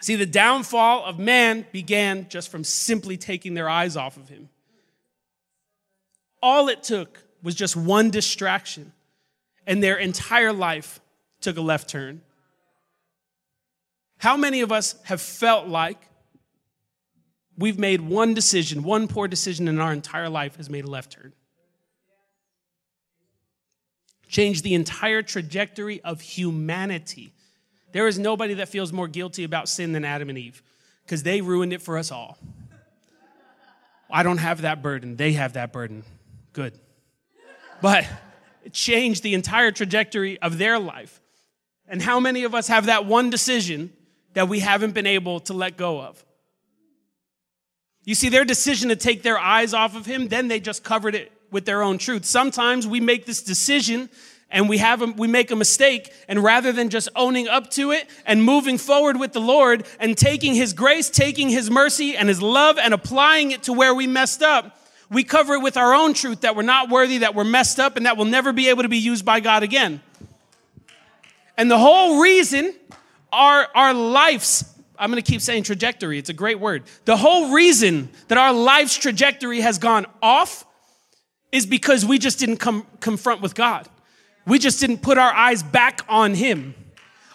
See, 0.00 0.16
the 0.16 0.26
downfall 0.26 1.04
of 1.04 1.18
man 1.18 1.66
began 1.70 2.28
just 2.28 2.50
from 2.50 2.64
simply 2.64 3.16
taking 3.16 3.54
their 3.54 3.68
eyes 3.68 3.96
off 3.96 4.16
of 4.16 4.28
him. 4.28 4.48
All 6.42 6.68
it 6.68 6.82
took 6.82 7.22
was 7.42 7.54
just 7.54 7.76
one 7.76 8.10
distraction, 8.10 8.92
and 9.66 9.82
their 9.82 9.96
entire 9.96 10.52
life 10.52 11.00
took 11.40 11.56
a 11.56 11.60
left 11.60 11.88
turn. 11.88 12.20
How 14.18 14.36
many 14.36 14.60
of 14.60 14.72
us 14.72 14.94
have 15.04 15.20
felt 15.20 15.68
like 15.68 15.98
we've 17.58 17.78
made 17.78 18.00
one 18.00 18.34
decision, 18.34 18.82
one 18.82 19.08
poor 19.08 19.28
decision 19.28 19.68
in 19.68 19.78
our 19.80 19.92
entire 19.92 20.28
life 20.28 20.56
has 20.56 20.70
made 20.70 20.84
a 20.84 20.90
left 20.90 21.12
turn? 21.12 21.32
changed 24.34 24.64
the 24.64 24.74
entire 24.74 25.22
trajectory 25.22 26.00
of 26.00 26.20
humanity. 26.20 27.32
There 27.92 28.08
is 28.08 28.18
nobody 28.18 28.54
that 28.54 28.68
feels 28.68 28.92
more 28.92 29.06
guilty 29.06 29.44
about 29.44 29.68
sin 29.68 29.92
than 29.92 30.04
Adam 30.04 30.28
and 30.28 30.36
Eve 30.36 30.60
because 31.04 31.22
they 31.22 31.40
ruined 31.40 31.72
it 31.72 31.80
for 31.80 31.96
us 31.96 32.10
all. 32.10 32.36
I 34.10 34.24
don't 34.24 34.38
have 34.38 34.62
that 34.62 34.82
burden. 34.82 35.14
They 35.14 35.34
have 35.34 35.52
that 35.52 35.72
burden. 35.72 36.02
Good. 36.52 36.74
But 37.80 38.06
changed 38.72 39.22
the 39.22 39.34
entire 39.34 39.70
trajectory 39.70 40.40
of 40.40 40.58
their 40.58 40.78
life. 40.78 41.20
And 41.88 42.00
how 42.00 42.20
many 42.20 42.44
of 42.44 42.54
us 42.54 42.68
have 42.68 42.86
that 42.86 43.06
one 43.06 43.30
decision 43.30 43.92
that 44.32 44.48
we 44.48 44.60
haven't 44.60 44.92
been 44.92 45.06
able 45.06 45.40
to 45.40 45.52
let 45.52 45.76
go 45.76 46.00
of? 46.00 46.24
You 48.04 48.14
see, 48.14 48.28
their 48.28 48.44
decision 48.44 48.90
to 48.90 48.96
take 48.96 49.22
their 49.22 49.38
eyes 49.38 49.72
off 49.72 49.96
of 49.96 50.06
him, 50.06 50.28
then 50.28 50.48
they 50.48 50.60
just 50.60 50.84
covered 50.84 51.14
it 51.14 51.32
with 51.50 51.64
their 51.64 51.82
own 51.82 51.98
truth. 51.98 52.24
Sometimes 52.24 52.86
we 52.86 53.00
make 53.00 53.26
this 53.26 53.42
decision 53.42 54.10
and 54.50 54.68
we 54.68 54.78
have 54.78 55.02
a, 55.02 55.06
we 55.06 55.26
make 55.26 55.50
a 55.50 55.56
mistake 55.56 56.12
and 56.28 56.42
rather 56.42 56.70
than 56.72 56.90
just 56.90 57.08
owning 57.16 57.48
up 57.48 57.70
to 57.70 57.92
it 57.92 58.08
and 58.26 58.42
moving 58.42 58.76
forward 58.78 59.18
with 59.18 59.32
the 59.32 59.40
Lord 59.40 59.86
and 59.98 60.16
taking 60.16 60.54
his 60.54 60.72
grace, 60.72 61.08
taking 61.08 61.48
his 61.48 61.70
mercy 61.70 62.16
and 62.16 62.28
his 62.28 62.42
love 62.42 62.78
and 62.78 62.92
applying 62.92 63.52
it 63.52 63.64
to 63.64 63.72
where 63.72 63.94
we 63.94 64.06
messed 64.06 64.42
up, 64.42 64.78
we 65.10 65.24
cover 65.24 65.54
it 65.54 65.62
with 65.62 65.76
our 65.76 65.94
own 65.94 66.14
truth 66.14 66.42
that 66.42 66.56
we're 66.56 66.62
not 66.62 66.88
worthy, 66.88 67.18
that 67.18 67.34
we're 67.34 67.44
messed 67.44 67.78
up 67.78 67.96
and 67.96 68.06
that 68.06 68.16
we'll 68.16 68.26
never 68.26 68.52
be 68.52 68.68
able 68.68 68.82
to 68.82 68.88
be 68.88 68.98
used 68.98 69.24
by 69.24 69.40
God 69.40 69.62
again. 69.62 70.00
And 71.56 71.70
the 71.70 71.78
whole 71.78 72.20
reason 72.20 72.74
our 73.32 73.68
our 73.74 73.94
lives 73.94 74.64
I'm 74.98 75.12
to 75.12 75.22
keep 75.22 75.40
saying 75.40 75.64
trajectory. 75.64 76.18
It's 76.18 76.30
a 76.30 76.34
great 76.34 76.60
word. 76.60 76.84
The 77.04 77.16
whole 77.16 77.52
reason 77.52 78.10
that 78.28 78.38
our 78.38 78.52
life's 78.52 78.96
trajectory 78.96 79.60
has 79.60 79.78
gone 79.78 80.06
off 80.22 80.64
is 81.50 81.66
because 81.66 82.04
we 82.04 82.18
just 82.18 82.38
didn't 82.38 82.58
come 82.58 82.86
confront 83.00 83.40
with 83.40 83.54
God. 83.54 83.88
We 84.46 84.58
just 84.58 84.80
didn't 84.80 84.98
put 84.98 85.18
our 85.18 85.32
eyes 85.32 85.62
back 85.62 86.02
on 86.08 86.34
Him. 86.34 86.74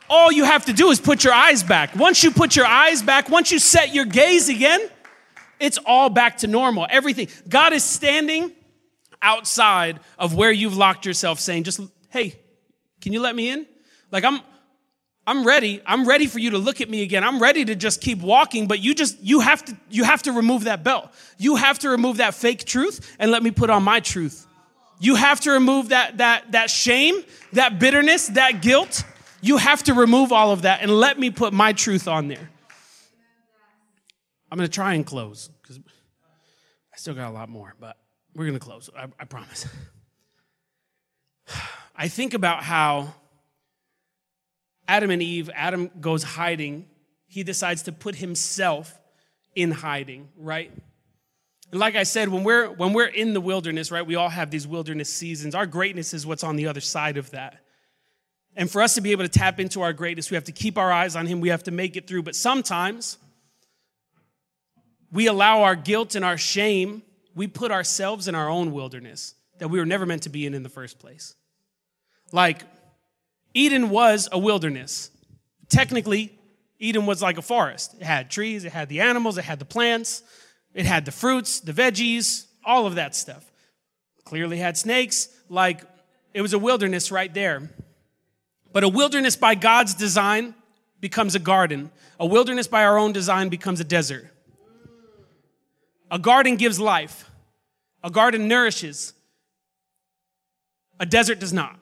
All 0.10 0.32
you 0.32 0.46
have 0.46 0.66
to 0.66 0.74
do 0.74 0.90
is 0.90 1.00
put 1.00 1.24
your 1.24 1.34
eyes 1.34 1.64
back. 1.64 1.96
Once 1.96 2.24
you 2.24 2.32
put 2.32 2.56
your 2.56 2.66
eyes 2.66 3.02
back, 3.02 3.30
once 3.30 3.52
you 3.52 3.60
set 3.60 3.94
your 3.94 4.06
gaze 4.06 4.50
again, 4.50 4.82
it's 5.60 5.78
all 5.86 6.10
back 6.10 6.38
to 6.40 6.48
normal. 6.48 6.88
Everything. 6.90 7.28
God 7.48 7.74
is 7.74 7.84
standing 7.84 8.52
outside 9.22 10.00
of 10.18 10.34
where 10.34 10.52
you've 10.52 10.78
locked 10.78 11.06
yourself, 11.06 11.40
saying, 11.40 11.64
just, 11.64 11.82
hey, 12.10 12.40
can 13.02 13.14
you 13.14 13.22
let 13.22 13.36
me 13.36 13.50
in? 13.50 13.66
Like, 14.12 14.24
I'm, 14.24 14.42
I'm 15.30 15.46
ready. 15.46 15.80
I'm 15.86 16.08
ready 16.08 16.26
for 16.26 16.40
you 16.40 16.52
to 16.52 16.58
look 16.58 16.82
at 16.82 16.90
me 16.90 17.04
again. 17.04 17.24
I'm 17.24 17.40
ready 17.40 17.64
to 17.66 17.76
just 17.76 18.02
keep 18.02 18.20
walking, 18.20 18.68
but 18.68 18.80
you 18.80 18.96
just 18.96 19.22
you 19.22 19.42
have 19.42 19.64
to 19.66 19.78
you 19.92 20.04
have 20.04 20.24
to 20.24 20.32
remove 20.32 20.64
that 20.64 20.84
belt. 20.84 21.08
You 21.38 21.56
have 21.56 21.78
to 21.80 21.90
remove 21.90 22.18
that 22.18 22.34
fake 22.34 22.66
truth 22.66 23.16
and 23.20 23.30
let 23.30 23.44
me 23.44 23.52
put 23.52 23.70
on 23.70 23.84
my 23.84 24.00
truth. 24.00 24.48
You 25.00 25.14
have 25.14 25.40
to 25.42 25.52
remove 25.52 25.90
that 25.90 26.18
that 26.18 26.52
that 26.54 26.72
shame, 26.72 27.22
that 27.54 27.78
bitterness, 27.78 28.28
that 28.30 28.64
guilt. 28.64 29.04
You 29.40 29.58
have 29.58 29.84
to 29.84 29.94
remove 29.94 30.32
all 30.32 30.52
of 30.52 30.64
that 30.64 30.82
and 30.82 30.92
let 30.92 31.20
me 31.20 31.30
put 31.30 31.54
my 31.54 31.74
truth 31.74 32.08
on 32.08 32.28
there. 32.28 32.50
I'm 34.52 34.58
going 34.58 34.68
to 34.68 34.74
try 34.74 34.96
and 34.96 35.06
close 35.06 35.50
because 35.62 35.80
I 36.94 36.98
still 36.98 37.14
got 37.14 37.30
a 37.30 37.34
lot 37.34 37.50
more, 37.50 37.76
but 37.80 37.98
we're 38.34 38.46
going 38.46 38.58
to 38.58 38.66
close. 38.66 38.90
I, 38.96 39.08
I 39.20 39.26
promise. 39.26 39.68
I 41.96 42.08
think 42.08 42.34
about 42.34 42.64
how 42.64 43.14
Adam 44.88 45.12
and 45.12 45.22
Eve, 45.22 45.50
Adam 45.54 45.92
goes 46.00 46.24
hiding. 46.24 46.88
He 47.28 47.44
decides 47.44 47.84
to 47.84 47.92
put 47.92 48.16
himself 48.16 48.98
in 49.56 49.72
hiding, 49.72 50.30
right? 50.38 50.72
And 51.72 51.80
like 51.80 51.96
I 51.96 52.04
said, 52.04 52.30
when 52.30 52.44
we're 52.44 52.70
when 52.70 52.94
we're 52.94 53.06
in 53.06 53.34
the 53.34 53.42
wilderness, 53.42 53.92
right, 53.92 54.06
we 54.06 54.16
all 54.16 54.30
have 54.30 54.50
these 54.50 54.66
wilderness 54.66 55.14
seasons. 55.14 55.54
Our 55.54 55.68
greatness 55.68 56.14
is 56.14 56.26
what's 56.26 56.44
on 56.44 56.56
the 56.56 56.68
other 56.68 56.82
side 56.82 57.18
of 57.18 57.30
that. 57.32 57.60
And 58.56 58.70
for 58.70 58.82
us 58.82 58.96
to 58.96 59.02
be 59.02 59.12
able 59.12 59.24
to 59.24 59.30
tap 59.30 59.60
into 59.60 59.82
our 59.82 59.94
greatness, 59.94 60.32
we 60.32 60.36
have 60.36 60.46
to 60.46 60.52
keep 60.52 60.78
our 60.78 60.92
eyes 60.92 61.16
on 61.16 61.28
him. 61.28 61.40
We 61.40 61.50
have 61.50 61.64
to 61.64 61.72
make 61.72 61.96
it 61.96 62.08
through. 62.08 62.24
But 62.24 62.36
sometimes 62.36 63.18
we 65.12 65.28
allow 65.28 65.64
our 65.64 65.76
guilt 65.76 66.16
and 66.16 66.24
our 66.24 66.38
shame, 66.38 67.02
we 67.36 67.48
put 67.48 67.72
ourselves 67.72 68.28
in 68.28 68.36
our 68.36 68.50
own 68.50 68.72
wilderness 68.72 69.36
that 69.60 69.68
we 69.68 69.80
were 69.80 69.86
never 69.86 70.06
meant 70.06 70.24
to 70.24 70.30
be 70.30 70.46
in 70.46 70.54
in 70.54 70.64
the 70.64 70.70
first 70.70 71.00
place. 71.00 71.36
Like 72.32 72.64
Eden 73.54 73.90
was 73.90 74.30
a 74.32 74.40
wilderness. 74.40 75.12
Technically, 75.68 76.38
Eden 76.80 77.06
was 77.06 77.22
like 77.22 77.38
a 77.38 77.42
forest. 77.42 77.96
It 78.00 78.04
had 78.04 78.30
trees, 78.30 78.64
it 78.64 78.72
had 78.72 78.90
the 78.90 79.02
animals, 79.02 79.38
it 79.38 79.44
had 79.44 79.60
the 79.60 79.66
plants, 79.66 80.24
it 80.74 80.86
had 80.86 81.06
the 81.06 81.12
fruits, 81.12 81.60
the 81.60 81.74
veggies, 81.74 82.46
all 82.64 82.86
of 82.86 82.96
that 82.96 83.16
stuff. 83.16 83.52
Clearly 84.24 84.58
had 84.58 84.78
snakes, 84.78 85.30
like 85.50 85.82
it 86.34 86.42
was 86.42 86.54
a 86.54 86.60
wilderness 86.60 87.12
right 87.12 87.34
there. 87.34 87.70
But 88.72 88.84
a 88.84 88.90
wilderness 88.90 89.36
by 89.36 89.56
God's 89.56 89.96
design 89.96 90.54
becomes 91.00 91.36
a 91.36 91.40
garden. 91.40 91.92
A 92.20 92.26
wilderness 92.26 92.68
by 92.68 92.84
our 92.84 92.98
own 92.98 93.12
design 93.12 93.50
becomes 93.50 93.80
a 93.80 93.84
desert. 93.84 94.30
A 96.12 96.20
garden 96.20 96.56
gives 96.56 96.80
life. 96.80 97.30
A 98.04 98.10
garden 98.10 98.48
nourishes. 98.48 99.14
A 101.00 101.06
desert 101.06 101.40
does 101.40 101.54
not. 101.54 101.80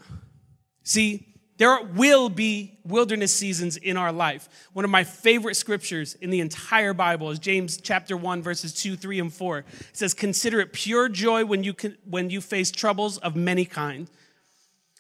See, 0.84 1.28
there 1.58 1.82
will 1.82 2.30
be 2.30 2.78
wilderness 2.86 3.34
seasons 3.34 3.78
in 3.78 3.98
our 3.98 4.12
life. 4.12 4.48
One 4.74 4.86
of 4.86 4.92
my 4.92 5.04
favorite 5.04 5.56
scriptures 5.56 6.14
in 6.16 6.30
the 6.30 6.40
entire 6.40 6.94
Bible 6.94 7.32
is 7.32 7.40
James 7.40 7.78
chapter 7.78 8.16
1 8.16 8.44
verses 8.44 8.74
2, 8.74 8.96
3 8.96 9.20
and 9.20 9.34
4. 9.34 9.60
It 9.60 9.66
says 9.94 10.14
consider 10.14 10.60
it 10.60 10.72
pure 10.72 11.10
joy 11.10 11.46
when 11.46 11.64
you 11.64 11.74
when 12.06 12.30
you 12.30 12.42
face 12.42 12.70
troubles 12.70 13.18
of 13.18 13.36
many 13.36 13.66
kind 13.66 14.08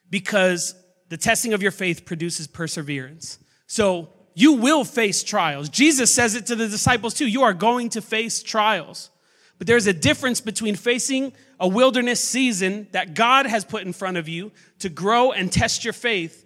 because 0.09 0.73
the 1.09 1.17
testing 1.17 1.53
of 1.53 1.61
your 1.61 1.71
faith 1.71 2.05
produces 2.05 2.47
perseverance. 2.47 3.39
So, 3.67 4.09
you 4.33 4.53
will 4.53 4.83
face 4.83 5.23
trials. 5.23 5.67
Jesus 5.67 6.13
says 6.13 6.35
it 6.35 6.45
to 6.47 6.55
the 6.55 6.67
disciples 6.67 7.15
too. 7.15 7.27
You 7.27 7.41
are 7.41 7.53
going 7.53 7.89
to 7.89 8.01
face 8.01 8.43
trials. 8.43 9.09
But 9.57 9.67
there's 9.67 9.87
a 9.87 9.93
difference 9.93 10.41
between 10.41 10.75
facing 10.75 11.33
a 11.59 11.67
wilderness 11.67 12.23
season 12.23 12.87
that 12.91 13.15
God 13.15 13.47
has 13.47 13.65
put 13.65 13.83
in 13.83 13.93
front 13.93 14.17
of 14.17 14.29
you 14.29 14.51
to 14.79 14.89
grow 14.89 15.31
and 15.31 15.51
test 15.51 15.83
your 15.83 15.93
faith 15.93 16.45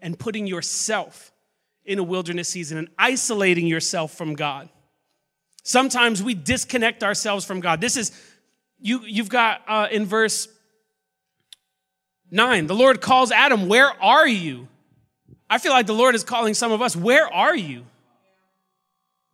and 0.00 0.18
putting 0.18 0.46
yourself 0.46 1.32
in 1.84 1.98
a 1.98 2.02
wilderness 2.02 2.48
season 2.48 2.78
and 2.78 2.88
isolating 2.98 3.66
yourself 3.66 4.12
from 4.14 4.34
God. 4.34 4.68
Sometimes 5.62 6.22
we 6.22 6.34
disconnect 6.34 7.02
ourselves 7.02 7.44
from 7.44 7.60
God. 7.60 7.80
This 7.80 7.96
is, 7.96 8.12
you, 8.80 9.00
you've 9.04 9.28
got 9.28 9.62
uh, 9.66 9.88
in 9.90 10.06
verse 10.06 10.48
Nine, 12.30 12.66
the 12.66 12.74
Lord 12.74 13.00
calls 13.00 13.32
Adam, 13.32 13.68
Where 13.68 13.90
are 14.02 14.26
you? 14.26 14.68
I 15.48 15.58
feel 15.58 15.72
like 15.72 15.86
the 15.86 15.94
Lord 15.94 16.14
is 16.14 16.24
calling 16.24 16.54
some 16.54 16.72
of 16.72 16.82
us, 16.82 16.94
Where 16.94 17.26
are 17.32 17.56
you? 17.56 17.84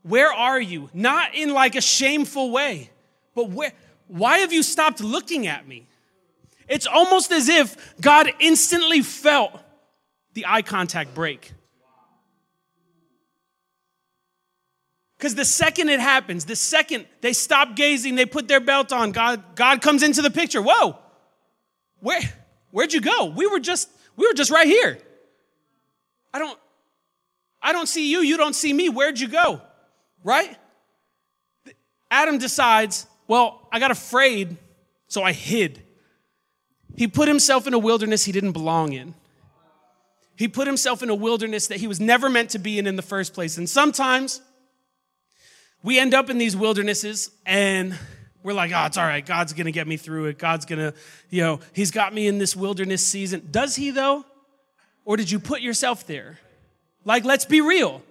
Where 0.03 0.33
are 0.33 0.61
you? 0.61 0.91
Not 0.93 1.35
in 1.35 1.53
like 1.53 1.75
a 1.75 1.81
shameful 1.81 2.51
way, 2.51 2.91
but 3.35 3.51
where, 3.51 3.73
why 4.09 4.39
have 4.39 4.53
you 4.53 4.63
stopped 4.63 5.01
looking 5.01 5.47
at 5.47 5.67
me? 5.67 5.87
It's 6.69 6.87
almost 6.87 7.31
as 7.33 7.49
if 7.49 7.95
God 8.01 8.31
instantly 8.41 9.03
felt 9.03 9.61
the 10.33 10.47
eye 10.47 10.63
contact 10.63 11.15
break. 11.15 11.53
Because 15.17 15.35
the 15.35 15.45
second 15.45 15.89
it 15.89 16.01
happens, 16.01 16.45
the 16.45 16.57
second 16.57 17.07
they 17.21 17.33
stop 17.33 17.77
gazing, 17.77 18.15
they 18.15 18.27
put 18.27 18.47
their 18.47 18.61
belt 18.61 18.93
on, 18.93 19.13
God, 19.13 19.43
God 19.55 19.81
comes 19.81 20.03
into 20.03 20.21
the 20.21 20.31
picture. 20.31 20.61
Whoa, 20.61 20.99
where, 22.01 22.21
where'd 22.71 22.93
you 22.93 23.01
go? 23.01 23.27
We 23.27 23.47
were 23.47 23.61
just, 23.61 23.89
we 24.17 24.27
were 24.27 24.35
just 24.35 24.51
right 24.51 24.67
here. 24.67 24.99
I 26.33 26.39
don't, 26.39 26.59
I 27.63 27.73
don't 27.73 27.89
see 27.89 28.11
you, 28.11 28.21
you 28.21 28.37
don't 28.37 28.55
see 28.55 28.73
me. 28.73 28.91
Where'd 28.91 29.19
you 29.19 29.29
go? 29.29 29.63
Right? 30.23 30.55
Adam 32.11 32.39
decides, 32.39 33.07
well, 33.27 33.69
I 33.73 33.79
got 33.79 33.91
afraid, 33.91 34.57
so 35.09 35.23
I 35.23 35.33
hid. 35.33 35.83
He 36.97 37.09
put 37.09 37.29
himself 37.29 37.67
in 37.67 37.75
a 37.75 37.79
wilderness 37.79 38.25
he 38.25 38.33
didn't 38.33 38.53
belong 38.53 38.93
in. 38.93 39.15
He 40.37 40.49
put 40.49 40.67
himself 40.67 41.03
in 41.03 41.11
a 41.11 41.15
wilderness 41.15 41.69
that 41.69 41.79
he 41.79 41.87
was 41.87 42.01
never 42.01 42.29
meant 42.29 42.51
to 42.51 42.59
be 42.59 42.79
in 42.79 42.87
in 42.87 42.97
the 42.97 43.03
first 43.03 43.35
place. 43.35 43.57
And 43.57 43.69
sometimes 43.69 44.41
we 45.83 45.99
end 45.99 46.15
up 46.15 46.29
in 46.29 46.39
these 46.39 46.57
wildernesses 46.57 47.31
and 47.47 47.97
we're 48.43 48.53
like, 48.53 48.73
oh, 48.75 48.85
it's 48.87 48.99
all 48.99 49.07
right. 49.07 49.25
God's 49.25 49.53
going 49.53 49.67
to 49.67 49.73
get 49.73 49.87
me 49.87 49.97
through 49.97 50.27
it. 50.27 50.39
God's 50.39 50.67
going 50.67 50.79
to, 50.79 50.95
you 51.31 51.43
know, 51.43 51.61
He's 51.73 51.91
got 51.91 52.13
me 52.13 52.27
in 52.27 52.39
this 52.39 52.55
wilderness 52.55 53.05
season. 53.05 53.49
Does 53.51 53.77
He, 53.77 53.91
though? 53.91 54.25
Or 55.05 55.17
did 55.17 55.31
you 55.31 55.39
put 55.39 55.61
yourself 55.61 56.07
there? 56.07 56.39
Like, 57.05 57.25
let's 57.25 57.45
be 57.45 57.61
real. 57.61 58.03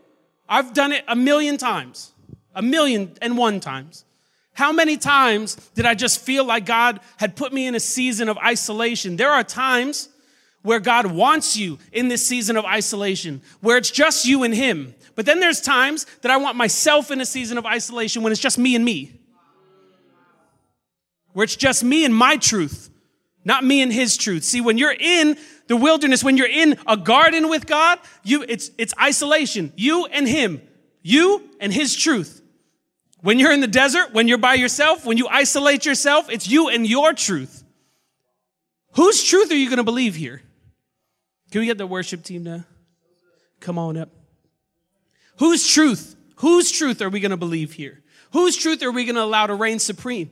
I've 0.48 0.74
done 0.74 0.92
it 0.92 1.04
a 1.08 1.16
million 1.16 1.58
times, 1.58 2.12
a 2.56 2.62
million 2.62 3.16
and 3.22 3.38
one 3.38 3.60
times. 3.60 4.06
How 4.54 4.72
many 4.72 4.98
times 4.98 5.56
did 5.74 5.86
I 5.86 5.96
just 5.96 6.20
feel 6.20 6.46
like 6.46 6.66
God 6.66 7.00
had 7.18 7.36
put 7.36 7.52
me 7.52 7.66
in 7.66 7.74
a 7.74 7.80
season 7.80 8.30
of 8.30 8.38
isolation? 8.38 9.16
There 9.16 9.32
are 9.32 9.44
times 9.44 10.10
where 10.62 10.80
God 10.80 11.08
wants 11.08 11.58
you 11.58 11.80
in 11.92 12.08
this 12.08 12.26
season 12.26 12.56
of 12.56 12.64
isolation, 12.64 13.42
where 13.62 13.78
it's 13.78 13.92
just 13.92 14.26
you 14.26 14.44
and 14.44 14.54
Him. 14.54 14.94
But 15.16 15.26
then 15.26 15.40
there's 15.40 15.60
times 15.60 16.06
that 16.22 16.32
I 16.32 16.38
want 16.38 16.56
myself 16.56 17.12
in 17.12 17.20
a 17.20 17.26
season 17.26 17.58
of 17.58 17.66
isolation 17.66 18.24
when 18.24 18.32
it's 18.32 18.42
just 18.42 18.58
me 18.58 18.76
and 18.76 18.86
me, 18.86 19.20
where 21.34 21.44
it's 21.44 21.56
just 21.56 21.84
me 21.84 22.06
and 22.06 22.16
my 22.16 22.38
truth, 22.38 22.92
not 23.44 23.64
me 23.64 23.82
and 23.82 23.92
His 23.92 24.16
truth. 24.18 24.44
See, 24.44 24.62
when 24.62 24.78
you're 24.78 24.96
in 24.98 25.36
the 25.68 25.76
wilderness, 25.76 26.24
when 26.24 26.38
you're 26.38 26.48
in 26.48 26.78
a 26.86 26.96
garden 26.96 27.50
with 27.50 27.66
God, 27.66 28.00
you, 28.24 28.46
it's, 28.48 28.70
it's 28.78 28.94
isolation. 29.02 29.74
You 29.76 30.06
and 30.06 30.28
Him. 30.28 30.62
You 31.02 31.50
and 31.60 31.74
His 31.74 31.96
truth. 31.96 32.43
When 33.24 33.40
you're 33.40 33.54
in 33.54 33.62
the 33.62 33.68
desert, 33.68 34.12
when 34.12 34.28
you're 34.28 34.38
by 34.38 34.56
yourself, 34.56 35.06
when 35.06 35.18
you 35.18 35.30
isolate 35.30 35.86
yourself, 35.86 36.30
it's 36.30 36.46
you 36.46 36.68
and 36.68 36.86
your 36.86 37.14
truth. 37.14 37.64
Whose 38.96 39.24
truth 39.24 39.50
are 39.50 39.56
you 39.56 39.70
going 39.70 39.78
to 39.78 39.84
believe 39.84 40.14
here? 40.14 40.42
Can 41.50 41.62
we 41.62 41.66
get 41.68 41.78
the 41.78 41.88
worship 41.88 42.24
team 42.24 42.44
to 42.44 42.66
come 43.62 43.80
on 43.80 43.96
up? 43.96 44.10
Whose 45.38 45.66
truth? 45.66 46.18
Whose 46.40 46.70
truth 46.70 47.02
are 47.02 47.08
we 47.08 47.22
going 47.22 47.32
to 47.32 47.38
believe 47.38 47.72
here? 47.72 48.04
Whose 48.34 48.58
truth 48.58 48.84
are 48.84 48.92
we 48.92 49.06
going 49.06 49.16
to 49.16 49.24
allow 49.24 49.48
to 49.48 49.56
reign 49.56 49.80
supreme? 49.80 50.30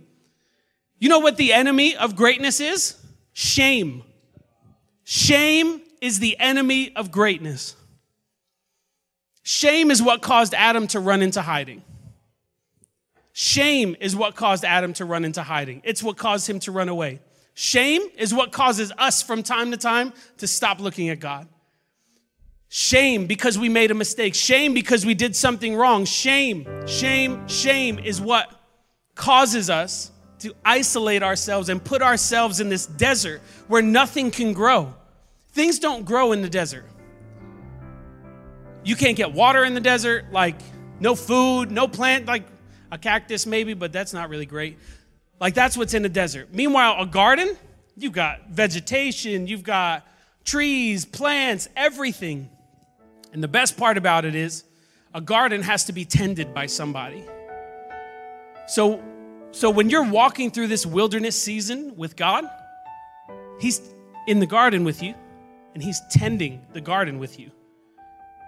You 1.00 1.08
know 1.08 1.20
what 1.20 1.38
the 1.38 1.54
enemy 1.54 1.96
of 1.96 2.18
greatness 2.18 2.60
is? 2.60 3.02
Shame. 3.32 4.04
Shame 5.06 5.80
is 6.02 6.20
the 6.20 6.38
enemy 6.39 6.94
of 6.94 7.10
greatness. 7.10 7.74
Shame 9.44 9.92
is 9.92 10.02
what 10.02 10.22
caused 10.22 10.54
Adam 10.54 10.88
to 10.88 11.00
run 11.00 11.22
into 11.22 11.42
hiding. 11.42 11.84
Shame 13.34 13.96
is 14.00 14.16
what 14.16 14.36
caused 14.36 14.66
Adam 14.66 14.94
to 14.94 15.06
run 15.06 15.24
into 15.24 15.44
hiding. 15.44 15.82
It's 15.84 16.04
what 16.04 16.18
caused 16.18 16.50
him 16.50 16.60
to 16.62 16.72
run 16.72 16.90
away. 16.90 17.20
Shame 17.54 18.02
is 18.18 18.34
what 18.34 18.52
causes 18.52 18.92
us 18.98 19.22
from 19.22 19.44
time 19.44 19.72
to 19.72 19.78
time 19.78 20.14
to 20.38 20.48
stop 20.48 20.80
looking 20.80 21.10
at 21.10 21.20
God. 21.20 21.48
Shame 22.70 23.28
because 23.28 23.58
we 23.58 23.68
made 23.68 23.92
a 23.92 23.94
mistake. 23.94 24.34
Shame 24.34 24.74
because 24.74 25.06
we 25.06 25.14
did 25.14 25.36
something 25.36 25.76
wrong. 25.76 26.06
Shame, 26.06 26.66
shame, 26.88 27.46
shame 27.48 28.00
is 28.00 28.22
what 28.22 28.50
causes 29.16 29.70
us 29.70 30.12
to 30.40 30.56
isolate 30.64 31.22
ourselves 31.22 31.70
and 31.70 31.84
put 31.84 32.02
ourselves 32.02 32.60
in 32.60 32.70
this 32.70 32.86
desert 32.86 33.42
where 33.68 33.82
nothing 33.82 34.32
can 34.32 34.54
grow. 34.54 34.94
Things 35.52 35.80
don't 35.80 36.06
grow 36.06 36.32
in 36.32 36.42
the 36.42 36.50
desert. 36.50 36.86
You 38.84 38.96
can't 38.96 39.18
get 39.18 39.34
water 39.34 39.64
in 39.64 39.74
the 39.74 39.82
desert, 39.82 40.32
like 40.32 40.56
no 41.00 41.14
food, 41.14 41.72
no 41.72 41.88
plant, 41.88 42.26
like 42.26 42.44
a 42.92 42.98
cactus 42.98 43.46
maybe, 43.46 43.74
but 43.74 43.92
that's 43.92 44.14
not 44.14 44.30
really 44.30 44.46
great. 44.46 44.78
Like 45.39 45.54
that's 45.54 45.76
what's 45.78 45.94
in 45.94 46.04
the 46.04 46.10
desert. 46.10 46.54
Meanwhile, 46.54 46.98
a 47.00 47.06
garden, 47.06 47.56
you've 47.98 48.14
got 48.14 48.50
vegetation, 48.50 49.48
you've 49.48 49.64
got 49.64 50.06
trees, 50.44 51.06
plants, 51.06 51.68
everything. 51.76 52.50
And 53.34 53.42
the 53.42 53.48
best 53.48 53.78
part 53.78 53.98
about 53.98 54.26
it 54.26 54.36
is 54.36 54.64
a 55.14 55.22
garden 55.22 55.62
has 55.62 55.86
to 55.86 55.94
be 55.94 56.06
tended 56.06 56.54
by 56.54 56.66
somebody. 56.66 57.24
So 58.68 59.02
so 59.52 59.70
when 59.70 59.89
you're 59.89 60.10
walking 60.10 60.50
through 60.50 60.68
this 60.68 60.86
wilderness 60.86 61.42
season 61.42 61.96
with 61.98 62.16
God, 62.16 62.46
he's 63.60 63.82
in 64.28 64.39
the 64.39 64.46
garden 64.46 64.86
with 64.86 65.04
you 65.04 65.14
and 65.74 65.84
he's 65.84 66.02
tending 66.10 66.66
the 66.74 66.82
garden 66.82 67.20
with 67.20 67.38
you. 67.38 67.52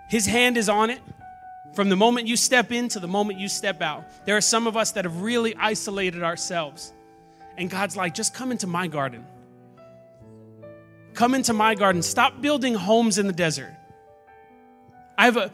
His 0.10 0.26
hand 0.26 0.58
is 0.58 0.70
on 0.70 0.90
it. 0.90 1.02
From 1.74 1.90
the 1.90 1.96
moment 1.96 2.28
you 2.28 2.38
step 2.38 2.72
in 2.72 2.88
to 2.90 3.00
the 3.00 3.08
moment 3.08 3.40
you 3.40 3.48
step 3.48 3.82
out, 3.82 4.26
there 4.26 4.38
are 4.38 4.42
some 4.42 4.68
of 4.68 4.78
us 4.78 4.92
that 4.92 5.06
have 5.06 5.22
really 5.22 5.56
isolated 5.56 6.24
ourselves. 6.24 6.94
And 7.58 7.70
God's 7.70 7.98
like, 7.98 8.14
just 8.14 8.34
come 8.34 8.52
into 8.52 8.68
my 8.68 8.88
garden. 8.88 9.26
Come 11.14 11.34
into 11.34 11.54
my 11.54 11.76
garden. 11.76 12.02
Stop 12.02 12.42
building 12.42 12.76
homes 12.76 13.18
in 13.18 13.28
the 13.28 13.34
desert. 13.34 13.74
I 15.18 15.26
have 15.26 15.38
a, 15.38 15.52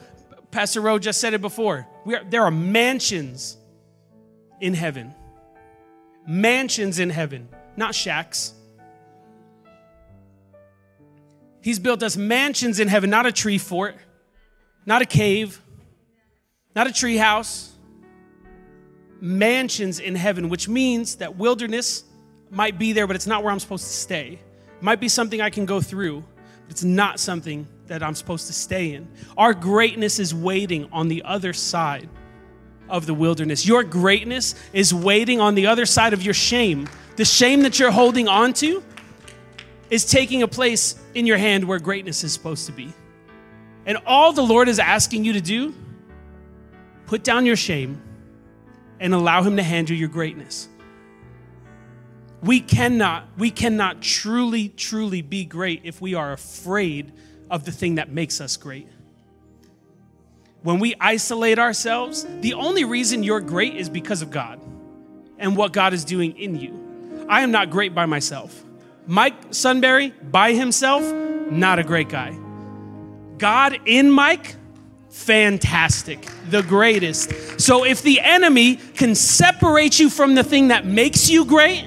Pastor 0.51 0.81
Rowe 0.81 0.99
just 0.99 1.21
said 1.21 1.33
it 1.33 1.41
before. 1.41 1.87
We 2.05 2.15
are, 2.15 2.23
there 2.23 2.43
are 2.43 2.51
mansions 2.51 3.57
in 4.59 4.73
heaven. 4.73 5.13
Mansions 6.27 6.99
in 6.99 7.09
heaven, 7.09 7.47
not 7.77 7.95
shacks. 7.95 8.53
He's 11.61 11.79
built 11.79 12.03
us 12.03 12.15
mansions 12.17 12.79
in 12.79 12.87
heaven, 12.87 13.09
not 13.09 13.25
a 13.25 13.31
tree 13.31 13.57
fort, 13.57 13.95
not 14.85 15.01
a 15.01 15.05
cave 15.05 15.61
not 16.75 16.87
a 16.87 16.93
tree 16.93 17.17
house, 17.17 17.71
mansions 19.21 19.99
in 19.99 20.15
heaven, 20.15 20.49
which 20.49 20.67
means 20.67 21.15
that 21.15 21.35
wilderness 21.35 22.03
might 22.49 22.79
be 22.79 22.93
there, 22.93 23.07
but 23.07 23.15
it's 23.15 23.27
not 23.27 23.43
where 23.43 23.51
I'm 23.51 23.59
supposed 23.59 23.85
to 23.85 23.93
stay. 23.93 24.39
It 24.77 24.83
might 24.83 24.99
be 24.99 25.09
something 25.09 25.41
I 25.41 25.49
can 25.49 25.65
go 25.65 25.81
through, 25.81 26.23
but 26.63 26.71
it's 26.71 26.83
not 26.83 27.19
something 27.19 27.67
that 27.87 28.03
I'm 28.03 28.15
supposed 28.15 28.47
to 28.47 28.53
stay 28.53 28.93
in. 28.93 29.07
Our 29.37 29.53
greatness 29.53 30.19
is 30.19 30.33
waiting 30.33 30.87
on 30.91 31.07
the 31.07 31.23
other 31.23 31.53
side 31.53 32.07
of 32.87 33.05
the 33.05 33.13
wilderness. 33.13 33.65
Your 33.65 33.83
greatness 33.83 34.55
is 34.73 34.93
waiting 34.93 35.41
on 35.41 35.55
the 35.55 35.67
other 35.67 35.85
side 35.85 36.13
of 36.13 36.23
your 36.23 36.33
shame. 36.33 36.87
The 37.17 37.25
shame 37.25 37.61
that 37.63 37.79
you're 37.79 37.91
holding 37.91 38.27
on 38.27 38.53
to 38.53 38.83
is 39.89 40.05
taking 40.05 40.43
a 40.43 40.47
place 40.47 40.95
in 41.13 41.25
your 41.25 41.37
hand 41.37 41.63
where 41.65 41.79
greatness 41.79 42.23
is 42.23 42.31
supposed 42.31 42.67
to 42.67 42.71
be. 42.71 42.93
And 43.85 43.97
all 44.05 44.33
the 44.33 44.43
Lord 44.43 44.69
is 44.69 44.79
asking 44.79 45.25
you 45.25 45.33
to 45.33 45.41
do 45.41 45.73
Put 47.09 47.23
down 47.23 47.47
your 47.47 47.55
shame 47.55 47.99
and 48.99 49.15
allow 49.15 49.41
him 49.41 49.57
to 49.57 49.63
handle 49.63 49.95
your 49.95 50.09
greatness. 50.09 50.69
We 52.43 52.59
cannot, 52.59 53.25
we 53.35 53.49
cannot 53.49 54.03
truly, 54.03 54.69
truly 54.69 55.23
be 55.23 55.43
great 55.43 55.81
if 55.85 55.99
we 56.01 56.13
are 56.13 56.31
afraid 56.31 57.11
of 57.49 57.65
the 57.65 57.71
thing 57.71 57.95
that 57.95 58.11
makes 58.11 58.39
us 58.39 58.57
great. 58.57 58.87
When 60.61 60.79
we 60.79 60.93
isolate 61.01 61.57
ourselves, 61.57 62.27
the 62.41 62.53
only 62.53 62.83
reason 62.83 63.23
you're 63.23 63.41
great 63.41 63.73
is 63.75 63.89
because 63.89 64.21
of 64.21 64.29
God 64.29 64.61
and 65.39 65.57
what 65.57 65.73
God 65.73 65.95
is 65.95 66.05
doing 66.05 66.37
in 66.37 66.59
you. 66.59 67.25
I 67.27 67.41
am 67.41 67.49
not 67.49 67.71
great 67.71 67.95
by 67.95 68.05
myself. 68.05 68.63
Mike 69.07 69.33
Sunbury 69.49 70.13
by 70.21 70.53
himself, 70.53 71.01
not 71.49 71.79
a 71.79 71.83
great 71.83 72.09
guy. 72.09 72.37
God 73.39 73.79
in 73.87 74.11
Mike, 74.11 74.57
fantastic, 75.09 76.27
the 76.49 76.61
greatest. 76.63 77.59
So 77.59 77.85
if 77.85 78.01
the 78.01 78.19
enemy 78.19 78.75
can 78.75 79.15
separate 79.15 79.99
you 79.99 80.09
from 80.09 80.35
the 80.35 80.43
thing 80.43 80.69
that 80.69 80.85
makes 80.85 81.29
you 81.29 81.45
great, 81.45 81.85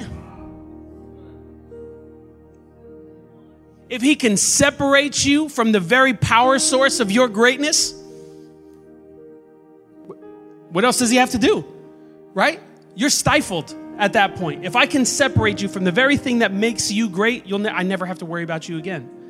if 3.88 4.00
he 4.00 4.16
can 4.16 4.36
separate 4.36 5.24
you 5.24 5.48
from 5.48 5.72
the 5.72 5.80
very 5.80 6.14
power 6.14 6.58
source 6.58 7.00
of 7.00 7.10
your 7.10 7.28
greatness, 7.28 7.94
what 10.70 10.84
else 10.84 10.98
does 10.98 11.10
he 11.10 11.18
have 11.18 11.30
to 11.30 11.38
do? 11.38 11.64
Right? 12.32 12.60
You're 12.94 13.10
stifled 13.10 13.74
at 13.98 14.14
that 14.14 14.36
point. 14.36 14.64
If 14.64 14.76
I 14.76 14.86
can 14.86 15.04
separate 15.04 15.60
you 15.60 15.68
from 15.68 15.84
the 15.84 15.92
very 15.92 16.16
thing 16.16 16.38
that 16.38 16.52
makes 16.52 16.90
you 16.90 17.08
great, 17.10 17.46
you'll 17.46 17.58
ne- 17.58 17.70
I 17.70 17.82
never 17.82 18.06
have 18.06 18.18
to 18.18 18.26
worry 18.26 18.42
about 18.42 18.68
you 18.68 18.78
again. 18.78 19.21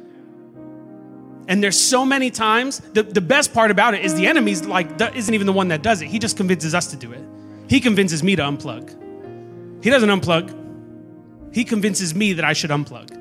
And 1.49 1.62
there's 1.62 1.80
so 1.80 2.05
many 2.05 2.30
times, 2.30 2.78
the, 2.93 3.03
the 3.03 3.20
best 3.20 3.53
part 3.53 3.70
about 3.70 3.95
it 3.95 4.05
is 4.05 4.14
the 4.14 4.26
enemy's 4.26 4.64
like, 4.64 5.01
isn't 5.01 5.34
even 5.34 5.47
the 5.47 5.53
one 5.53 5.68
that 5.68 5.82
does 5.82 6.01
it. 6.01 6.07
He 6.07 6.18
just 6.18 6.36
convinces 6.36 6.74
us 6.74 6.88
to 6.88 6.97
do 6.97 7.12
it. 7.12 7.24
He 7.68 7.80
convinces 7.80 8.22
me 8.22 8.36
to 8.36 8.43
unplug. 8.43 9.82
He 9.82 9.90
doesn't 9.90 10.09
unplug. 10.09 11.55
He 11.55 11.64
convinces 11.64 12.14
me 12.14 12.34
that 12.34 12.45
I 12.45 12.53
should 12.53 12.70
unplug. 12.70 13.18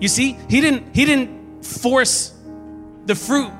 You 0.00 0.08
see, 0.08 0.38
he 0.48 0.60
didn't, 0.60 0.94
he 0.94 1.04
didn't 1.04 1.64
force 1.64 2.32
the 3.06 3.14
fruit 3.14 3.50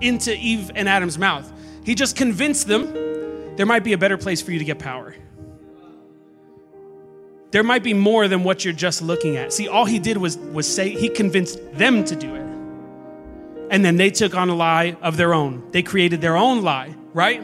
into 0.00 0.34
Eve 0.34 0.70
and 0.74 0.88
Adam's 0.88 1.18
mouth. 1.18 1.50
He 1.84 1.94
just 1.94 2.16
convinced 2.16 2.66
them 2.66 2.92
there 3.56 3.66
might 3.66 3.84
be 3.84 3.92
a 3.92 3.98
better 3.98 4.16
place 4.16 4.42
for 4.42 4.50
you 4.50 4.58
to 4.58 4.64
get 4.64 4.78
power. 4.78 5.14
There 7.50 7.62
might 7.62 7.84
be 7.84 7.94
more 7.94 8.26
than 8.26 8.42
what 8.42 8.64
you're 8.64 8.74
just 8.74 9.00
looking 9.00 9.36
at. 9.36 9.52
See, 9.52 9.68
all 9.68 9.84
he 9.84 10.00
did 10.00 10.16
was, 10.16 10.36
was 10.36 10.72
say, 10.72 10.90
he 10.90 11.08
convinced 11.08 11.60
them 11.74 12.04
to 12.04 12.16
do 12.16 12.34
it. 12.34 12.43
And 13.74 13.84
then 13.84 13.96
they 13.96 14.10
took 14.10 14.36
on 14.36 14.50
a 14.50 14.54
lie 14.54 14.96
of 15.02 15.16
their 15.16 15.34
own. 15.34 15.68
They 15.72 15.82
created 15.82 16.20
their 16.20 16.36
own 16.36 16.62
lie, 16.62 16.94
right? 17.12 17.42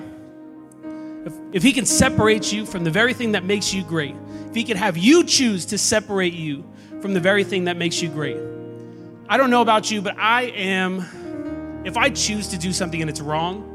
If, 1.26 1.34
if 1.52 1.62
he 1.64 1.72
can 1.72 1.84
separate 1.84 2.52
you 2.52 2.64
from 2.64 2.84
the 2.84 2.90
very 2.92 3.14
thing 3.14 3.32
that 3.32 3.42
makes 3.42 3.74
you 3.74 3.82
great, 3.82 4.14
if 4.46 4.54
he 4.54 4.62
can 4.62 4.76
have 4.76 4.96
you 4.96 5.24
choose 5.24 5.66
to 5.66 5.76
separate 5.76 6.32
you 6.32 6.64
from 7.00 7.14
the 7.14 7.20
very 7.20 7.42
thing 7.42 7.64
that 7.64 7.76
makes 7.76 8.00
you 8.00 8.08
great. 8.08 8.36
I 9.28 9.38
don't 9.38 9.50
know 9.50 9.60
about 9.60 9.90
you, 9.90 10.02
but 10.02 10.16
I 10.18 10.42
am, 10.54 11.80
if 11.84 11.96
I 11.96 12.10
choose 12.10 12.46
to 12.50 12.58
do 12.58 12.72
something 12.72 13.00
and 13.00 13.10
it's 13.10 13.20
wrong, 13.20 13.66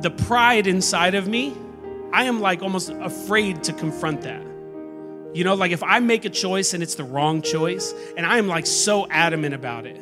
the 0.00 0.12
pride 0.12 0.68
inside 0.68 1.16
of 1.16 1.26
me, 1.26 1.56
I 2.12 2.22
am 2.22 2.40
like 2.40 2.62
almost 2.62 2.88
afraid 2.88 3.64
to 3.64 3.72
confront 3.72 4.22
that. 4.22 4.42
You 5.34 5.42
know, 5.42 5.54
like 5.54 5.72
if 5.72 5.82
I 5.82 5.98
make 5.98 6.24
a 6.24 6.30
choice 6.30 6.72
and 6.72 6.84
it's 6.84 6.94
the 6.94 7.02
wrong 7.02 7.42
choice, 7.42 7.92
and 8.16 8.24
I 8.24 8.38
am 8.38 8.46
like 8.46 8.66
so 8.66 9.08
adamant 9.10 9.54
about 9.54 9.86
it, 9.86 10.00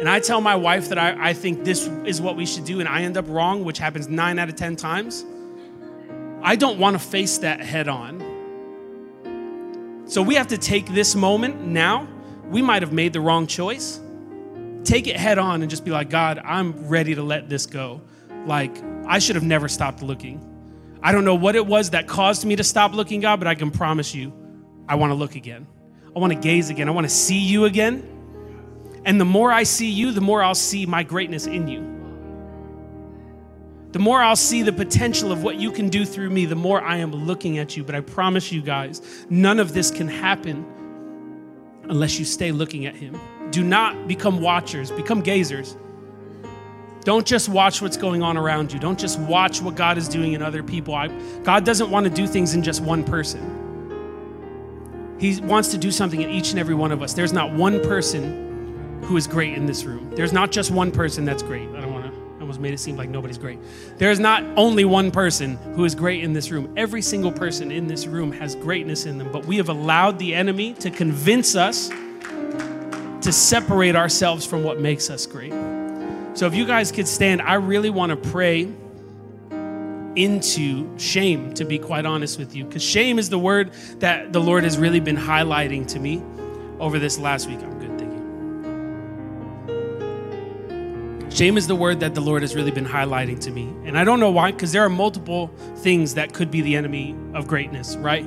and 0.00 0.08
I 0.08 0.20
tell 0.20 0.40
my 0.40 0.56
wife 0.56 0.88
that 0.88 0.98
I, 0.98 1.30
I 1.30 1.32
think 1.32 1.64
this 1.64 1.86
is 2.04 2.20
what 2.20 2.36
we 2.36 2.46
should 2.46 2.64
do, 2.64 2.80
and 2.80 2.88
I 2.88 3.02
end 3.02 3.16
up 3.16 3.26
wrong, 3.28 3.64
which 3.64 3.78
happens 3.78 4.08
nine 4.08 4.38
out 4.38 4.48
of 4.48 4.56
10 4.56 4.76
times, 4.76 5.24
I 6.42 6.56
don't 6.56 6.78
want 6.78 6.94
to 6.94 6.98
face 6.98 7.38
that 7.38 7.60
head 7.60 7.88
on. 7.88 8.20
So 10.06 10.20
we 10.20 10.34
have 10.34 10.48
to 10.48 10.58
take 10.58 10.86
this 10.88 11.14
moment 11.14 11.64
now. 11.64 12.06
We 12.46 12.60
might 12.60 12.82
have 12.82 12.92
made 12.92 13.12
the 13.12 13.20
wrong 13.20 13.46
choice. 13.46 14.00
Take 14.84 15.06
it 15.06 15.16
head 15.16 15.38
on 15.38 15.62
and 15.62 15.70
just 15.70 15.84
be 15.84 15.90
like, 15.90 16.10
God, 16.10 16.38
I'm 16.44 16.88
ready 16.88 17.14
to 17.14 17.22
let 17.22 17.48
this 17.48 17.64
go. 17.64 18.02
Like, 18.44 18.76
I 19.06 19.18
should 19.18 19.36
have 19.36 19.44
never 19.44 19.68
stopped 19.68 20.02
looking. 20.02 20.50
I 21.02 21.12
don't 21.12 21.24
know 21.24 21.34
what 21.34 21.56
it 21.56 21.66
was 21.66 21.90
that 21.90 22.06
caused 22.06 22.44
me 22.44 22.56
to 22.56 22.64
stop 22.64 22.92
looking, 22.92 23.20
God, 23.20 23.40
but 23.40 23.46
I 23.46 23.54
can 23.54 23.70
promise 23.70 24.14
you, 24.14 24.32
I 24.86 24.96
want 24.96 25.10
to 25.10 25.14
look 25.14 25.36
again. 25.36 25.66
I 26.14 26.18
want 26.18 26.32
to 26.34 26.38
gaze 26.38 26.68
again. 26.68 26.88
I 26.88 26.92
want 26.92 27.06
to 27.06 27.14
see 27.14 27.38
you 27.38 27.64
again. 27.64 28.13
And 29.04 29.20
the 29.20 29.24
more 29.24 29.52
I 29.52 29.64
see 29.64 29.90
you, 29.90 30.12
the 30.12 30.20
more 30.20 30.42
I'll 30.42 30.54
see 30.54 30.86
my 30.86 31.02
greatness 31.02 31.46
in 31.46 31.68
you 31.68 31.94
the 33.94 34.00
more 34.00 34.20
I'll 34.20 34.34
see 34.34 34.62
the 34.62 34.72
potential 34.72 35.30
of 35.30 35.44
what 35.44 35.54
you 35.54 35.70
can 35.70 35.88
do 35.88 36.04
through 36.04 36.28
me, 36.28 36.46
the 36.46 36.56
more 36.56 36.82
I 36.82 36.96
am 36.96 37.12
looking 37.12 37.58
at 37.58 37.76
you. 37.76 37.84
But 37.84 37.94
I 37.94 38.00
promise 38.00 38.50
you 38.50 38.60
guys, 38.60 39.00
none 39.30 39.60
of 39.60 39.72
this 39.72 39.92
can 39.92 40.08
happen 40.08 40.66
unless 41.84 42.18
you 42.18 42.24
stay 42.24 42.50
looking 42.50 42.86
at 42.86 42.96
Him. 42.96 43.16
Do 43.52 43.62
not 43.62 44.08
become 44.08 44.40
watchers, 44.40 44.90
become 44.90 45.22
gazers. 45.22 45.76
Don't 47.04 47.24
just 47.24 47.48
watch 47.48 47.80
what's 47.80 47.96
going 47.96 48.20
on 48.20 48.36
around 48.36 48.72
you. 48.72 48.80
Don't 48.80 48.98
just 48.98 49.20
watch 49.20 49.62
what 49.62 49.76
God 49.76 49.96
is 49.96 50.08
doing 50.08 50.32
in 50.32 50.42
other 50.42 50.64
people. 50.64 50.92
I, 50.92 51.06
God 51.44 51.64
doesn't 51.64 51.88
want 51.88 52.02
to 52.02 52.10
do 52.10 52.26
things 52.26 52.54
in 52.54 52.64
just 52.64 52.80
one 52.80 53.04
person. 53.04 53.60
He 55.20 55.40
wants 55.40 55.68
to 55.68 55.78
do 55.78 55.92
something 55.92 56.20
in 56.20 56.30
each 56.30 56.50
and 56.50 56.58
every 56.58 56.74
one 56.74 56.90
of 56.90 57.00
us. 57.00 57.12
There's 57.12 57.32
not 57.32 57.52
one 57.52 57.80
person 57.80 58.53
who 59.04 59.16
is 59.16 59.26
great 59.26 59.54
in 59.54 59.66
this 59.66 59.84
room. 59.84 60.10
There's 60.10 60.32
not 60.32 60.50
just 60.50 60.70
one 60.70 60.90
person 60.90 61.24
that's 61.24 61.42
great 61.42 61.68
I 61.70 61.80
don't 61.80 61.92
want 61.92 62.06
to, 62.06 62.12
I 62.36 62.40
almost 62.40 62.60
made 62.60 62.74
it 62.74 62.78
seem 62.78 62.96
like 62.96 63.08
nobody's 63.08 63.38
great. 63.38 63.58
There's 63.98 64.18
not 64.18 64.42
only 64.56 64.84
one 64.84 65.10
person 65.10 65.56
who 65.74 65.84
is 65.84 65.94
great 65.94 66.24
in 66.24 66.32
this 66.32 66.50
room. 66.50 66.72
Every 66.76 67.02
single 67.02 67.32
person 67.32 67.70
in 67.70 67.86
this 67.86 68.06
room 68.06 68.32
has 68.32 68.54
greatness 68.54 69.06
in 69.06 69.18
them, 69.18 69.30
but 69.30 69.44
we 69.44 69.56
have 69.58 69.68
allowed 69.68 70.18
the 70.18 70.34
enemy 70.34 70.72
to 70.74 70.90
convince 70.90 71.54
us 71.54 71.88
to 71.88 73.32
separate 73.32 73.96
ourselves 73.96 74.44
from 74.44 74.62
what 74.62 74.80
makes 74.80 75.08
us 75.10 75.26
great. 75.26 75.52
So 76.34 76.46
if 76.46 76.54
you 76.54 76.66
guys 76.66 76.90
could 76.90 77.08
stand, 77.08 77.40
I 77.42 77.54
really 77.54 77.90
want 77.90 78.10
to 78.10 78.30
pray 78.30 78.72
into 80.16 80.98
shame, 80.98 81.54
to 81.54 81.64
be 81.64 81.78
quite 81.78 82.06
honest 82.06 82.38
with 82.38 82.54
you, 82.54 82.64
because 82.64 82.82
shame 82.82 83.18
is 83.18 83.30
the 83.30 83.38
word 83.38 83.72
that 83.98 84.32
the 84.32 84.40
Lord 84.40 84.64
has 84.64 84.78
really 84.78 85.00
been 85.00 85.16
highlighting 85.16 85.86
to 85.88 85.98
me 85.98 86.22
over 86.78 86.98
this 86.98 87.18
last 87.18 87.48
week. 87.48 87.60
Shame 91.34 91.56
is 91.58 91.66
the 91.66 91.74
word 91.74 91.98
that 91.98 92.14
the 92.14 92.20
Lord 92.20 92.42
has 92.42 92.54
really 92.54 92.70
been 92.70 92.86
highlighting 92.86 93.40
to 93.40 93.50
me. 93.50 93.64
And 93.86 93.98
I 93.98 94.04
don't 94.04 94.20
know 94.20 94.30
why, 94.30 94.52
because 94.52 94.70
there 94.70 94.84
are 94.84 94.88
multiple 94.88 95.48
things 95.78 96.14
that 96.14 96.32
could 96.32 96.48
be 96.48 96.60
the 96.60 96.76
enemy 96.76 97.16
of 97.34 97.48
greatness, 97.48 97.96
right? 97.96 98.24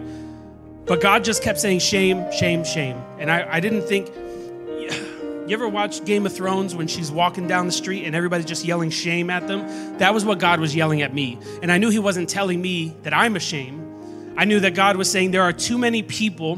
But 0.85 0.99
God 0.99 1.23
just 1.23 1.41
kept 1.41 1.57
saying 1.57 1.79
shame, 1.79 2.29
shame, 2.33 2.65
shame. 2.65 2.97
And 3.17 3.31
I, 3.31 3.47
I 3.49 3.59
didn't 3.61 3.83
think. 3.83 4.11
You 5.47 5.53
ever 5.53 5.69
watch 5.69 6.03
Game 6.03 6.25
of 6.25 6.33
Thrones 6.33 6.75
when 6.75 6.89
she's 6.89 7.09
walking 7.09 7.47
down 7.47 7.67
the 7.67 7.71
street 7.71 8.03
and 8.03 8.13
everybody's 8.13 8.45
just 8.45 8.65
yelling 8.65 8.89
shame 8.89 9.29
at 9.29 9.47
them? 9.47 9.97
That 9.97 10.13
was 10.13 10.25
what 10.25 10.39
God 10.39 10.59
was 10.59 10.75
yelling 10.75 11.01
at 11.01 11.13
me. 11.13 11.39
And 11.61 11.71
I 11.71 11.77
knew 11.77 11.89
He 11.89 11.99
wasn't 11.99 12.27
telling 12.27 12.61
me 12.61 12.93
that 13.03 13.13
I'm 13.13 13.37
ashamed. 13.37 14.35
I 14.37 14.43
knew 14.43 14.59
that 14.59 14.75
God 14.75 14.97
was 14.97 15.09
saying 15.09 15.31
there 15.31 15.43
are 15.43 15.53
too 15.53 15.77
many 15.77 16.03
people 16.03 16.57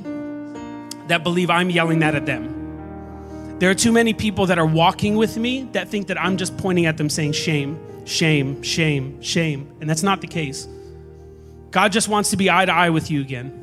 that 1.05 1.21
believe 1.21 1.51
I'm 1.51 1.69
yelling 1.69 1.99
that 1.99 2.15
at 2.15 2.25
them. 2.25 2.58
There 3.59 3.69
are 3.69 3.75
too 3.75 3.91
many 3.91 4.13
people 4.13 4.45
that 4.45 4.57
are 4.57 4.65
walking 4.65 5.17
with 5.17 5.37
me 5.37 5.63
that 5.73 5.89
think 5.89 6.07
that 6.07 6.19
I'm 6.19 6.37
just 6.37 6.57
pointing 6.57 6.85
at 6.85 6.95
them 6.95 7.09
saying 7.09 7.33
shame, 7.33 7.77
shame, 8.05 8.63
shame, 8.63 9.21
shame. 9.21 9.69
And 9.81 9.89
that's 9.89 10.03
not 10.03 10.21
the 10.21 10.27
case. 10.27 10.65
God 11.71 11.91
just 11.91 12.07
wants 12.07 12.29
to 12.31 12.37
be 12.37 12.49
eye 12.49 12.65
to 12.65 12.71
eye 12.71 12.89
with 12.89 13.11
you 13.11 13.19
again. 13.19 13.59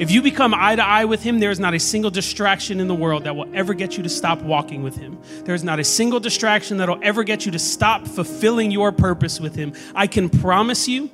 If 0.00 0.10
you 0.10 0.20
become 0.20 0.52
eye 0.52 0.74
to 0.74 0.84
eye 0.84 1.04
with 1.04 1.22
Him, 1.22 1.38
there 1.38 1.52
is 1.52 1.60
not 1.60 1.74
a 1.74 1.78
single 1.78 2.10
distraction 2.10 2.80
in 2.80 2.88
the 2.88 2.94
world 2.94 3.24
that 3.24 3.36
will 3.36 3.48
ever 3.54 3.72
get 3.72 3.96
you 3.96 4.02
to 4.02 4.08
stop 4.08 4.42
walking 4.42 4.82
with 4.82 4.96
Him. 4.96 5.16
There 5.44 5.54
is 5.54 5.62
not 5.62 5.78
a 5.78 5.84
single 5.84 6.18
distraction 6.18 6.78
that 6.78 6.88
will 6.88 6.98
ever 7.00 7.22
get 7.22 7.46
you 7.46 7.52
to 7.52 7.58
stop 7.60 8.08
fulfilling 8.08 8.72
your 8.72 8.90
purpose 8.90 9.38
with 9.38 9.54
Him. 9.54 9.72
I 9.94 10.08
can 10.08 10.28
promise 10.28 10.88
you, 10.88 11.08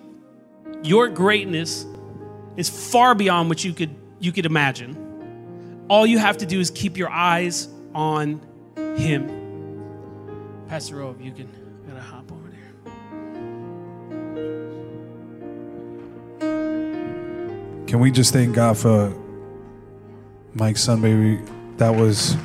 your 0.83 1.11
greatness 1.11 1.85
is 2.57 2.71
far 2.71 3.15
beyond 3.15 3.51
what 3.51 3.63
you 3.63 3.75
could, 3.75 3.95
you 4.19 4.33
could 4.33 4.47
imagine. 4.47 4.97
All 5.89 6.07
you 6.07 6.19
have 6.19 6.39
to 6.39 6.47
do 6.47 6.59
is 6.59 6.71
keep 6.71 6.97
your 6.97 7.11
eyes 7.11 7.69
on 7.95 8.41
him. 8.97 9.29
Pastor 10.69 11.03
Ove, 11.03 11.21
you 11.21 11.33
can 11.33 11.49
gotta 11.87 12.01
hop 12.01 12.31
over 12.31 12.49
there. 12.49 12.61
Can 17.87 17.99
we 17.99 18.11
just 18.11 18.33
thank 18.33 18.55
God 18.55 18.79
for 18.79 19.13
Mike 20.55 20.77
Sunbury? 20.77 21.41
That 21.79 21.95
was 21.95 22.37